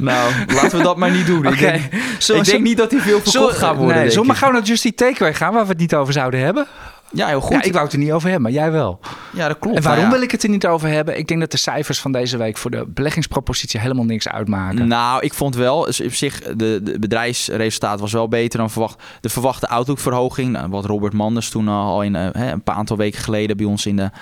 Nou, 0.00 0.33
laten 0.46 0.79
we 0.79 0.85
dat 0.85 0.96
maar 0.96 1.11
niet 1.11 1.26
doen. 1.26 1.46
Ik, 1.46 1.59
denk, 1.59 1.85
ik 2.29 2.44
denk 2.44 2.62
niet 2.62 2.76
dat 2.76 2.90
die 2.90 3.00
veel 3.00 3.20
verkocht 3.20 3.57
gaat 3.57 3.76
worden. 3.76 3.87
Nee, 3.87 3.94
denk 3.94 4.11
zullen 4.12 4.35
we 4.35 4.38
maar 4.40 4.53
naar 4.53 4.62
Just 4.62 4.85
Eat 4.85 4.96
Takeaway 4.96 5.35
gaan, 5.35 5.53
waar 5.53 5.62
we 5.62 5.68
het 5.68 5.79
niet 5.79 5.94
over 5.94 6.12
zouden 6.12 6.40
hebben? 6.40 6.66
Ja, 7.12 7.27
heel 7.27 7.40
goed. 7.40 7.53
Ja, 7.53 7.62
ik 7.62 7.73
wou 7.73 7.85
het 7.85 7.92
er 7.92 7.99
niet 7.99 8.12
over 8.12 8.31
hebben, 8.31 8.53
maar 8.53 8.61
jij 8.61 8.73
wel. 8.73 9.01
Ja, 9.33 9.49
dat 9.49 9.59
klopt. 9.59 9.77
En 9.77 9.83
waarom 9.83 10.03
Nou 10.03 10.12
ja. 10.12 10.18
wil 10.18 10.27
ik 10.27 10.31
het 10.31 10.42
er 10.42 10.49
niet 10.49 10.66
over 10.66 10.88
hebben? 10.88 11.18
Ik 11.18 11.29
denk 11.29 11.40
dat 11.40 11.51
de 11.51 11.57
cijfers 11.57 12.01
van 12.01 12.12
deze 12.12 12.37
week 12.37 12.57
voor 12.57 12.70
de 12.70 12.87
beleggingspropositie 12.88 13.81
helemaal 13.81 14.05
niks 14.05 14.29
uitmaken. 14.29 14.88
Nou, 14.88 15.23
ik 15.23 15.35
vond 15.35 15.55
wel, 15.55 15.79
op 15.81 16.12
zich, 16.12 16.42
de, 16.42 16.81
de 16.83 16.99
bedrijfsresultaat 16.99 18.01
was 18.01 18.12
wel 18.12 18.29
beter 18.29 18.59
dan 18.59 18.70
verwacht. 18.70 19.03
De 19.20 19.29
verwachte 19.29 19.68
outlookverhoging, 19.68 20.53
nou, 20.53 20.68
wat 20.68 20.85
Robert 20.85 21.12
Manders 21.12 21.51
toen 21.51 21.68
al 21.68 22.03
in, 22.03 22.16
eh, 22.16 22.29
hè, 22.33 22.51
een 22.51 22.62
paar 22.62 22.77
aantal 22.77 22.96
weken 22.96 23.20
geleden 23.20 23.57
bij 23.57 23.66
ons 23.66 23.87
in 23.87 23.96
de 23.96 24.03
ja, 24.03 24.12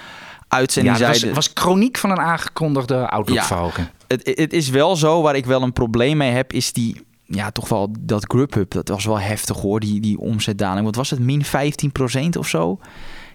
uitzending 0.48 0.96
dat 0.96 1.16
zei. 1.16 1.34
was, 1.34 1.46
was 1.46 1.50
chroniek 1.54 1.98
van 1.98 2.10
een 2.10 2.20
aangekondigde 2.20 3.08
outlookverhoging. 3.08 3.88
het, 4.06 4.30
het 4.34 4.52
is 4.52 4.68
wel 4.68 4.96
zo, 4.96 5.22
waar 5.22 5.36
ik 5.36 5.46
wel 5.46 5.62
een 5.62 5.72
probleem 5.72 6.16
mee 6.16 6.30
heb, 6.30 6.52
is 6.52 6.72
die... 6.72 7.06
Ja, 7.30 7.50
toch 7.50 7.68
wel 7.68 7.92
dat 8.00 8.24
Grubhub, 8.28 8.70
dat 8.70 8.88
was 8.88 9.04
wel 9.04 9.20
heftig 9.20 9.56
hoor, 9.56 9.80
die, 9.80 10.00
die 10.00 10.18
omzetdaling. 10.18 10.84
Wat 10.84 10.94
was 10.94 11.10
het, 11.10 11.20
min 11.20 11.44
15% 11.44 12.38
of 12.38 12.48
zo? 12.48 12.78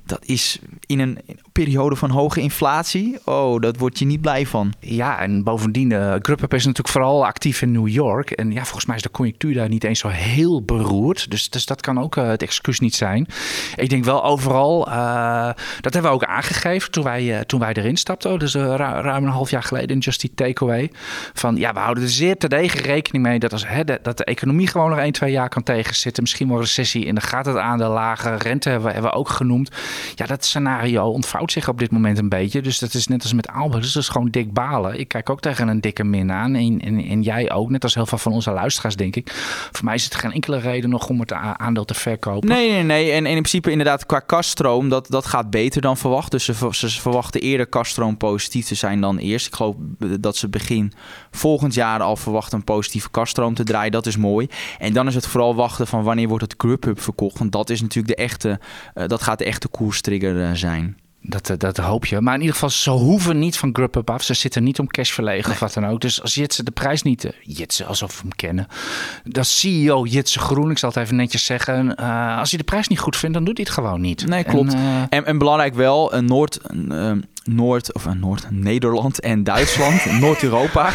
Dat 0.06 0.26
is 0.26 0.60
in 0.86 1.00
een 1.00 1.20
periode 1.52 1.96
van 1.96 2.10
hoge 2.10 2.42
inflatie. 2.42 3.18
Oh, 3.26 3.62
dat 3.62 3.78
word 3.78 4.00
je 4.00 4.06
niet 4.06 4.22
blij 4.22 4.46
van. 4.46 4.74
Ja, 4.80 5.20
en 5.20 5.44
bovendien, 5.44 5.90
uh, 5.90 6.16
Grubhub 6.22 6.54
is 6.54 6.66
natuurlijk 6.66 6.94
vooral 6.94 7.26
actief 7.26 7.62
in 7.62 7.72
New 7.72 7.88
York. 7.88 8.32
En 8.32 8.52
ja, 8.52 8.64
volgens 8.64 8.86
mij 8.86 8.96
is 8.96 9.02
de 9.02 9.12
conjunctuur 9.12 9.54
daar 9.54 9.70
niet 9.70 9.84
eens 9.84 10.00
zo 10.00 10.08
heel 10.08 10.64
beroerd. 10.64 11.32
Dus, 11.32 11.50
dus 11.50 11.66
dat 11.66 11.82
kan 11.82 12.00
ook 12.00 12.16
uh, 12.16 12.28
het 12.28 12.42
excuus 12.42 12.80
niet 12.80 12.96
zijn. 12.96 13.28
Ik 13.76 13.90
denk 13.90 14.04
wel 14.04 14.24
overal, 14.24 14.88
uh, 14.88 15.50
dat 15.82 15.94
hebben 15.94 16.12
we 16.12 16.18
ook 16.18 16.24
aangegeven 16.24 16.92
toen 16.92 17.04
wij, 17.04 17.46
toen 17.46 17.60
wij 17.60 17.74
erin 17.74 17.98
stapten. 17.98 18.40
Dus 18.40 18.54
ru 18.54 18.76
ruim 18.76 19.24
een 19.24 19.32
half 19.32 19.50
jaar 19.50 19.64
geleden 19.64 19.90
in 19.90 20.00
Just 20.00 20.30
Takeaway. 20.36 20.92
Van 21.34 21.56
ja, 21.56 21.74
we 21.74 21.80
houden 21.80 22.04
er 22.04 22.10
zeer 22.10 22.38
terdege 22.38 22.82
rekening 22.82 23.24
mee 23.24 23.40
dat, 23.40 23.52
als, 23.52 23.68
hè, 23.68 23.84
de, 23.84 24.00
dat 24.02 24.18
de 24.18 24.24
economie 24.24 24.68
gewoon 24.68 24.90
nog 24.90 25.00
1, 25.00 25.12
2 25.12 25.32
jaar 25.32 25.50
kan 25.50 25.64
tegenzitten. 25.64 26.24
Misschien 26.24 26.48
wel 26.48 26.60
recessie. 26.60 27.08
En 27.08 27.16
dan 27.16 27.24
gaat 27.24 27.46
het 27.46 27.58
aan 27.58 27.78
de 27.78 27.88
lage 27.88 28.36
rente, 28.36 28.70
we, 28.80 28.92
hebben 28.92 29.12
we 29.12 29.18
ook 29.18 29.30
genoemd. 29.30 29.70
Ja, 30.16 30.26
dat 30.26 30.46
scenario 30.46 31.06
ontvouwt 31.06 31.52
zich 31.52 31.70
op 31.70 31.80
dit 31.80 31.92
moment 31.92 32.18
een 32.18 32.30
beetje. 32.30 32.62
Dus 32.62 32.80
dat 32.80 32.94
is 32.94 33.08
net 33.08 33.24
als 33.24 33.34
met 33.34 33.48
Albert. 33.48 33.84
Dus 33.84 33.94
dat 33.94 34.04
is 34.04 34.10
gewoon 34.10 34.30
dik 34.30 34.54
balen. 34.54 35.00
Ik 35.00 35.08
kijk 35.08 35.30
ook 35.30 35.42
tegen 35.42 35.68
een 35.68 35.82
dikke 35.82 36.04
min 36.04 36.32
aan. 36.32 36.56
En, 36.56 36.82
en, 36.82 37.22
jij 37.22 37.52
ook. 37.52 37.70
Net 37.70 37.84
als 37.84 37.94
heel 37.94 38.06
veel 38.06 38.18
van 38.18 38.32
onze 38.32 38.52
luisteraars, 38.52 38.96
denk 38.96 39.16
ik. 39.16 39.32
Voor 39.72 39.86
mij 39.86 39.96
is 39.96 40.04
het 40.04 40.16
geen 40.16 40.32
enkele 40.32 40.58
reden 40.58 40.90
nog 40.90 41.10
om 41.10 41.20
het 41.20 41.34
aandeel 41.34 41.86
te 41.86 41.94
verkopen. 41.94 42.50
Nee, 42.50 42.72
nee, 42.72 42.84
nee. 42.84 43.12
En, 43.12 43.26
in 43.26 43.34
principe 43.34 43.72
inderdaad 43.72 44.06
qua 44.06 44.20
kaststroom, 44.20 44.90
dat, 44.90 45.08
dat 45.10 45.26
gaat 45.26 45.50
beter 45.50 45.82
dan 45.82 45.98
verwacht. 45.98 46.32
Dus 46.32 46.46
ze, 46.46 46.54
verwachten 46.54 47.42
eerder 47.42 47.68
kaststroom 47.68 48.18
positief 48.18 48.66
te 48.66 48.76
zijn 48.76 49.02
dan 49.02 49.18
eerst. 49.18 49.48
Ik 49.48 49.56
geloof 49.56 49.76
dat 50.20 50.38
ze 50.38 50.50
begin 50.50 50.94
volgend 51.32 51.74
jaar 51.74 52.02
al 52.02 52.16
verwachten 52.16 52.58
een 52.58 52.64
positieve 52.64 53.10
kaststroom 53.12 53.54
te 53.54 53.64
draaien. 53.64 53.92
Dat 53.92 54.06
is 54.06 54.18
mooi. 54.18 54.48
En 54.80 54.94
dan 54.94 55.08
is 55.08 55.16
het 55.16 55.28
vooral 55.28 55.56
wachten 55.56 55.88
van 55.88 56.04
wanneer 56.04 56.28
wordt 56.28 56.44
het 56.44 56.54
Grubhub 56.58 57.02
verkocht. 57.02 57.40
Want 57.40 57.52
dat 57.52 57.70
is 57.70 57.82
natuurlijk 57.82 58.18
de 58.18 58.24
echte, 58.24 58.60
uh, 58.96 59.08
dat 59.08 59.22
gaat 59.22 59.38
de 59.38 59.46
echte 59.46 59.68
koerstrigger 59.84 60.36
uh, 60.36 60.50
zijn. 60.54 60.98
Dat, 61.26 61.54
dat 61.58 61.78
hoop 61.78 62.06
je. 62.06 62.22
Maar 62.22 62.34
in 62.34 62.40
ieder 62.40 62.54
geval, 62.54 62.70
ze 62.70 62.90
hoeven 62.90 63.40
niet 63.40 63.58
van 63.58 63.70
Grubhub 63.74 64.10
af. 64.10 64.24
Ze 64.24 64.34
zitten 64.34 64.64
niet 64.64 64.80
om 64.80 64.88
cash 64.88 65.12
verlegen 65.12 65.44
nee. 65.44 65.54
of 65.54 65.60
wat 65.60 65.74
dan 65.74 65.86
ook. 65.86 66.02
Dus 66.02 66.22
als 66.22 66.34
Jitse 66.34 66.64
de 66.64 66.72
prijs 66.72 67.02
niet... 67.02 67.26
Uh, 67.26 67.32
Jitse, 67.42 67.86
alsof 67.86 68.16
we 68.16 68.22
hem 68.22 68.36
kennen. 68.36 68.68
Dat 69.24 69.46
CEO 69.46 70.06
Jitse 70.06 70.40
Groen, 70.40 70.72
ik 70.72 70.78
zal 70.78 70.90
het 70.90 70.98
even 70.98 71.16
netjes 71.16 71.46
zeggen. 71.46 71.96
Uh, 72.00 72.38
als 72.38 72.50
hij 72.50 72.58
de 72.58 72.66
prijs 72.66 72.88
niet 72.88 73.00
goed 73.00 73.18
vindt, 73.18 73.36
dan 73.36 73.44
doet 73.44 73.58
hij 73.58 73.66
het 73.66 73.76
gewoon 73.76 74.02
niet. 74.02 74.28
Nee, 74.28 74.44
klopt. 74.44 74.74
En, 74.74 74.80
uh, 74.80 75.02
en, 75.10 75.26
en 75.26 75.38
belangrijk 75.38 75.74
wel, 75.74 76.14
een 76.14 76.26
Noord... 76.26 76.60
Noord, 77.44 77.94
of 77.94 78.14
Noord, 78.14 78.48
Nederland 78.50 79.20
en 79.20 79.44
Duitsland, 79.44 80.06
Noord-Europa. 80.22 80.90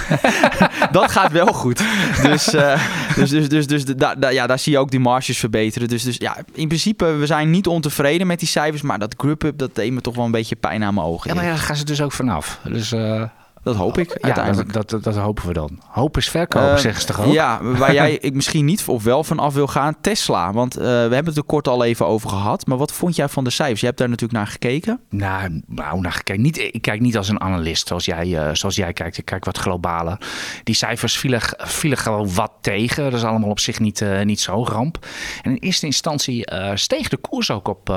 dat 0.93 1.11
gaat 1.11 1.33
wel 1.33 1.47
goed. 1.47 1.83
Dus, 2.23 2.55
uh, 2.55 2.81
dus, 3.15 3.31
dus, 3.31 3.49
dus, 3.49 3.67
dus 3.67 3.85
da, 3.85 4.15
da, 4.15 4.29
ja, 4.29 4.47
daar 4.47 4.59
zie 4.59 4.73
je 4.73 4.79
ook 4.79 4.91
die 4.91 5.01
marges 5.01 5.39
verbeteren. 5.39 5.89
Dus, 5.89 6.03
dus 6.03 6.17
ja, 6.17 6.37
in 6.53 6.69
principe, 6.69 7.05
we 7.05 7.27
zijn 7.27 7.51
niet 7.51 7.67
ontevreden 7.67 8.27
met 8.27 8.39
die 8.39 8.49
cijfers. 8.49 8.83
Maar 8.83 8.99
dat 8.99 9.15
Grubhub, 9.17 9.59
dat 9.59 9.75
deed 9.75 9.93
me 9.93 10.01
toch 10.01 10.15
wel 10.15 10.25
een 10.25 10.31
beetje 10.31 10.57
pijn 10.57 10.85
aan 10.85 10.95
mijn 10.95 11.07
ogen. 11.07 11.29
Ja, 11.29 11.35
maar 11.35 11.45
ja, 11.45 11.51
daar 11.51 11.59
gaan 11.59 11.77
ze 11.77 11.85
dus 11.85 12.03
ook 12.03 12.13
vanaf. 12.13 12.61
Dus... 12.65 12.93
Uh... 12.93 13.23
Dat 13.63 13.77
hoop 13.77 13.99
ik 13.99 14.17
uiteindelijk. 14.21 14.67
Ja, 14.67 14.73
dat, 14.73 14.91
dat, 14.91 15.05
dat, 15.05 15.17
hopen 15.17 15.47
we 15.47 15.53
dan. 15.53 15.81
Hoop 15.87 16.17
is 16.17 16.29
verkopen, 16.29 16.73
uh, 16.73 16.77
zeggen 16.77 17.01
ze 17.01 17.07
toch 17.07 17.21
ook? 17.21 17.33
Ja, 17.33 17.63
waar 17.63 17.93
jij 17.93 18.19
ik 18.29 18.35
misschien 18.35 18.65
niet 18.65 18.85
of 18.87 19.03
wel 19.03 19.25
vanaf 19.25 19.55
wil 19.55 19.67
gaan, 19.67 19.95
Tesla. 20.01 20.53
Want 20.53 20.79
uh, 20.79 20.83
we 20.83 20.91
hebben 20.91 21.25
het 21.25 21.37
er 21.37 21.43
kort 21.43 21.69
al 21.69 21.85
even 21.85 22.07
over 22.07 22.29
gehad. 22.29 22.67
Maar 22.67 22.79
wat 22.79 22.93
vond 22.93 23.17
jij 23.17 23.29
van 23.29 23.45
de 23.45 23.51
cijfers? 23.51 23.81
Je 23.81 23.87
hebt 23.87 23.99
daar 23.99 24.09
natuurlijk 24.09 24.39
naar 24.39 24.47
gekeken. 24.47 25.01
Nou, 25.11 25.63
nou 25.67 26.01
naar 26.01 26.13
gekeken. 26.13 26.43
Niet, 26.43 26.59
ik 26.59 26.83
kijk 26.83 27.01
niet 27.01 27.17
als 27.17 27.29
een 27.29 27.41
analist 27.41 27.87
zoals 27.87 28.05
jij, 28.05 28.27
uh, 28.27 28.49
zoals 28.53 28.77
jij 28.77 28.93
kijkt. 28.93 29.19
Ik 29.19 29.25
kijk 29.25 29.45
wat 29.45 29.59
globaler. 29.59 30.19
Die 30.65 30.75
cijfers 30.75 31.19
vielen, 31.19 31.41
vielen 31.57 31.99
gewoon 31.99 32.35
wat 32.35 32.53
tegen. 32.61 33.05
Dat 33.05 33.13
is 33.13 33.25
allemaal 33.25 33.51
op 33.51 33.61
zich 33.61 33.81
niet, 33.81 34.05
niet 34.25 34.41
zo 34.41 34.65
ramp. 34.65 35.07
En 35.43 35.51
in 35.51 35.57
eerste 35.57 35.87
instantie 35.87 36.49
steeg 36.75 37.09
de 37.09 37.17
koers 37.17 37.51
ook 37.51 37.69
op, 37.69 37.89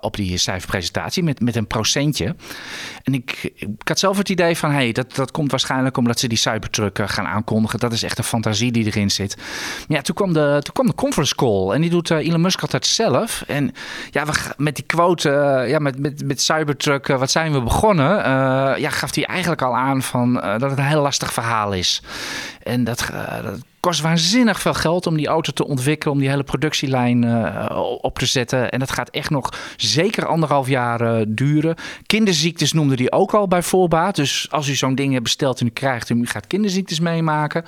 op 0.00 0.16
die 0.16 0.36
cijferpresentatie 0.36 1.22
met, 1.22 1.40
met 1.40 1.56
een 1.56 1.66
procentje. 1.66 2.36
En 3.02 3.14
ik, 3.14 3.52
ik 3.54 3.88
had 3.88 3.98
zelf 3.98 4.18
het 4.18 4.28
idee 4.28 4.56
van, 4.56 4.70
hey, 4.70 4.92
dat, 4.92 5.05
dat 5.14 5.30
komt 5.30 5.50
waarschijnlijk 5.50 5.96
omdat 5.96 6.18
ze 6.18 6.28
die 6.28 6.38
Cybertruck 6.38 7.00
gaan 7.04 7.26
aankondigen. 7.26 7.78
Dat 7.78 7.92
is 7.92 8.02
echt 8.02 8.18
een 8.18 8.24
fantasie 8.24 8.72
die 8.72 8.86
erin 8.86 9.10
zit. 9.10 9.36
Maar 9.36 9.96
ja, 9.96 10.02
toen 10.02 10.14
kwam 10.14 10.32
de, 10.32 10.58
toen 10.62 10.74
kwam 10.74 10.86
de 10.86 10.94
conference 10.94 11.34
call. 11.34 11.70
En 11.70 11.80
die 11.80 11.90
doet 11.90 12.10
uh, 12.10 12.26
Elon 12.26 12.40
Musk 12.40 12.60
altijd 12.60 12.86
zelf. 12.86 13.44
En 13.46 13.72
ja, 14.10 14.26
we, 14.26 14.32
met 14.56 14.76
die 14.76 14.84
quote, 14.84 15.28
uh, 15.62 15.68
ja, 15.70 15.78
met, 15.78 15.98
met, 15.98 16.24
met 16.24 16.40
Cybertruck, 16.40 17.06
wat 17.06 17.30
zijn 17.30 17.52
we 17.52 17.62
begonnen? 17.62 18.04
ja, 18.80 18.90
gaf 18.90 19.14
hij 19.14 19.24
eigenlijk 19.24 19.62
al 19.62 19.76
aan 19.76 20.02
van, 20.02 20.34
dat 20.34 20.70
het 20.70 20.78
een 20.78 20.84
heel 20.84 21.02
lastig 21.02 21.32
verhaal 21.32 21.72
is. 21.72 22.02
En 22.66 22.84
dat, 22.84 23.10
dat 23.42 23.60
kost 23.80 24.00
waanzinnig 24.00 24.60
veel 24.60 24.74
geld 24.74 25.06
om 25.06 25.16
die 25.16 25.26
auto 25.26 25.52
te 25.52 25.66
ontwikkelen, 25.66 26.14
om 26.14 26.20
die 26.20 26.28
hele 26.28 26.42
productielijn 26.42 27.22
uh, 27.22 27.96
op 28.00 28.18
te 28.18 28.26
zetten. 28.26 28.70
En 28.70 28.78
dat 28.78 28.90
gaat 28.90 29.10
echt 29.10 29.30
nog 29.30 29.52
zeker 29.76 30.26
anderhalf 30.26 30.68
jaar 30.68 31.00
uh, 31.02 31.24
duren. 31.28 31.74
Kinderziektes 32.06 32.72
noemde 32.72 32.96
die 32.96 33.12
ook 33.12 33.34
al 33.34 33.48
bij 33.48 33.62
voorbaat. 33.62 34.16
Dus 34.16 34.46
als 34.50 34.68
u 34.68 34.74
zo'n 34.74 34.94
ding 34.94 35.12
hebt 35.12 35.22
besteld 35.22 35.60
en 35.60 35.66
u 35.66 35.70
krijgt 35.70 36.10
u 36.10 36.26
gaat 36.26 36.46
kinderziektes 36.46 37.00
meemaken. 37.00 37.64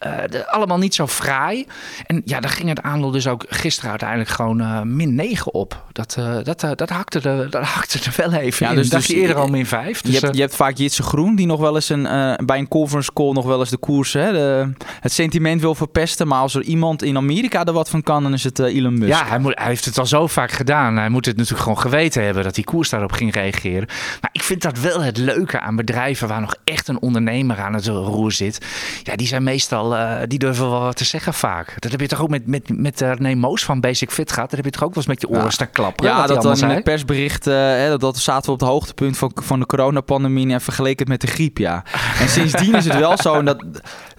De, 0.00 0.48
allemaal 0.48 0.78
niet 0.78 0.94
zo 0.94 1.06
fraai. 1.06 1.66
En 2.06 2.22
ja, 2.24 2.40
dan 2.40 2.50
ging 2.50 2.68
het 2.68 2.82
aandeel 2.82 3.10
dus 3.10 3.26
ook 3.26 3.44
gisteren 3.48 3.90
uiteindelijk 3.90 4.30
gewoon 4.30 4.60
uh, 4.60 4.80
min 4.82 5.14
9 5.14 5.54
op. 5.54 5.84
Dat, 5.92 6.16
uh, 6.18 6.36
dat, 6.42 6.60
dat, 6.60 6.90
hakte 6.90 7.20
er, 7.20 7.50
dat 7.50 7.64
hakte 7.64 7.98
er 7.98 8.14
wel 8.16 8.32
even 8.32 8.66
ja, 8.66 8.72
in. 8.72 8.78
Dus, 8.78 8.88
dacht 8.88 9.06
dus, 9.06 9.16
je 9.16 9.20
eerder 9.20 9.36
al 9.36 9.48
min 9.48 9.66
5. 9.66 10.00
Dus, 10.00 10.12
je, 10.12 10.20
hebt, 10.20 10.34
je 10.34 10.40
hebt 10.40 10.54
vaak 10.54 10.76
Jitse 10.76 11.02
Groen 11.02 11.36
die 11.36 11.46
nog 11.46 11.60
wel 11.60 11.74
eens 11.74 11.88
een, 11.88 12.02
bij 12.44 12.58
een 12.58 12.68
conference 12.68 13.12
call 13.12 13.32
nog 13.32 13.44
wel 13.44 13.58
eens 13.60 13.70
de 13.70 13.76
koers, 13.76 14.12
hè, 14.12 14.32
de, 14.32 14.72
het 15.00 15.12
sentiment 15.12 15.60
wil 15.60 15.74
verpesten. 15.74 16.28
Maar 16.28 16.40
als 16.40 16.54
er 16.54 16.62
iemand 16.62 17.02
in 17.02 17.16
Amerika 17.16 17.64
er 17.64 17.72
wat 17.72 17.90
van 17.90 18.02
kan, 18.02 18.22
dan 18.22 18.32
is 18.32 18.44
het 18.44 18.58
Elon 18.58 18.98
Musk. 18.98 19.12
Ja, 19.12 19.26
hij, 19.26 19.38
moet, 19.38 19.58
hij 19.58 19.66
heeft 19.66 19.84
het 19.84 19.98
al 19.98 20.06
zo 20.06 20.26
vaak 20.26 20.50
gedaan. 20.50 20.96
Hij 20.96 21.08
moet 21.08 21.26
het 21.26 21.36
natuurlijk 21.36 21.62
gewoon 21.62 21.80
geweten 21.80 22.24
hebben 22.24 22.44
dat 22.44 22.54
die 22.54 22.64
koers 22.64 22.88
daarop 22.88 23.12
ging 23.12 23.34
reageren. 23.34 23.88
Maar 24.20 24.30
ik 24.32 24.42
vind 24.42 24.62
dat 24.62 24.78
wel 24.78 25.02
het 25.02 25.16
leuke 25.16 25.60
aan 25.60 25.76
bedrijven 25.76 26.28
waar 26.28 26.40
nog 26.40 26.54
echt 26.64 26.88
een 26.88 27.00
ondernemer 27.00 27.58
aan 27.58 27.74
het 27.74 27.86
roer 27.86 28.32
zit. 28.32 28.66
Ja, 29.02 29.16
die 29.16 29.26
zijn 29.26 29.42
meestal 29.42 29.89
uh, 29.94 30.16
die 30.26 30.38
durven 30.38 30.70
wel 30.70 30.80
wat 30.80 30.96
te 30.96 31.04
zeggen 31.04 31.34
vaak. 31.34 31.74
Dat 31.78 31.90
heb 31.90 32.00
je 32.00 32.06
toch 32.06 32.20
ook 32.20 32.28
met, 32.28 32.46
met, 32.46 32.78
met 32.78 33.00
René 33.00 33.34
Moos 33.34 33.64
van 33.64 33.80
Basic 33.80 34.10
Fit 34.10 34.32
gehad. 34.32 34.48
Dat 34.50 34.56
heb 34.56 34.64
je 34.64 34.70
toch 34.70 34.82
ook 34.82 34.94
wel 34.94 34.96
eens 34.96 35.12
met 35.12 35.20
je 35.20 35.28
oren 35.28 35.44
ja. 35.44 35.50
staan 35.50 35.70
klappen. 35.70 36.06
Ja, 36.06 36.26
dat 36.26 36.42
dan 36.42 36.58
in 36.58 36.68
het 36.68 36.84
persbericht, 36.84 37.46
uh, 37.46 37.54
hè, 37.54 37.88
dat, 37.88 38.00
dat 38.00 38.18
zaten 38.18 38.46
we 38.46 38.52
op 38.52 38.60
het 38.60 38.68
hoogtepunt 38.68 39.18
van, 39.18 39.32
van 39.34 39.60
de 39.60 39.66
coronapandemie 39.66 40.52
en 40.52 40.60
vergeleken 40.60 40.98
het 40.98 41.08
met 41.08 41.20
de 41.20 41.26
griep, 41.26 41.58
ja. 41.58 41.84
En 42.20 42.28
sindsdien 42.28 42.74
is 42.74 42.84
het 42.84 42.98
wel 42.98 43.16
zo, 43.16 43.34
en 43.34 43.44
dat, 43.44 43.64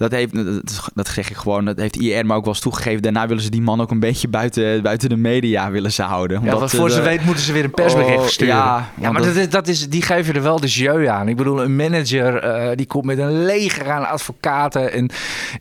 dat, 0.02 0.12
heeft, 0.12 0.34
dat, 0.34 0.90
dat 0.94 1.08
zeg 1.08 1.30
ik 1.30 1.36
gewoon, 1.36 1.66
dat 1.66 1.78
heeft 1.78 1.96
IR 1.96 2.26
maar 2.26 2.38
ook 2.38 2.44
wel 2.44 2.54
eens 2.54 2.62
toegegeven. 2.62 3.02
Daarna 3.02 3.28
willen 3.28 3.44
ze 3.44 3.50
die 3.50 3.62
man 3.62 3.82
ook 3.82 3.92
een 3.92 4.00
beetje 4.00 4.28
buiten, 4.28 4.82
buiten 4.82 5.10
de 5.10 5.18
media 5.18 5.72
willen 5.72 5.92
ze 5.92 6.02
houden. 6.02 6.38
Omdat, 6.38 6.54
ja, 6.54 6.60
want 6.60 6.72
voor 6.72 6.88
de, 6.88 6.94
ze 6.94 7.02
weet 7.02 7.26
moeten 7.26 7.44
ze 7.44 7.54
weer 7.54 7.64
een 7.64 7.72
persbericht 7.72 8.18
oh, 8.18 8.26
sturen. 8.26 8.56
Ja, 8.56 8.90
ja 9.00 9.12
maar 9.12 9.22
dat, 9.22 9.36
dat, 9.36 9.52
dat 9.52 9.68
is, 9.68 9.90
die 9.90 10.02
geven 10.02 10.36
er 10.36 10.42
wel 10.42 10.60
de 10.60 10.68
jeu 10.68 11.08
aan. 11.08 11.28
Ik 11.28 11.36
bedoel, 11.36 11.64
een 11.64 11.76
manager 11.76 12.46
uh, 12.46 12.70
die 12.76 12.86
komt 12.86 13.06
met 13.06 13.18
een 13.18 13.46
leger 13.46 13.92
aan 13.92 14.08
advocaten 14.08 14.92
en, 14.92 15.10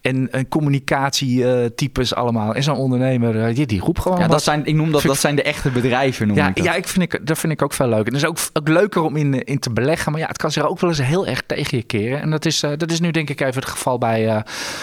en, 0.02 0.32
en 0.32 0.48
communicatietypes 0.48 2.14
allemaal. 2.14 2.54
En 2.54 2.62
zo'n 2.62 2.76
ondernemer, 2.76 3.48
uh, 3.48 3.54
die, 3.54 3.66
die 3.66 3.80
roept 3.80 4.00
gewoon 4.00 4.18
Ja, 4.18 4.24
wat. 4.24 4.32
dat 4.32 4.42
zijn, 4.42 4.66
ik 4.66 4.74
noem 4.74 4.92
dat, 4.92 5.02
dat 5.02 5.18
zijn 5.18 5.36
de 5.36 5.42
echte 5.42 5.70
bedrijven, 5.70 6.26
noem 6.26 6.36
ja, 6.36 6.48
ik 6.48 6.56
dat. 6.56 6.64
Ja, 6.64 6.74
ik 6.74 6.88
vind 6.88 7.12
ik, 7.12 7.26
dat 7.26 7.38
vind 7.38 7.52
ik 7.52 7.62
ook 7.62 7.72
veel 7.72 7.88
leuk. 7.88 8.06
En 8.06 8.12
dat 8.12 8.22
is 8.22 8.28
ook, 8.28 8.38
ook 8.52 8.68
leuker 8.68 9.02
om 9.02 9.16
in, 9.16 9.44
in 9.44 9.58
te 9.58 9.70
beleggen. 9.70 10.12
Maar 10.12 10.20
ja, 10.20 10.26
het 10.26 10.38
kan 10.38 10.50
zich 10.50 10.66
ook 10.66 10.80
wel 10.80 10.90
eens 10.90 11.02
heel 11.02 11.26
erg 11.26 11.42
tegen 11.46 11.76
je 11.76 11.82
keren. 11.82 12.20
En 12.20 12.30
dat 12.30 12.44
is, 12.44 12.62
uh, 12.62 12.70
dat 12.76 12.90
is 12.90 13.00
nu 13.00 13.10
denk 13.10 13.30
ik 13.30 13.40
even 13.40 13.54
het 13.54 13.70
geval 13.70 13.98
bij, 13.98 14.28
uh, 14.36 14.42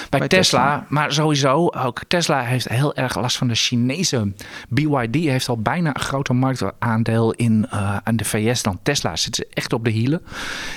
bij, 0.09 0.19
bij 0.19 0.27
Tesla. 0.27 0.39
Tesla. 0.39 0.85
Maar 0.89 1.13
sowieso, 1.13 1.67
ook 1.67 2.01
Tesla 2.07 2.41
heeft 2.41 2.67
heel 2.67 2.95
erg 2.95 3.15
last 3.15 3.37
van 3.37 3.47
de 3.47 3.55
Chinese. 3.55 4.33
BYD 4.69 5.15
heeft 5.15 5.49
al 5.49 5.57
bijna 5.57 5.89
een 5.95 6.01
groter 6.01 6.35
marktaandeel 6.35 7.33
in 7.33 7.67
uh, 7.73 7.97
aan 8.03 8.15
de 8.15 8.25
VS 8.25 8.63
dan 8.63 8.79
Tesla. 8.83 9.15
Zitten 9.15 9.45
ze 9.45 9.53
echt 9.53 9.73
op 9.73 9.83
de 9.83 9.89
hielen. 9.89 10.21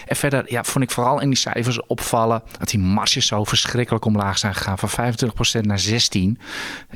En 0.06 0.16
verder 0.16 0.44
ja, 0.46 0.64
vond 0.64 0.84
ik 0.84 0.90
vooral 0.90 1.20
in 1.20 1.28
die 1.28 1.38
cijfers 1.38 1.86
opvallen 1.86 2.42
dat 2.58 2.68
die 2.68 2.80
marges 2.80 3.26
zo 3.26 3.44
verschrikkelijk 3.44 4.04
omlaag 4.04 4.38
zijn 4.38 4.54
gegaan. 4.54 4.78
Van 4.78 5.14
25% 5.58 5.60
naar 5.60 5.80
16%. 5.80 5.92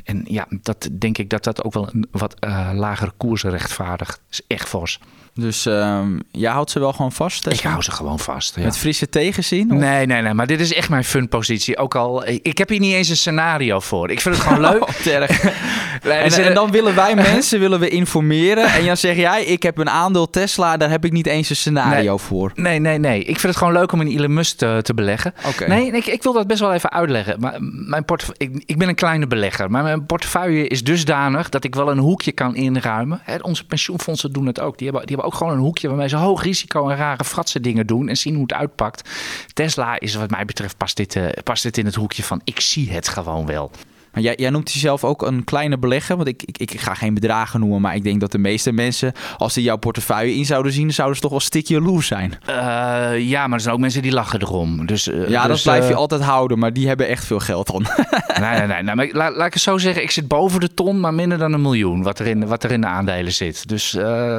En 0.03 0.25
ja, 0.27 0.45
dat 0.49 0.89
denk 0.99 1.17
ik 1.17 1.29
dat 1.29 1.43
dat 1.43 1.63
ook 1.63 1.73
wel 1.73 1.89
een 1.93 2.07
wat 2.11 2.35
uh, 2.39 2.69
lagere 2.73 3.11
koers 3.17 3.43
rechtvaardigt. 3.43 4.21
Is 4.29 4.41
echt 4.47 4.67
fors. 4.67 4.99
Dus 5.39 5.65
um, 5.65 6.21
jij 6.31 6.51
houdt 6.51 6.71
ze 6.71 6.79
wel 6.79 6.93
gewoon 6.93 7.11
vast? 7.11 7.47
Ik 7.47 7.59
hou 7.59 7.81
ze 7.81 7.91
gewoon 7.91 8.19
vast. 8.19 8.55
Ja. 8.55 8.63
Met 8.63 8.77
frisse 8.77 9.09
tegenzin? 9.09 9.59
in? 9.59 9.71
Of? 9.71 9.79
Nee, 9.79 10.05
nee, 10.05 10.21
nee. 10.21 10.33
Maar 10.33 10.47
dit 10.47 10.59
is 10.59 10.73
echt 10.73 10.89
mijn 10.89 11.03
fun 11.03 11.27
positie. 11.29 11.77
Ook 11.77 11.95
al, 11.95 12.27
ik 12.27 12.57
heb 12.57 12.69
hier 12.69 12.79
niet 12.79 12.93
eens 12.93 13.09
een 13.09 13.17
scenario 13.17 13.79
voor. 13.79 14.11
Ik 14.11 14.21
vind 14.21 14.35
het 14.35 14.43
gewoon 14.43 14.61
leuk. 14.71 14.81
Oh, 14.81 14.89
En, 16.05 16.43
en 16.43 16.53
dan 16.53 16.71
willen 16.71 16.95
wij 16.95 17.15
mensen 17.33 17.59
willen 17.59 17.79
we 17.79 17.89
informeren. 17.89 18.63
En 18.65 18.85
dan 18.85 18.97
zeg 18.97 19.15
jij, 19.15 19.43
ik 19.43 19.63
heb 19.63 19.77
een 19.77 19.89
aandeel 19.89 20.29
Tesla, 20.29 20.77
daar 20.77 20.89
heb 20.89 21.05
ik 21.05 21.11
niet 21.11 21.27
eens 21.27 21.49
een 21.49 21.55
scenario 21.55 22.09
Nee. 22.09 22.19
voor. 22.19 22.51
Nee, 22.55 22.79
nee, 22.79 22.97
nee. 22.97 23.19
Ik 23.19 23.39
vind 23.39 23.41
het 23.41 23.55
gewoon 23.55 23.73
leuk 23.73 23.91
om 23.91 24.01
in 24.01 24.07
Elon 24.17 24.33
Musk 24.33 24.57
te, 24.57 24.79
te 24.81 24.93
beleggen. 24.93 25.33
Oké. 25.47 25.67
Nee, 25.67 25.91
ik, 25.91 26.05
ik 26.05 26.23
wil 26.23 26.33
dat 26.33 26.47
best 26.47 26.59
wel 26.59 26.73
even 26.73 26.91
uitleggen. 26.91 27.39
Maar 27.39 27.57
mijn 27.61 28.05
ik, 28.37 28.63
ik 28.65 28.77
ben 28.77 28.87
een 28.87 28.95
kleine 28.95 29.27
belegger, 29.27 29.71
maar 29.71 29.83
mijn 29.83 30.05
portefeuille 30.05 30.67
is 30.67 30.83
dusdanig 30.83 31.49
dat 31.49 31.63
ik 31.63 31.75
wel 31.75 31.91
een 31.91 31.97
hoekje 31.97 32.31
kan 32.31 32.55
inruimen. 32.55 33.19
Hè, 33.23 33.35
onze 33.41 33.65
pensioenfondsen 33.65 34.31
doen 34.31 34.45
het 34.45 34.59
ook. 34.59 34.77
Die 34.77 34.87
hebben, 34.87 35.07
die 35.07 35.15
hebben 35.15 35.33
ook 35.33 35.37
gewoon 35.39 35.53
een 35.53 35.63
hoekje 35.63 35.87
waarmee 35.87 36.07
ze 36.07 36.15
hoog 36.15 36.43
risico 36.43 36.89
en 36.89 36.97
rare 36.97 37.23
fratse 37.23 37.59
dingen 37.59 37.87
doen 37.87 38.09
en 38.09 38.17
zien 38.17 38.33
hoe 38.33 38.43
het 38.43 38.53
uitpakt. 38.53 39.09
Tesla 39.53 39.99
is 39.99 40.15
wat 40.15 40.29
mij 40.29 40.45
betreft 40.45 40.77
past 40.77 40.97
dit, 40.97 41.15
eh, 41.15 41.23
past 41.43 41.63
dit 41.63 41.77
in 41.77 41.85
het 41.85 41.95
hoekje 41.95 42.23
van 42.23 42.41
ik 42.43 42.59
zie 42.59 42.91
het 42.91 43.07
gewoon 43.07 43.45
wel. 43.45 43.71
Maar 44.15 44.23
jij, 44.23 44.33
jij 44.35 44.49
noemt 44.49 44.71
jezelf 44.71 45.03
ook 45.03 45.21
een 45.21 45.43
kleine 45.43 45.77
belegger. 45.77 46.15
Want 46.15 46.27
ik, 46.27 46.43
ik, 46.45 46.57
ik 46.57 46.79
ga 46.79 46.93
geen 46.93 47.13
bedragen 47.13 47.59
noemen. 47.59 47.81
Maar 47.81 47.95
ik 47.95 48.03
denk 48.03 48.19
dat 48.19 48.31
de 48.31 48.37
meeste 48.37 48.71
mensen, 48.71 49.13
als 49.37 49.53
ze 49.53 49.61
jouw 49.61 49.77
portefeuille 49.77 50.35
in 50.35 50.45
zouden 50.45 50.71
zien, 50.71 50.93
zouden 50.93 51.15
ze 51.15 51.21
toch 51.21 51.31
wel 51.31 51.39
stik 51.39 51.67
jaloers 51.67 52.07
zijn. 52.07 52.33
Eh, 52.45 52.55
ja, 53.19 53.47
maar 53.47 53.57
er 53.57 53.61
zijn 53.61 53.73
ook 53.73 53.79
mensen 53.79 54.01
die 54.01 54.11
lachen 54.11 54.41
erom. 54.41 54.85
Dus, 54.85 55.07
eh, 55.07 55.29
Ja, 55.29 55.41
dat 55.41 55.51
dus, 55.51 55.61
blijf 55.61 55.87
je 55.87 55.93
eh, 55.93 55.97
altijd 55.97 56.21
houden. 56.21 56.59
Maar 56.59 56.73
die 56.73 56.87
hebben 56.87 57.07
echt 57.07 57.25
veel 57.25 57.39
geld 57.39 57.67
dan. 57.67 57.85
Nee, 58.39 58.57
nee, 58.57 58.67
nee. 58.67 58.83
nee 58.83 58.95
maar 58.95 59.09
laat, 59.11 59.35
laat 59.35 59.47
ik 59.47 59.53
het 59.53 59.61
zo 59.61 59.77
zeggen. 59.77 60.03
Ik 60.03 60.11
zit 60.11 60.27
boven 60.27 60.59
de 60.59 60.73
ton, 60.73 60.99
maar 60.99 61.13
minder 61.13 61.37
dan 61.37 61.53
een 61.53 61.61
miljoen. 61.61 62.03
Wat 62.03 62.19
er 62.19 62.27
in, 62.27 62.47
wat 62.47 62.63
er 62.63 62.71
in 62.71 62.81
de 62.81 62.87
aandelen 62.87 63.33
zit. 63.33 63.67
Dus 63.67 63.91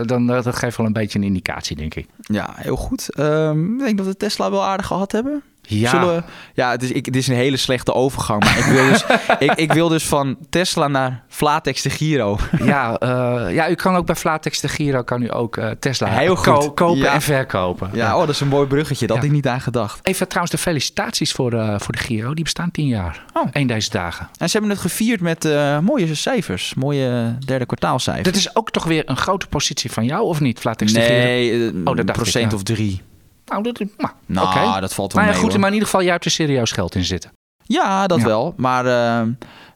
dan, 0.02 0.26
dat 0.26 0.56
geeft 0.56 0.76
wel 0.76 0.86
een 0.86 0.92
beetje 0.92 1.18
een 1.18 1.24
indicatie, 1.24 1.76
denk 1.76 1.94
ik. 1.94 2.06
ja, 2.20 2.52
heel 2.56 2.76
goed. 2.76 3.10
Ehm, 3.14 3.72
ik 3.72 3.78
denk 3.78 3.96
dat 3.96 4.06
we 4.06 4.16
Tesla 4.16 4.50
wel 4.50 4.64
aardig 4.64 4.86
gehad 4.86 5.12
hebben. 5.12 5.42
Ja, 5.66 5.90
Zullen 5.90 6.24
ja 6.54 6.70
het, 6.70 6.82
is, 6.82 6.90
ik, 6.92 7.06
het 7.06 7.16
is 7.16 7.26
een 7.28 7.34
hele 7.34 7.56
slechte 7.56 7.92
overgang. 7.94 8.44
Maar 8.44 8.58
ik 8.58 8.64
wil 8.64 8.88
dus, 8.88 9.04
ik, 9.48 9.52
ik 9.54 9.72
wil 9.72 9.88
dus 9.88 10.04
van 10.06 10.36
Tesla 10.50 10.88
naar 10.88 11.24
Flatex 11.28 11.82
de 11.82 11.90
Giro. 11.90 12.38
ja, 12.62 12.98
eh, 12.98 13.54
ja, 13.54 13.70
u 13.70 13.74
kan 13.74 13.96
ook 13.96 14.06
bij 14.06 14.14
Flatex 14.14 14.60
de 14.60 14.68
Giro 14.68 15.02
kan 15.02 15.22
u 15.22 15.34
ook 15.34 15.56
eh, 15.56 15.70
Tesla 15.70 16.08
Heel 16.08 16.34
ko- 16.34 16.60
goed. 16.60 16.74
kopen 16.74 17.02
Ja. 17.02 17.12
en 17.14 17.22
verkopen. 17.22 17.90
Ja, 17.92 18.12
oh, 18.14 18.20
dat 18.20 18.28
is 18.28 18.40
een 18.40 18.48
mooi 18.48 18.66
bruggetje. 18.66 19.06
Dat 19.06 19.16
Ja. 19.16 19.22
had 19.22 19.30
ik 19.30 19.36
niet 19.36 19.46
aan 19.48 19.60
gedacht. 19.60 19.98
Even 20.02 20.28
trouwens 20.28 20.56
de 20.56 20.62
felicitaties 20.62 21.32
voor 21.32 21.50
de, 21.50 21.74
voor 21.78 21.92
de 21.94 22.00
Giro. 22.00 22.34
Die 22.34 22.44
bestaan 22.44 22.70
tien 22.70 22.86
jaar. 22.86 23.24
Oh. 23.32 23.46
Eén 23.52 23.66
deze 23.66 23.90
dagen. 23.90 24.28
En 24.38 24.46
ze 24.48 24.52
hebben 24.58 24.70
het 24.76 24.80
gevierd 24.84 25.20
met 25.20 25.48
mooie 25.82 26.14
cijfers. 26.14 26.74
Mooie 26.74 27.36
derde 27.46 27.66
kwartaalcijfers. 27.66 28.24
Dat 28.28 28.34
is 28.36 28.56
ook 28.56 28.70
toch 28.70 28.84
weer 28.84 29.02
een 29.06 29.16
grote 29.16 29.46
positie 29.46 29.92
van 29.92 30.04
jou, 30.04 30.22
of 30.24 30.40
niet? 30.40 30.58
Flatex 30.58 30.92
de 30.92 31.00
Giro. 31.00 31.12
Nee, 31.18 31.68
Oh, 31.68 31.84
dat 31.84 31.98
een 31.98 32.06
dacht 32.06 32.08
ik, 32.08 32.14
procent 32.14 32.52
of 32.52 32.62
drie. 32.62 33.02
Nou, 33.46 33.62
dat, 33.62 33.78
nou, 33.96 34.10
Nou, 34.26 34.80
dat 34.80 34.94
valt 34.94 35.12
wel 35.12 35.22
Nou 35.22 35.34
mee, 35.34 35.42
goed, 35.42 35.50
hoor. 35.50 35.60
maar 35.60 35.68
in 35.68 35.74
ieder 35.74 35.88
geval, 35.88 36.04
jij 36.04 36.12
hebt 36.12 36.24
er 36.24 36.30
serieus 36.30 36.72
geld 36.72 36.94
in 36.94 37.04
zitten. 37.04 37.30
Ja, 37.64 38.06
dat 38.06 38.18
Ja. 38.20 38.24
wel. 38.26 38.54
Maar 38.56 38.86
eh, 38.86 39.26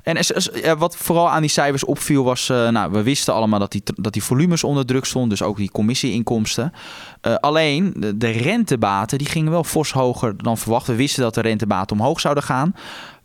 en 0.03 0.79
wat 0.79 0.97
vooral 0.97 1.31
aan 1.31 1.41
die 1.41 1.51
cijfers 1.51 1.85
opviel 1.85 2.25
was... 2.25 2.49
eh, 2.49 2.69
nou, 2.69 2.93
we 2.93 3.03
wisten 3.03 3.35
allemaal 3.35 3.59
dat 3.59 3.73
die, 3.73 3.83
dat 3.95 4.13
die 4.13 4.23
volumes 4.23 4.65
onder 4.65 4.87
druk 4.87 5.05
stonden. 5.05 5.31
Dus 5.31 5.43
ook 5.43 5.57
die 5.57 5.71
commissieinkomsten. 5.71 6.73
Eh, 7.21 7.35
alleen, 7.35 7.95
de, 7.97 8.17
de 8.17 8.31
rentebaten 8.31 9.19
die 9.19 9.27
gingen 9.27 9.51
wel 9.51 9.65
fors 9.65 9.93
hoger 9.93 10.43
dan 10.43 10.59
verwacht. 10.59 10.87
We 10.87 10.95
wisten 10.95 11.23
dat 11.23 11.35
de 11.35 11.41
rentebaten 11.41 11.97
omhoog 11.99 12.21
zouden 12.21 12.43
gaan. 12.43 12.75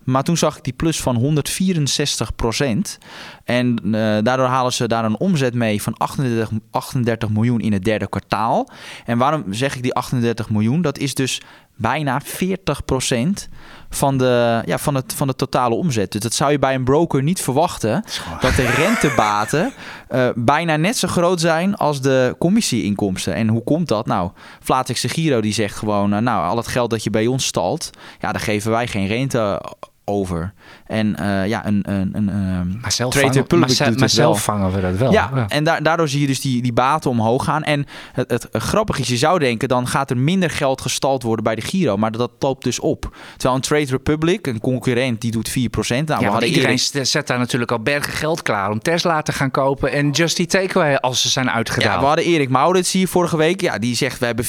Maar 0.06 0.24
toen 0.24 0.38
zag 0.38 0.58
ik 0.58 0.64
die 0.64 0.74
plus 0.74 1.02
van 1.02 1.16
164 1.16 2.36
procent. 2.36 2.98
En 3.44 3.78
eh, 3.84 3.92
daardoor 4.24 4.46
halen 4.46 4.74
ze 4.74 4.88
daar 4.88 5.06
een 5.06 5.20
omzet 5.20 5.54
mee 5.54 5.82
van 5.82 5.98
38, 5.98 6.50
38 6.72 7.30
miljoen 7.30 7.60
in 7.60 7.74
het 7.74 7.84
derde 7.84 8.08
kwartaal. 8.08 8.70
En 9.06 9.18
waarom 9.18 9.54
zeg 9.54 9.76
ik 9.76 9.84
die 9.84 9.94
38 9.94 10.50
miljoen? 10.50 10.82
Dat 10.82 10.98
is 10.98 11.14
dus 11.14 11.42
bijna 11.76 12.22
40 12.24 12.86
procent 12.86 13.50
van 13.90 14.18
de, 14.18 14.62
ja, 14.66 14.78
van, 14.78 14.96
het, 14.96 15.14
van 15.14 15.28
de 15.28 15.36
totale 15.36 15.76
omzet. 15.76 16.12
Dus 16.12 16.22
dat 16.22 16.34
zou 16.34 16.52
je 16.52 16.60
bij 16.60 16.76
een 16.76 16.84
broker 16.84 17.24
niet 17.24 17.42
verwachten. 17.42 18.04
Dat 18.40 18.56
de 18.56 18.66
rentebaten 18.66 19.74
eh, 20.08 20.30
bijna 20.36 20.76
net 20.76 20.98
zo 20.98 21.08
groot 21.08 21.40
zijn 21.40 21.76
als 21.76 22.02
de 22.02 22.36
commissieinkomsten. 22.40 23.34
En 23.34 23.48
hoe 23.48 23.64
komt 23.64 23.88
dat? 23.88 24.06
Nou, 24.06 24.32
Flatex 24.62 25.02
de 25.02 25.10
Giro 25.10 25.42
die 25.42 25.54
zegt 25.54 25.76
gewoon... 25.76 26.14
eh, 26.14 26.20
nou, 26.20 26.48
al 26.50 26.58
het 26.58 26.68
geld 26.68 26.90
dat 26.90 27.04
je 27.04 27.10
bij 27.10 27.28
ons 27.28 27.46
stalt... 27.46 27.90
ja, 28.20 28.32
daar 28.32 28.42
geven 28.42 28.72
wij 28.72 28.88
geen 28.88 29.08
rente 29.08 29.62
over. 30.06 30.54
En 30.86 31.16
eh, 31.16 31.48
ja, 31.48 31.66
een... 31.66 31.84
een, 31.90 32.10
een 32.14 32.30
ehm, 32.30 32.80
Maar 32.82 32.92
zelf, 32.92 33.12
Trade 33.12 33.28
vangen, 33.28 33.42
Republic 33.42 33.80
maar, 33.80 33.94
maar 34.00 34.10
zelf 34.10 34.44
vangen 34.44 34.72
we 34.72 34.82
dat 34.82 34.96
wel. 34.98 35.12
ja, 35.12 35.46
en 35.48 35.64
da- 35.64 35.80
daardoor 35.80 36.08
zie 36.08 36.22
je 36.22 36.28
dus 36.28 36.42
die, 36.42 36.62
die 36.62 36.74
baten 36.74 37.10
omhoog 37.10 37.44
gaan. 37.44 37.64
En 37.64 37.86
het, 38.14 38.30
het 38.32 38.48
grappige 38.52 39.02
is, 39.02 39.08
je 39.08 39.18
zou 39.18 39.40
denken, 39.40 39.68
dan 39.68 39.88
gaat 39.88 40.10
er 40.10 40.18
minder 40.18 40.50
geld 40.50 40.82
gestald 40.82 41.24
worden 41.24 41.44
bij 41.44 41.56
de 41.56 41.62
Giro. 41.62 41.98
Maar 41.98 42.12
dat 42.12 42.32
loopt 42.40 42.64
dus 42.64 42.80
op. 42.80 43.16
Terwijl 43.32 43.56
een 43.56 43.62
Trade 43.62 43.86
Republic, 43.86 44.48
een 44.48 44.60
concurrent, 44.60 45.22
die 45.22 45.32
doet 45.32 45.50
4%. 45.50 45.54
Nou, 45.54 46.22
ja, 46.22 46.30
hadden 46.30 46.50
iedereen 46.50 46.78
eerder- 46.78 47.06
zet 47.06 47.28
daar 47.28 47.40
natuurlijk 47.40 47.72
al 47.72 47.80
bergen 47.80 48.14
geld 48.14 48.42
klaar 48.42 48.70
om 48.72 48.80
Tesla 48.80 49.22
te 49.22 49.32
gaan 49.32 49.52
kopen 49.52 49.92
en 49.92 50.10
Just 50.12 50.40
Eat 50.40 50.50
Takeaway 50.50 50.96
als 50.96 51.22
ze 51.22 51.30
zijn 51.30 51.52
uitgedaald. 51.52 51.94
Ja, 51.94 52.00
we 52.00 52.06
hadden 52.06 52.26
Erik 52.26 52.50
Maurits 52.50 52.92
hier 52.92 53.08
vorige 53.08 53.38
week. 53.38 53.62
Ja, 53.62 53.78
die 53.78 53.96
zegt 53.96 54.20
we 54.20 54.26
hebben 54.26 54.46
4%. 54.46 54.48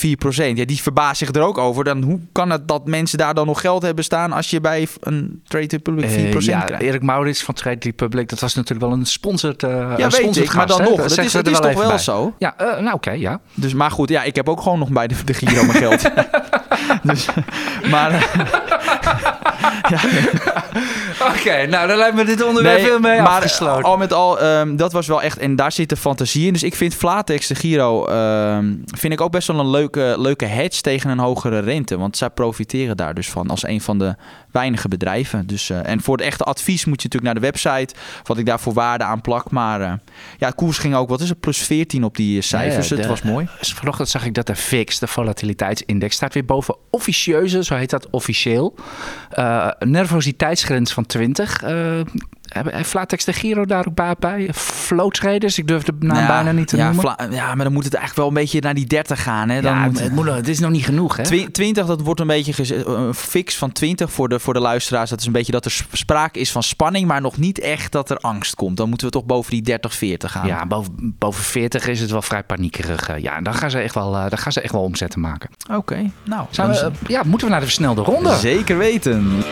Ja, 0.57 0.65
die 0.65 0.83
verbaast 0.83 1.19
zich 1.19 1.35
er 1.35 1.43
ook 1.43 1.59
over. 1.59 1.85
Dan 1.85 2.03
hoe 2.03 2.21
kan 2.33 2.51
het 2.51 2.69
dat 2.69 2.87
mensen 2.87 3.19
daar 3.19 3.35
dan 3.35 3.47
nog 3.47 3.61
geld 3.61 3.83
hebben 3.83 4.05
staan 4.05 4.33
als 4.33 4.51
je 4.51 4.61
bij 4.61 4.87
een 5.01 5.43
Trade 5.49 5.67
Republic 5.71 6.11
4% 6.11 6.13
Eh, 6.13 6.41
ja, 6.41 6.61
krijgt? 6.61 6.85
Erik 6.85 7.03
Maurits 7.03 7.43
van 7.43 7.55
Trade 7.55 7.79
Republic, 7.81 8.29
dat 8.29 8.41
was 8.41 8.55
natuurlijk 8.55 8.89
wel 8.89 8.99
een 8.99 9.07
sponsored 9.07 9.63
uh, 9.63 9.95
Ja, 9.97 10.09
weet 10.09 10.37
ik, 10.37 10.55
maar 10.55 10.67
dan 10.67 10.83
nog. 10.83 11.03
Het 11.03 11.19
is, 11.19 11.33
het 11.33 11.49
is 11.49 11.61
toch 11.61 11.73
wel 11.73 11.99
zo? 11.99 12.35
Ja, 12.39 12.55
uh, 12.61 12.67
nou 12.67 12.85
oké, 12.85 12.95
okay, 12.95 13.19
ja. 13.19 13.41
Dus, 13.55 13.75
maar 13.75 13.91
goed, 13.91 14.09
ja, 14.09 14.23
ik 14.23 14.37
heb 14.37 14.49
ook 14.49 14.61
gewoon 14.61 14.79
nog 14.79 14.89
bij 14.89 15.07
de, 15.07 15.15
de 15.25 15.35
Giro 15.35 15.65
mijn 15.65 15.79
geld. 15.79 16.11
dus, 17.11 17.29
maar... 17.91 18.31
ja. 19.93 20.01
Oké, 21.21 21.39
okay, 21.39 21.65
nou 21.65 21.89
dan 21.89 21.97
lijkt 21.97 22.17
me 22.17 22.25
dit 22.25 22.45
onderwerp 22.45 22.77
nee, 22.77 22.87
veel 22.87 23.01
mee 23.01 23.21
maar 23.21 23.31
afgesloten. 23.31 23.85
al 23.85 23.97
met 23.97 24.13
al, 24.13 24.43
um, 24.43 24.77
dat 24.77 24.93
was 24.93 25.07
wel 25.07 25.23
echt... 25.23 25.39
En 25.39 25.57
daar 25.57 25.73
zit 25.73 25.89
de 25.89 25.97
fantasie 25.97 26.47
in. 26.47 26.53
Dus 26.53 26.63
ik 26.63 26.75
vind 26.75 26.95
Flatex, 26.95 27.47
de 27.47 27.55
Giro, 27.55 28.09
um, 28.09 28.83
vind 28.85 29.13
ik 29.13 29.21
ook 29.21 29.31
best 29.31 29.49
wel 29.49 29.61
een 29.61 29.71
leuke, 29.71 30.15
leuke 30.19 30.45
hedge 30.45 30.81
tegen 30.81 31.11
een 31.11 31.19
hogere 31.19 31.59
rente. 31.59 31.99
Want 31.99 32.17
zij 32.17 32.31
profiteren 32.31 32.97
daar 32.97 33.15
dus 33.15 33.31
van 33.31 33.51
als 33.51 33.67
een 33.67 33.81
van 33.81 33.99
de 33.99 34.15
weinige 34.51 34.89
bedrijven. 34.89 35.47
Dus, 35.47 35.71
uh, 35.71 35.87
en 35.87 36.01
voor 36.01 36.17
het 36.17 36.27
echte 36.27 36.45
advies 36.45 36.85
moet 36.85 37.03
je 37.03 37.09
natuurlijk 37.09 37.25
naar 37.25 37.35
de 37.35 37.41
website. 37.41 37.95
Wat 38.25 38.39
ik 38.39 38.47
daar 38.47 38.61
voor 38.61 38.73
waarde 38.73 39.05
aan 39.05 39.21
plak. 39.21 39.51
Maar 39.51 39.81
uh, 39.81 39.93
ja, 40.39 40.47
het 40.47 40.55
koers 40.55 40.79
ging 40.79 40.95
ook, 40.95 41.09
wat 41.09 41.21
is 41.21 41.29
het, 41.29 41.41
plus 41.41 41.59
14 41.59 42.05
op 42.05 42.17
die 42.17 42.43
cijfers. 42.43 42.89
Ja, 42.89 42.97
ja, 42.97 43.03
de, 43.03 43.09
het 43.09 43.21
was 43.21 43.33
mooi. 43.33 43.49
Vanochtend 43.61 44.09
zag 44.09 44.25
ik 44.25 44.35
dat 44.35 44.47
de 44.47 44.55
VIX, 44.55 44.99
de 44.99 45.07
volatiliteitsindex, 45.07 46.15
staat 46.15 46.35
weer 46.35 46.45
boven 46.45 46.77
officieuze, 46.91 47.65
zo 47.65 47.75
heet 47.75 47.91
dat 47.91 48.11
officieel, 48.11 48.75
uh, 49.39 49.71
nervositeitsgrens 49.79 50.93
van 50.93 51.07
20. 51.07 51.63
Heeft 52.49 52.89
Flatex 52.89 53.25
de 53.25 53.33
Giro 53.33 53.65
daar 53.65 53.87
ook 53.87 53.95
baat 53.95 54.19
bij? 54.19 54.49
Flow 54.55 55.11
traders, 55.11 55.59
ik 55.59 55.69
durf 55.69 55.83
de 55.83 55.93
naam 55.99 56.17
ja, 56.17 56.27
bijna 56.27 56.53
niet 56.53 56.69
te 56.69 56.77
ja, 56.77 56.93
noemen. 56.93 57.17
ja, 57.31 57.55
maar 57.55 57.65
dan 57.65 57.73
moet 57.73 57.85
het 57.85 57.95
eigenlijk 57.95 58.17
wel 58.17 58.29
een 58.37 58.45
beetje 58.45 58.61
naar 58.61 58.75
die 58.75 58.87
30 58.87 59.23
gaan. 59.23 59.49
Hè? 59.49 59.61
Dan 59.61 59.75
ja, 59.75 59.85
moet, 59.85 60.01
het, 60.01 60.13
moet, 60.13 60.27
het 60.27 60.49
is 60.49 60.59
nog 60.59 60.71
niet 60.71 60.85
genoeg. 60.85 61.17
Hè? 61.17 61.49
20, 61.51 61.87
dat 61.87 62.01
wordt 62.01 62.21
een 62.21 62.27
beetje 62.27 62.85
een 62.87 63.15
fix 63.15 63.57
van 63.57 63.73
20 63.73 64.13
voor 64.13 64.29
de, 64.29 64.41
voor 64.41 64.55
de 64.55 64.61
luisteraars. 64.61 65.11
Dat 65.11 65.21
is 65.21 65.27
een 65.27 65.33
beetje 65.33 65.53
dat 65.53 65.65
er 65.65 65.87
sprake 65.93 66.39
is 66.39 66.53
van 66.53 66.63
spanning, 66.63 67.07
maar 67.07 67.21
nog 67.21 67.37
niet 67.37 67.61
echt 67.61 67.93
dat 67.93 68.11
er 68.11 68.17
angst 68.17 68.55
komt. 68.55 68.77
Dan 68.77 68.89
moeten 68.89 69.07
we 69.07 69.13
toch 69.13 69.25
boven 69.25 69.51
die 69.51 69.63
30, 69.63 69.95
40 69.95 70.33
gaan. 70.33 70.47
Ja, 70.47 70.67
boven, 70.67 71.15
boven 71.19 71.45
40 71.45 71.87
is 71.87 72.01
het 72.01 72.11
wel 72.11 72.23
vrij 72.23 72.43
paniekerig. 72.43 73.21
Ja, 73.21 73.41
dan 73.41 73.55
gaan 73.55 73.71
ze 73.71 73.79
echt 73.79 73.95
wel, 73.95 74.13
dan 74.13 74.39
gaan 74.39 74.53
ze 74.53 74.61
echt 74.61 74.73
wel 74.73 74.83
omzetten 74.83 75.21
maken. 75.21 75.51
Oké, 75.63 75.77
okay, 75.79 76.11
nou. 76.25 76.47
Zijn 76.51 76.71
we, 76.71 76.91
ja, 77.07 77.23
moeten 77.25 77.47
we 77.47 77.53
naar 77.53 77.61
de 77.61 77.67
versnelde 77.67 78.03
ronde? 78.03 78.37
Zeker 78.37 78.79
weten. 78.79 79.45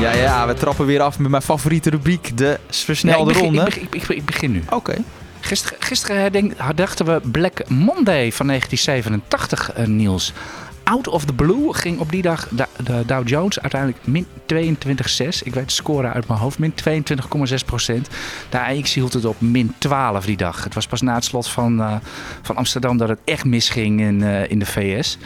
Ja, 0.00 0.12
ja, 0.12 0.46
we 0.46 0.54
trappen 0.54 0.86
weer 0.86 1.00
af 1.00 1.18
met 1.18 1.30
mijn 1.30 1.42
favoriete 1.42 1.90
rubriek, 1.90 2.36
de 2.36 2.58
versnelde 2.70 3.30
ik 3.30 3.36
begin, 3.36 3.56
ronde. 3.56 3.70
Ik, 3.70 3.94
ik, 3.94 4.08
ik, 4.08 4.24
begin 4.24 4.50
nu. 4.50 4.62
Oké. 4.64 4.74
Okay. 4.74 5.04
Gisteren, 5.40 5.76
gisteren 5.82 6.20
herdenk, 6.20 6.52
herdachten 6.56 7.06
we 7.06 7.20
Black 7.30 7.68
Monday 7.68 8.32
van 8.32 8.46
1987, 8.46 9.78
uh, 9.78 9.86
Niels. 9.86 10.32
Out 10.82 11.08
of 11.08 11.24
the 11.24 11.32
blue 11.32 11.74
ging 11.74 11.98
op 11.98 12.10
die 12.10 12.22
dag 12.22 12.48
de, 12.48 12.66
de 12.84 13.02
Dow 13.06 13.28
Jones 13.28 13.60
uiteindelijk 13.60 14.06
min 14.06 14.26
22,6. 14.26 15.42
Ik 15.42 15.54
weet 15.54 15.66
de 15.66 15.72
score 15.72 16.08
uit 16.08 16.28
mijn 16.28 16.40
hoofd, 16.40 16.58
min 16.58 16.74
22,6 16.88 17.54
procent. 17.66 18.08
De 18.48 18.60
AX 18.60 18.94
hield 18.94 19.12
het 19.12 19.24
op 19.24 19.40
min 19.40 19.74
12 19.78 20.24
die 20.24 20.36
dag. 20.36 20.64
Het 20.64 20.74
was 20.74 20.86
pas 20.86 21.00
na 21.00 21.14
het 21.14 21.24
slot 21.24 21.48
van, 21.48 21.80
uh, 21.80 21.94
van 22.42 22.56
Amsterdam 22.56 22.96
dat 22.96 23.08
het 23.08 23.18
echt 23.24 23.44
misging 23.44 24.00
in, 24.00 24.20
uh, 24.20 24.50
in 24.50 24.58
de 24.58 24.66
VS. 24.66 25.18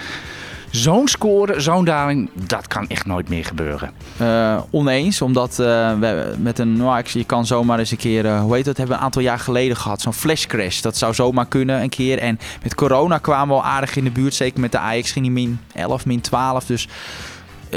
Zo'n 0.75 1.09
score, 1.09 1.61
zo'n 1.61 1.85
daling, 1.85 2.31
dat 2.33 2.67
kan 2.67 2.89
echt 2.89 3.07
nooit 3.07 3.29
meer 3.29 3.45
gebeuren. 3.45 3.93
Uh, 4.21 4.61
oneens, 4.71 5.23
omdat 5.23 5.51
uh, 5.51 5.99
we 5.99 6.35
met 6.39 6.59
een, 6.59 6.77
nou, 6.77 7.05
je 7.07 7.25
kan 7.25 7.47
zomaar 7.47 7.79
eens 7.79 7.91
een 7.91 7.97
keer, 7.97 8.25
uh, 8.25 8.41
hoe 8.41 8.55
heet 8.55 8.65
dat, 8.65 8.77
hebben 8.77 8.95
we 8.95 9.01
een 9.01 9.07
aantal 9.07 9.23
jaar 9.23 9.39
geleden 9.39 9.77
gehad, 9.77 10.01
zo'n 10.01 10.13
flash 10.13 10.47
crash. 10.47 10.81
Dat 10.81 10.97
zou 10.97 11.15
zomaar 11.15 11.47
kunnen 11.47 11.83
een 11.83 11.89
keer. 11.89 12.19
En 12.19 12.39
met 12.63 12.75
corona 12.75 13.19
kwamen 13.19 13.57
we 13.57 13.63
al 13.63 13.69
aardig 13.69 13.97
in 13.97 14.05
de 14.05 14.11
buurt, 14.11 14.35
zeker 14.35 14.61
met 14.61 14.73
de 14.73 14.79
AX 14.79 15.13
ging 15.13 15.25
die 15.25 15.35
min 15.35 15.61
11, 15.75 16.07
min 16.07 16.21
12. 16.21 16.65
Dus 16.65 16.89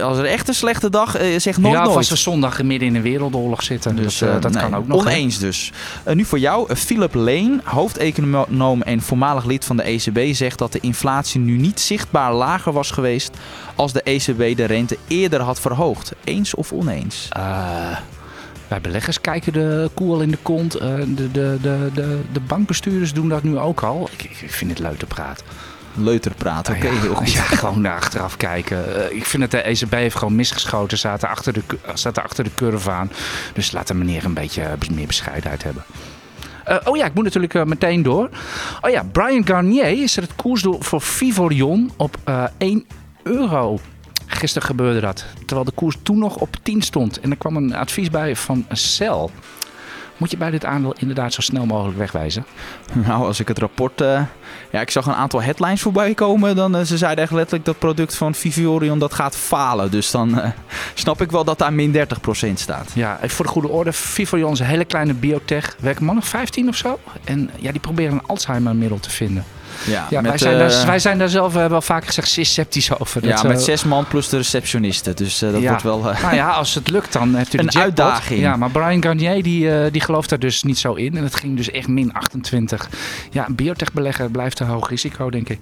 als 0.01 0.17
er 0.17 0.25
echt 0.25 0.47
een 0.47 0.53
slechte 0.53 0.89
dag, 0.89 1.21
uh, 1.21 1.39
zeg 1.39 1.57
nooit 1.57 1.73
ja, 1.73 1.83
nooit. 1.83 1.95
als 1.95 2.09
we 2.09 2.15
zondag 2.15 2.63
midden 2.63 2.87
in 2.87 2.95
een 2.95 3.01
wereldoorlog 3.01 3.63
zitten. 3.63 3.95
Dus, 3.95 4.17
dat, 4.17 4.41
dat 4.41 4.51
nee, 4.51 4.63
kan 4.63 4.75
ook 4.75 4.87
nog. 4.87 4.99
Oneens 4.99 5.39
dus. 5.39 5.71
nu 6.13 6.25
voor 6.25 6.39
jou, 6.39 6.75
Philip 6.75 7.13
Lane, 7.13 7.59
hoofdeconoom 7.63 8.81
en 8.81 9.01
voormalig 9.01 9.45
lid 9.45 9.65
van 9.65 9.77
de 9.77 9.83
ECB, 9.83 10.35
zegt 10.35 10.57
dat 10.57 10.71
de 10.71 10.79
inflatie 10.79 11.39
nu 11.39 11.57
niet 11.57 11.79
zichtbaar 11.79 12.33
lager 12.33 12.71
was 12.71 12.91
geweest 12.91 13.37
als 13.75 13.93
de 13.93 14.01
ECB 14.01 14.57
de 14.57 14.65
rente 14.65 14.97
eerder 15.07 15.41
had 15.41 15.59
verhoogd. 15.59 16.11
Eens 16.23 16.55
of 16.55 16.71
oneens? 16.71 17.27
Wij 18.67 18.81
beleggers 18.81 19.21
kijken 19.21 19.53
de 19.53 19.89
koe 19.93 20.13
al 20.13 20.21
in 20.21 20.31
de 20.31 20.37
kont. 20.41 20.71
De, 20.71 21.31
de, 21.31 21.57
de, 21.61 21.89
de, 21.93 22.19
de 22.31 22.39
bankbestuurders 22.39 23.13
doen 23.13 23.29
dat 23.29 23.43
nu 23.43 23.57
ook 23.57 23.83
al. 23.83 24.09
Ik, 24.17 24.23
ik 24.41 24.51
vind 24.51 24.71
het 24.71 24.79
leuk 24.79 24.97
te 24.97 25.05
praten. 25.05 25.45
Leuter 25.97 26.33
praten, 26.35 26.75
oké, 26.75 26.85
okay, 26.85 26.99
heel 26.99 27.15
goed. 27.15 27.31
Ja, 27.31 27.41
gewoon 27.41 27.81
naar 27.81 27.95
achteraf 27.95 28.37
kijken. 28.37 28.85
Uh, 28.97 29.17
ik 29.17 29.25
vind 29.25 29.41
dat 29.41 29.51
de 29.51 29.61
ECB 29.61 29.91
heeft 29.91 30.15
gewoon 30.15 30.35
misgeschoten. 30.35 30.97
Zaten 30.97 31.29
achter 31.29 31.53
de, 31.53 31.61
zaten 31.93 32.23
achter 32.23 32.43
de 32.43 32.49
curve 32.55 32.91
aan. 32.91 33.11
Dus 33.53 33.71
laat 33.71 33.87
de 33.87 33.93
meneer 33.93 34.25
een 34.25 34.33
beetje 34.33 34.77
meer 34.93 35.07
bescheidenheid 35.07 35.63
hebben. 35.63 35.83
Uh, 36.69 36.77
oh 36.83 36.97
ja, 36.97 37.05
ik 37.05 37.13
moet 37.13 37.23
natuurlijk 37.23 37.53
uh, 37.53 37.63
meteen 37.63 38.03
door. 38.03 38.29
Oh 38.81 38.91
ja, 38.91 39.03
Brian 39.11 39.47
Garnier 39.47 40.01
is 40.03 40.17
er 40.17 40.23
het 40.23 40.35
koersdoel 40.35 40.81
voor 40.81 41.01
Vivorion 41.01 41.91
op 41.97 42.17
uh, 42.25 42.43
1 42.57 42.85
euro. 43.23 43.79
Gisteren 44.25 44.67
gebeurde 44.67 44.99
dat. 44.99 45.25
Terwijl 45.45 45.63
de 45.63 45.71
koers 45.71 45.97
toen 46.03 46.17
nog 46.17 46.35
op 46.35 46.55
10 46.63 46.81
stond. 46.81 47.19
En 47.19 47.31
er 47.31 47.37
kwam 47.37 47.55
een 47.55 47.75
advies 47.75 48.09
bij 48.09 48.35
van 48.35 48.65
Cell. 48.71 49.29
Moet 50.17 50.31
je 50.31 50.37
bij 50.37 50.51
dit 50.51 50.65
aandeel 50.65 50.95
inderdaad 50.99 51.33
zo 51.33 51.41
snel 51.41 51.65
mogelijk 51.65 51.97
wegwijzen? 51.97 52.45
Nou, 52.93 53.25
als 53.25 53.39
ik 53.39 53.47
het 53.47 53.59
rapport... 53.59 54.01
Uh, 54.01 54.21
ja, 54.71 54.81
ik 54.81 54.89
zag 54.89 55.05
een 55.05 55.13
aantal 55.13 55.41
headlines 55.41 55.81
voorbij 55.81 56.13
komen. 56.13 56.55
Dan, 56.55 56.75
uh, 56.75 56.81
ze 56.81 56.97
zeiden 56.97 57.23
echt 57.23 57.33
letterlijk 57.33 57.65
dat 57.65 57.79
product 57.79 58.15
van 58.15 58.35
Vivorion 58.35 58.99
dat 58.99 59.13
gaat 59.13 59.35
falen. 59.35 59.91
Dus 59.91 60.11
dan 60.11 60.29
uh, 60.29 60.45
snap 60.93 61.21
ik 61.21 61.31
wel 61.31 61.43
dat 61.43 61.57
daar 61.57 61.73
min 61.73 61.95
30% 61.95 62.53
staat. 62.53 62.91
Ja, 62.93 63.19
voor 63.21 63.45
de 63.45 63.51
goede 63.51 63.67
orde. 63.67 63.93
Vivorion 63.93 64.51
is 64.51 64.59
een 64.59 64.65
hele 64.65 64.85
kleine 64.85 65.13
biotech. 65.13 65.75
Werken 65.79 66.05
man 66.05 66.15
nog 66.15 66.27
15 66.27 66.67
of 66.67 66.75
zo. 66.75 66.99
En 67.23 67.49
ja, 67.59 67.71
die 67.71 67.81
proberen 67.81 68.13
een 68.13 68.25
Alzheimer-middel 68.25 68.99
te 68.99 69.09
vinden. 69.09 69.43
Ja, 69.85 70.07
ja 70.09 70.21
met, 70.21 70.29
wij, 70.29 70.37
zijn 70.39 70.57
daar, 70.57 70.85
wij 70.85 70.99
zijn 70.99 71.17
daar 71.17 71.29
zelf 71.29 71.53
wel 71.53 71.81
vaak 71.81 72.05
gezegd 72.05 72.29
zeer 72.29 72.45
sceptisch 72.45 72.99
over. 72.99 73.27
Ja, 73.27 73.43
met 73.43 73.57
uh, 73.57 73.63
zes 73.63 73.83
man 73.83 74.07
plus 74.07 74.29
de 74.29 74.37
receptionisten. 74.37 75.15
Dus 75.15 75.43
uh, 75.43 75.51
dat 75.51 75.61
wordt 75.61 75.83
wel... 75.83 75.99
Nou 76.01 76.35
ja, 76.35 76.49
als 76.49 76.75
het 76.75 76.89
lukt 76.89 77.13
dan 77.13 77.35
heeft 77.35 77.53
u 77.53 77.57
een 77.59 77.63
jackpot. 77.63 77.83
uitdaging. 77.83 78.39
Ja, 78.39 78.55
maar 78.55 78.69
Brian 78.69 79.03
Garnier 79.03 79.43
die, 79.43 79.91
die 79.91 80.01
gelooft 80.01 80.29
daar 80.29 80.39
dus 80.39 80.63
niet 80.63 80.77
zo 80.77 80.93
in. 80.93 81.17
En 81.17 81.23
het 81.23 81.35
ging 81.35 81.57
dus 81.57 81.71
echt 81.71 81.87
min 81.87 82.13
28. 82.13 82.89
Ja, 83.31 83.47
een 83.47 83.55
biotech 83.55 83.93
belegger 83.93 84.31
blijft 84.31 84.59
een 84.59 84.67
hoog 84.67 84.89
risico, 84.89 85.29
denk 85.29 85.49
ik. 85.49 85.59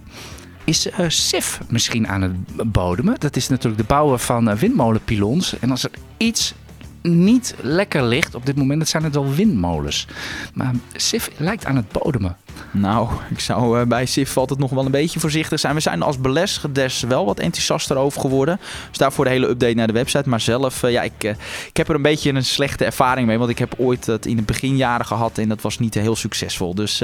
Is 0.66 0.88
uh, 0.88 0.94
SIF 1.08 1.60
misschien 1.70 2.08
aan 2.08 2.22
het 2.22 2.72
bodemen? 2.72 3.16
Dat 3.20 3.36
is 3.36 3.48
natuurlijk 3.48 3.82
de 3.82 3.88
bouwer 3.88 4.20
van 4.20 4.50
uh, 4.50 4.56
windmolenpilons. 4.56 5.60
En 5.60 5.72
als 5.72 5.84
er 5.84 5.92
iets 6.18 6.54
niet 7.02 7.56
lekker 7.62 8.04
ligt 8.04 8.36
op 8.36 8.46
dit 8.46 8.56
moment, 8.56 8.80
dat 8.80 8.90
zijn 8.90 9.04
het 9.04 9.14
wel 9.14 9.34
windmolens. 9.34 10.08
Maar 10.54 10.72
SIF 10.96 11.30
lijkt 11.38 11.66
aan 11.66 11.76
het 11.76 11.92
bodemen. 11.92 12.38
Nou, 12.72 13.10
ik 13.30 13.40
zou 13.40 13.80
uh, 13.80 13.86
bij 13.86 14.06
SIF 14.06 14.38
altijd 14.38 14.60
nog 14.60 14.70
wel 14.70 14.86
een 14.86 14.92
beetje 14.92 15.20
voorzichtig 15.20 15.60
zijn. 15.60 15.76
We 15.76 15.80
zijn 15.80 16.02
als 16.02 16.20
beleggers 16.20 17.02
wel 17.02 17.26
wat 17.26 17.40
enthousiaster 17.40 17.98
over 17.98 18.22
geworden. 18.22 18.60
Dus 18.90 18.98
daarvoor 18.98 19.26
de 19.26 19.32
hele 19.32 19.48
update 19.48 19.74
naar 19.74 19.88
de 19.88 19.94
website. 19.94 20.30
Maar 20.30 20.42
zelf, 20.42 20.84
uh, 20.84 20.92
ja, 20.92 21.02
ik, 21.02 21.24
uh, 21.24 21.32
ik 21.68 21.78
heb 21.78 21.90
er 21.90 21.96
een 21.96 22.02
beetje 22.02 22.34
een 22.34 22.46
slechte 22.46 22.86
ervaring 22.86 23.28
mee. 23.28 23.38
Want 23.38 23.50
ik 23.50 23.60
heb 23.60 23.74
ooit 23.78 24.06
dat 24.06 24.26
in 24.26 24.36
de 24.36 24.42
beginjaren 24.42 25.06
gehad 25.06 25.38
en 25.38 25.50
dat 25.50 25.62
was 25.62 25.80
niet 25.80 25.94
heel 25.94 26.16
succesvol. 26.16 26.76
Dus 26.76 27.04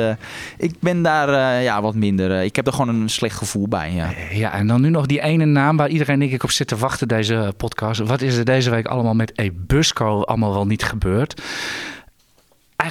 ik 0.57 0.73
ben 0.79 1.01
daar 1.01 1.61
ja, 1.61 1.81
wat 1.81 1.95
minder. 1.95 2.41
ik 2.41 2.55
heb 2.55 2.67
er 2.67 2.73
gewoon 2.73 3.01
een 3.01 3.09
slecht 3.09 3.37
gevoel 3.37 3.67
bij. 3.67 3.91
Ja. 3.91 4.09
ja, 4.31 4.53
en 4.53 4.67
dan 4.67 4.81
nu 4.81 4.89
nog 4.89 5.05
die 5.05 5.21
ene 5.21 5.45
naam 5.45 5.77
waar 5.77 5.89
iedereen 5.89 6.19
denk 6.19 6.31
ik 6.31 6.43
op 6.43 6.51
zit 6.51 6.67
te 6.67 6.77
wachten 6.77 7.07
deze 7.07 7.53
podcast. 7.57 7.99
Wat 7.99 8.21
is 8.21 8.35
er 8.35 8.45
deze 8.45 8.69
week 8.69 8.85
allemaal 8.85 9.13
met 9.13 9.37
Ebusco 9.37 10.21
allemaal 10.21 10.53
wel 10.53 10.65
niet 10.65 10.83
gebeurd? 10.83 11.41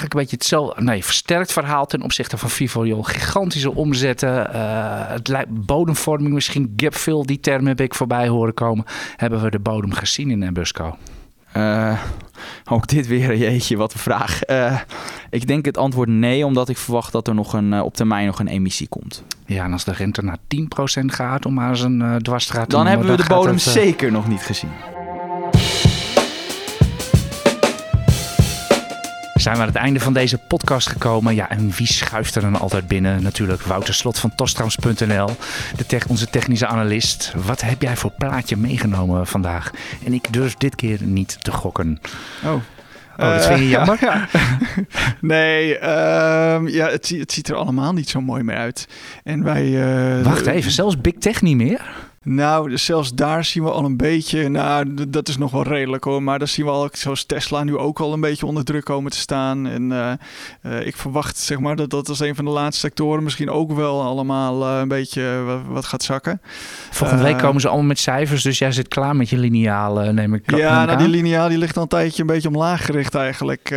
Eigenlijk 0.00 0.14
een 0.14 0.20
beetje 0.20 0.36
hetzelfde, 0.36 0.82
nee, 0.82 1.04
versterkt 1.04 1.52
verhaal 1.52 1.86
ten 1.86 2.02
opzichte 2.02 2.38
van 2.38 2.50
Vivorion. 2.50 3.06
Gigantische 3.06 3.74
omzetten, 3.74 4.50
uh, 4.54 5.08
het 5.08 5.28
lijkt 5.28 5.66
bodemvorming, 5.66 6.34
misschien 6.34 6.72
gapfill, 6.76 7.22
die 7.24 7.40
term 7.40 7.66
heb 7.66 7.80
ik 7.80 7.94
voorbij 7.94 8.28
horen 8.28 8.54
komen. 8.54 8.84
Hebben 9.16 9.42
we 9.42 9.50
de 9.50 9.58
bodem 9.58 9.92
gezien 9.92 10.30
in 10.30 10.38
Nebusco? 10.38 10.96
Uh, 11.56 12.00
ook 12.64 12.86
dit 12.86 13.06
weer, 13.06 13.36
jeetje, 13.46 13.76
wat 13.76 13.92
een 13.92 13.98
vraag. 13.98 14.48
Uh, 14.48 14.80
ik 15.30 15.46
denk 15.46 15.64
het 15.64 15.78
antwoord 15.78 16.08
nee, 16.08 16.46
omdat 16.46 16.68
ik 16.68 16.76
verwacht 16.76 17.12
dat 17.12 17.28
er 17.28 17.34
nog 17.34 17.52
een, 17.52 17.72
uh, 17.72 17.82
op 17.82 17.94
termijn 17.94 18.26
nog 18.26 18.38
een 18.38 18.48
emissie 18.48 18.88
komt. 18.88 19.24
Ja, 19.46 19.64
en 19.64 19.72
als 19.72 19.84
de 19.84 19.92
rente 19.92 20.22
naar 20.22 20.38
10% 21.02 21.04
gaat 21.06 21.46
om 21.46 21.54
maar 21.54 21.68
eens 21.68 21.80
een 21.80 22.00
uh, 22.00 22.16
dwarsstraat 22.16 22.68
te 22.68 22.76
Dan 22.76 22.86
hebben 22.86 23.06
we 23.06 23.16
de 23.16 23.28
bodem 23.28 23.52
het, 23.52 23.62
zeker 23.62 24.12
nog 24.12 24.28
niet 24.28 24.42
gezien. 24.42 24.70
Zijn 29.40 29.54
we 29.54 29.60
aan 29.60 29.68
het 29.68 29.76
einde 29.76 30.00
van 30.00 30.12
deze 30.12 30.38
podcast 30.38 30.88
gekomen. 30.88 31.34
Ja, 31.34 31.50
en 31.50 31.70
wie 31.70 31.86
schuift 31.86 32.34
er 32.34 32.42
dan 32.42 32.58
altijd 32.58 32.88
binnen? 32.88 33.22
Natuurlijk 33.22 33.62
Wouter 33.62 33.94
Slot 33.94 34.18
van 34.18 34.34
Tostrams.nl, 34.34 35.28
te 35.86 35.98
onze 36.08 36.30
technische 36.30 36.66
analist. 36.66 37.32
Wat 37.44 37.60
heb 37.60 37.82
jij 37.82 37.96
voor 37.96 38.10
plaatje 38.10 38.56
meegenomen 38.56 39.26
vandaag? 39.26 39.70
En 40.04 40.12
ik 40.12 40.32
durf 40.32 40.54
dit 40.54 40.74
keer 40.74 40.98
niet 41.02 41.38
te 41.44 41.52
gokken. 41.52 42.00
Oh. 42.44 42.52
Oh, 43.16 43.34
dat 43.34 43.46
vind 43.46 43.58
je 43.58 43.68
jammer? 43.68 43.98
Uh, 44.02 44.10
ja. 44.12 44.28
nee, 45.20 45.74
uh, 45.74 45.80
ja, 46.66 46.88
het, 46.88 47.08
het, 47.08 47.32
ziet 47.32 47.48
er 47.48 47.54
allemaal 47.54 47.92
niet 47.92 48.08
zo 48.08 48.20
mooi 48.20 48.42
meer 48.42 48.56
uit. 48.56 48.88
En 49.24 49.42
wij... 49.44 49.66
Uh, 49.66 50.24
Wacht 50.24 50.46
even, 50.46 50.70
zelfs 50.70 51.00
Big 51.00 51.14
Tech 51.18 51.42
niet 51.42 51.56
meer? 51.56 52.09
Nou, 52.24 52.78
zelfs 52.78 53.14
daar 53.14 53.44
zien 53.44 53.64
we 53.64 53.70
al 53.70 53.84
een 53.84 53.96
beetje, 53.96 54.48
nou, 54.48 54.94
dat 55.08 55.28
is 55.28 55.36
nog 55.36 55.50
wel 55.50 55.62
redelijk 55.62 56.04
hoor. 56.04 56.22
Maar 56.22 56.38
daar 56.38 56.48
zien 56.48 56.64
we 56.64 56.70
al, 56.70 56.88
zoals 56.92 57.24
Tesla 57.24 57.64
nu 57.64 57.76
ook 57.76 58.00
al 58.00 58.12
een 58.12 58.20
beetje 58.20 58.46
onder 58.46 58.64
druk 58.64 58.84
komen 58.84 59.10
te 59.10 59.18
staan. 59.18 59.66
En 59.66 59.90
uh, 59.90 60.12
uh, 60.62 60.86
ik 60.86 60.96
verwacht, 60.96 61.38
zeg 61.38 61.58
maar, 61.58 61.76
dat 61.76 61.90
dat 61.90 62.08
als 62.08 62.20
een 62.20 62.34
van 62.34 62.44
de 62.44 62.50
laatste 62.50 62.80
sectoren 62.80 63.22
misschien 63.22 63.50
ook 63.50 63.72
wel 63.72 64.02
allemaal 64.02 64.62
uh, 64.62 64.78
een 64.80 64.88
beetje 64.88 65.42
wat, 65.46 65.60
wat, 65.68 65.84
gaat 65.84 66.02
zakken. 66.02 66.40
Volgende 66.90 67.22
week 67.22 67.38
komen 67.38 67.60
ze 67.60 67.68
allemaal 67.68 67.86
met 67.86 67.98
cijfers, 67.98 68.42
dus 68.42 68.58
jij 68.58 68.72
zit 68.72 68.88
klaar 68.88 69.16
met 69.16 69.28
je 69.28 69.38
lineaal, 69.38 70.12
neem 70.12 70.34
ik 70.34 70.56
Ja, 70.56 70.84
nou, 70.84 70.98
die 70.98 71.08
lineaal 71.08 71.48
die 71.48 71.58
ligt 71.58 71.76
al 71.76 71.82
een 71.82 71.88
tijdje 71.88 72.20
een 72.20 72.28
beetje 72.28 72.48
omlaag 72.48 72.84
gericht 72.84 73.14
eigenlijk. 73.14 73.74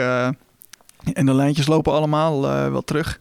En 1.13 1.25
de 1.25 1.33
lijntjes 1.33 1.67
lopen 1.67 1.93
allemaal 1.93 2.45
uh, 2.45 2.71
wel 2.71 2.81
terug. 2.81 3.19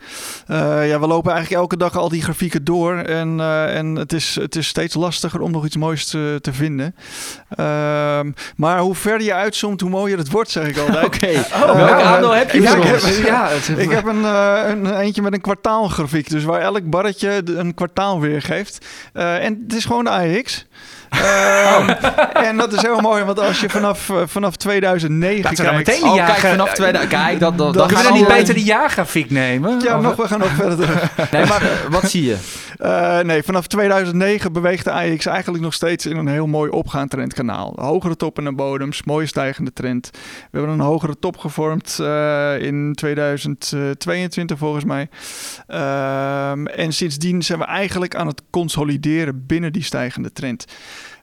Uh, 0.50 0.88
ja, 0.88 1.00
we 1.00 1.06
lopen 1.06 1.32
eigenlijk 1.32 1.62
elke 1.62 1.76
dag 1.76 1.96
al 1.96 2.08
die 2.08 2.22
grafieken 2.22 2.64
door. 2.64 2.96
En, 2.96 3.38
uh, 3.38 3.76
en 3.76 3.86
het, 3.86 4.12
is, 4.12 4.34
het 4.34 4.56
is 4.56 4.66
steeds 4.66 4.94
lastiger 4.94 5.40
om 5.40 5.50
nog 5.50 5.64
iets 5.64 5.76
moois 5.76 6.06
te, 6.06 6.38
te 6.40 6.52
vinden. 6.52 6.94
Ehm, 7.48 8.30
maar 8.56 8.78
hoe 8.78 8.94
verder 8.94 9.26
je 9.26 9.34
uitzoomt, 9.34 9.80
hoe 9.80 9.90
mooier 9.90 10.18
het 10.18 10.30
wordt, 10.30 10.50
zeg 10.50 10.68
ik 10.68 10.78
altijd. 10.86 11.04
Oké, 11.04 11.16
okay. 11.16 11.34
oh, 11.36 11.74
welke 11.74 12.02
aandeel 12.02 12.34
heb 12.34 12.50
je 12.50 12.60
ja, 12.62 12.76
ik 12.76 12.82
heb, 12.82 13.00
ja, 13.24 13.48
ik 13.76 13.90
heb 13.90 14.06
een, 14.06 14.24
een 14.24 14.98
eentje 14.98 15.22
met 15.22 15.32
een 15.32 15.40
kwartaalgrafiek. 15.40 16.30
Dus 16.30 16.44
waar 16.44 16.60
elk 16.60 16.90
barretje 16.90 17.42
een 17.44 17.74
kwartaal 17.74 18.20
weergeeft. 18.20 18.86
en 19.12 19.62
het 19.62 19.74
is 19.74 19.84
gewoon 19.84 20.04
de 20.04 20.10
AEX. 20.10 20.66
Uh, 21.14 21.88
en 22.48 22.56
dat 22.56 22.72
is 22.72 22.82
heel 22.82 23.00
mooi, 23.00 23.24
want 23.24 23.40
als 23.40 23.60
je 23.60 23.68
vanaf, 23.68 24.08
uh, 24.08 24.16
vanaf 24.26 24.56
2009 24.56 25.42
Laten 25.42 25.64
kijkt... 25.64 25.76
meteen 25.76 26.02
oh, 26.02 26.14
kijk, 26.14 26.38
vanaf 26.38 26.72
2000... 26.72 27.12
Kijk, 27.12 27.40
dat, 27.40 27.58
dat, 27.58 27.74
dat 27.74 27.88
dat 27.90 28.06
we 28.06 28.12
niet 28.12 28.26
beter 28.26 28.54
de 28.54 28.62
jaargrafiek 28.62 29.30
nemen? 29.30 29.80
Ja, 29.80 30.00
nog, 30.00 30.16
we 30.16 30.26
gaan 30.26 30.38
nog 30.38 30.48
verder 30.48 30.76
terug. 30.76 31.10
Nee, 31.30 31.46
maar 31.46 31.62
wat 31.90 32.10
zie 32.10 32.24
je? 32.24 32.36
Uh, 32.80 33.20
nee, 33.20 33.42
vanaf 33.42 33.66
2009 33.66 34.52
beweegt 34.52 34.84
de 34.84 34.92
AX 34.92 35.26
eigenlijk 35.26 35.64
nog 35.64 35.74
steeds 35.74 36.06
in 36.06 36.16
een 36.16 36.28
heel 36.28 36.46
mooi 36.46 36.70
opgaand 36.70 37.10
trendkanaal. 37.10 37.72
Hogere 37.76 38.16
toppen 38.16 38.46
en 38.46 38.56
bodems, 38.56 39.02
mooie 39.02 39.26
stijgende 39.26 39.72
trend. 39.72 40.10
We 40.50 40.58
hebben 40.58 40.70
een 40.70 40.80
hogere 40.80 41.18
top 41.18 41.36
gevormd 41.36 41.98
uh, 42.00 42.62
in 42.62 42.92
2022 42.94 44.58
volgens 44.58 44.84
mij. 44.84 45.08
Uh, 45.68 46.50
en 46.78 46.92
sindsdien 46.92 47.42
zijn 47.42 47.58
we 47.58 47.64
eigenlijk 47.64 48.14
aan 48.14 48.26
het 48.26 48.42
consolideren 48.50 49.46
binnen 49.46 49.72
die 49.72 49.84
stijgende 49.84 50.32
trend. 50.32 50.64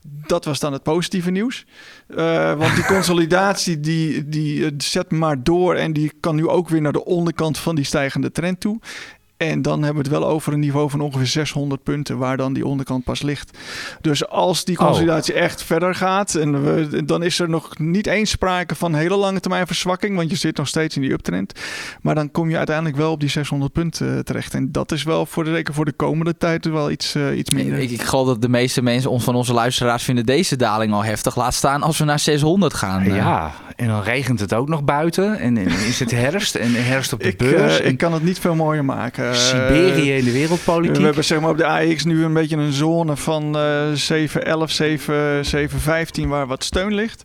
Dat 0.02 0.45
was 0.45 0.60
dan 0.60 0.74
het 0.74 0.84
positieve 0.84 1.32
nieuws. 1.32 1.66
Uh, 2.08 2.54
want 2.54 2.76
die 2.76 2.86
consolidatie 2.95 3.80
die, 3.80 4.30
die 4.30 4.74
zet 4.78 5.12
maar 5.12 5.43
door 5.43 5.76
en 5.76 5.93
die 5.93 6.12
kan 6.20 6.36
nu 6.36 6.47
ook 6.47 6.70
weer 6.70 6.82
naar 6.82 6.91
de 6.91 7.06
onderkant 7.06 7.58
van 7.58 7.76
die 7.76 7.86
stijgende 7.86 8.32
trend 8.32 8.60
toe. 8.60 8.80
En 9.40 9.62
dan 9.62 9.84
hebben 9.84 10.04
we 10.04 10.10
het 10.10 10.20
wel 10.20 10.30
over 10.30 10.54
een 10.54 10.60
niveau 10.60 10.90
van 10.90 11.02
ongeveer 11.02 11.28
600 11.28 11.84
punten, 11.84 12.18
waar 12.18 12.38
dan 12.38 12.54
die 12.54 12.66
onderkant 12.66 13.04
pas 13.04 13.22
ligt. 13.22 13.58
Dus 14.02 14.28
als 14.28 14.66
die 14.66 14.76
consolidatie 14.76 15.34
oh. 15.34 15.40
echt 15.40 15.64
verder 15.64 15.96
gaat, 15.96 16.36
en 16.36 16.64
we, 16.64 17.06
dan 17.06 17.24
is 17.24 17.40
er 17.40 17.50
nog 17.50 17.78
niet 17.78 18.08
eens 18.08 18.30
sprake 18.30 18.76
van 18.76 18.96
hele 18.96 19.16
lange 19.16 19.40
termijn 19.40 19.68
verzwakking, 19.68 20.16
want 20.16 20.30
je 20.30 20.36
zit 20.36 20.58
nog 20.58 20.68
steeds 20.68 20.96
in 20.96 21.02
die 21.02 21.12
uptrend. 21.12 21.54
Maar 22.02 22.16
dan 22.16 22.32
kom 22.32 22.50
je 22.50 22.58
uiteindelijk 22.58 22.98
wel 22.98 23.12
op 23.12 23.20
die 23.20 23.30
600 23.30 23.72
punten 23.72 24.26
terecht. 24.26 24.54
En 24.54 24.72
dat 24.72 24.92
is 24.92 25.04
wel 25.04 25.26
voor 25.26 25.44
de, 25.44 25.52
zeker 25.52 25.74
voor 25.74 25.86
de 25.86 25.92
komende 25.92 26.38
tijd 26.38 26.66
wel 26.66 26.92
iets, 26.92 27.16
uh, 27.16 27.38
iets 27.38 27.50
minder. 27.50 27.80
Ik, 27.80 27.92
ik 27.92 28.02
geloof 28.02 28.28
dat 28.28 28.42
de 28.42 28.50
meeste 28.50 28.82
mensen 28.82 29.22
van 29.22 29.36
onze 29.36 29.54
luisteraars 29.54 30.04
vinden 30.04 30.26
deze 30.26 30.56
daling 30.56 30.94
al 30.94 31.04
heftig. 31.04 31.36
Laat 31.36 31.54
staan 31.54 31.82
als 31.82 31.98
we 31.98 32.04
naar 32.04 32.20
600 32.20 32.74
gaan. 32.74 33.04
Ja, 33.04 33.54
en 33.76 33.88
dan 33.88 34.02
regent 34.02 34.40
het 34.40 34.54
ook 34.54 34.68
nog 34.68 34.84
buiten. 34.84 35.40
En, 35.40 35.58
en 35.58 35.68
is 35.68 36.00
het 36.00 36.12
herfst 36.12 36.56
en 36.56 36.86
herfst 36.86 37.14
op 37.14 37.20
de 37.20 37.28
ik, 37.28 37.38
beurs. 37.38 37.80
Uh, 37.80 37.86
en... 37.86 37.92
ik 37.92 37.98
kan 37.98 38.14
het 38.14 38.24
niet 38.24 38.40
veel 38.40 38.56
mooier 38.56 38.86
maken. 38.86 39.28
Eh, 39.30 39.36
Siberië 39.36 40.13
in 40.13 40.23
de 40.23 40.32
wereldpolitiek. 40.32 40.97
We 40.97 41.03
hebben 41.03 41.23
zeg 41.23 41.39
maar 41.39 41.49
op 41.49 41.57
de 41.57 41.65
AX 41.65 42.03
nu 42.03 42.23
een 42.23 42.34
beetje 42.34 42.57
een 42.57 42.73
zone 42.73 43.15
van 43.15 43.57
uh, 43.57 43.91
7-11, 43.91 43.93
7-15 46.23 46.27
waar 46.27 46.47
wat 46.47 46.63
steun 46.63 46.93
ligt 46.93 47.23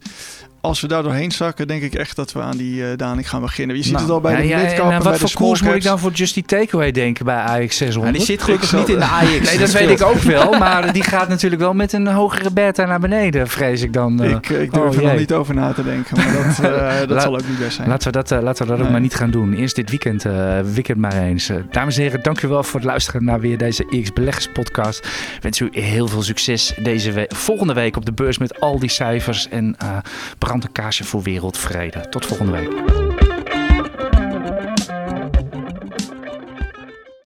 als 0.64 0.80
we 0.80 0.86
daar 0.88 1.02
doorheen 1.02 1.32
zakken, 1.32 1.66
denk 1.66 1.82
ik 1.82 1.94
echt 1.94 2.16
dat 2.16 2.32
we 2.32 2.40
aan 2.40 2.56
die 2.56 2.80
uh, 2.80 2.86
daling 2.96 3.28
gaan 3.28 3.40
beginnen. 3.40 3.76
Je 3.76 3.82
ziet 3.82 3.92
nou, 3.92 4.04
het 4.04 4.14
al 4.14 4.20
bij 4.20 4.36
de 4.36 4.46
ja, 4.46 4.58
midcap 4.58 4.90
en, 4.90 5.02
Wat 5.02 5.18
voor 5.18 5.32
koers 5.34 5.62
moet 5.62 5.74
ik 5.74 5.82
dan 5.82 5.98
voor 5.98 6.12
Justy 6.12 6.42
Takeaway 6.42 6.90
denken 6.90 7.24
bij 7.24 7.36
AX 7.36 7.76
600? 7.76 8.16
die 8.16 8.26
zit 8.26 8.42
gelukkig 8.42 8.72
niet 8.72 8.88
in 8.88 8.98
de 8.98 9.04
AX. 9.04 9.50
nee, 9.50 9.58
dat 9.58 9.70
weet 9.70 9.90
ik 9.90 10.02
ook 10.02 10.18
wel. 10.18 10.52
Maar 10.64 10.92
die 10.92 11.02
gaat 11.02 11.28
natuurlijk 11.28 11.62
wel 11.62 11.74
met 11.74 11.92
een 11.92 12.06
hogere 12.06 12.50
beta 12.50 12.84
naar 12.84 13.00
beneden, 13.00 13.48
vrees 13.48 13.82
ik 13.82 13.92
dan. 13.92 14.22
Uh, 14.22 14.30
ik, 14.30 14.48
ik 14.48 14.72
durf 14.72 14.96
oh, 14.96 14.96
er 14.96 15.02
nog 15.02 15.18
niet 15.18 15.32
over 15.32 15.54
na 15.54 15.72
te 15.72 15.82
denken. 15.82 16.16
Maar 16.16 16.32
dat, 16.32 16.70
uh, 16.70 16.98
dat 17.08 17.22
zal 17.22 17.34
ook 17.34 17.48
niet 17.48 17.58
best 17.58 17.76
zijn. 17.76 17.88
Laten 17.88 18.12
we 18.12 18.22
dat, 18.22 18.30
laten 18.42 18.62
we 18.62 18.68
dat 18.68 18.76
nee. 18.76 18.86
ook 18.86 18.92
maar 18.92 19.00
niet 19.00 19.14
gaan 19.14 19.30
doen. 19.30 19.54
Eerst 19.54 19.76
dit 19.76 19.90
weekend, 19.90 20.26
weekend 20.74 20.98
maar 20.98 21.16
eens. 21.16 21.50
dames 21.70 21.96
en 21.96 22.02
heren, 22.02 22.22
dank 22.22 22.42
u 22.42 22.48
wel 22.48 22.62
voor 22.62 22.80
het 22.80 22.88
luisteren 22.88 23.24
naar 23.24 23.40
weer 23.40 23.58
deze 23.58 23.86
IX 23.90 24.12
Beleggers 24.12 24.48
podcast. 24.52 24.98
Ik 25.36 25.38
wens 25.40 25.60
u 25.60 25.68
heel 25.72 26.08
veel 26.08 26.22
succes 26.22 26.74
deze 26.82 27.12
week, 27.12 27.34
volgende 27.34 27.72
week 27.72 27.96
op 27.96 28.04
de 28.04 28.12
beurs 28.12 28.38
met 28.38 28.60
al 28.60 28.78
die 28.78 28.90
cijfers 28.90 29.48
en 29.48 29.76
brand 30.38 30.53
een 30.62 30.72
kaarsje 30.72 31.04
voor 31.04 31.22
wereldvrede. 31.22 32.08
Tot 32.08 32.26
volgende 32.26 32.52
week. 32.52 33.03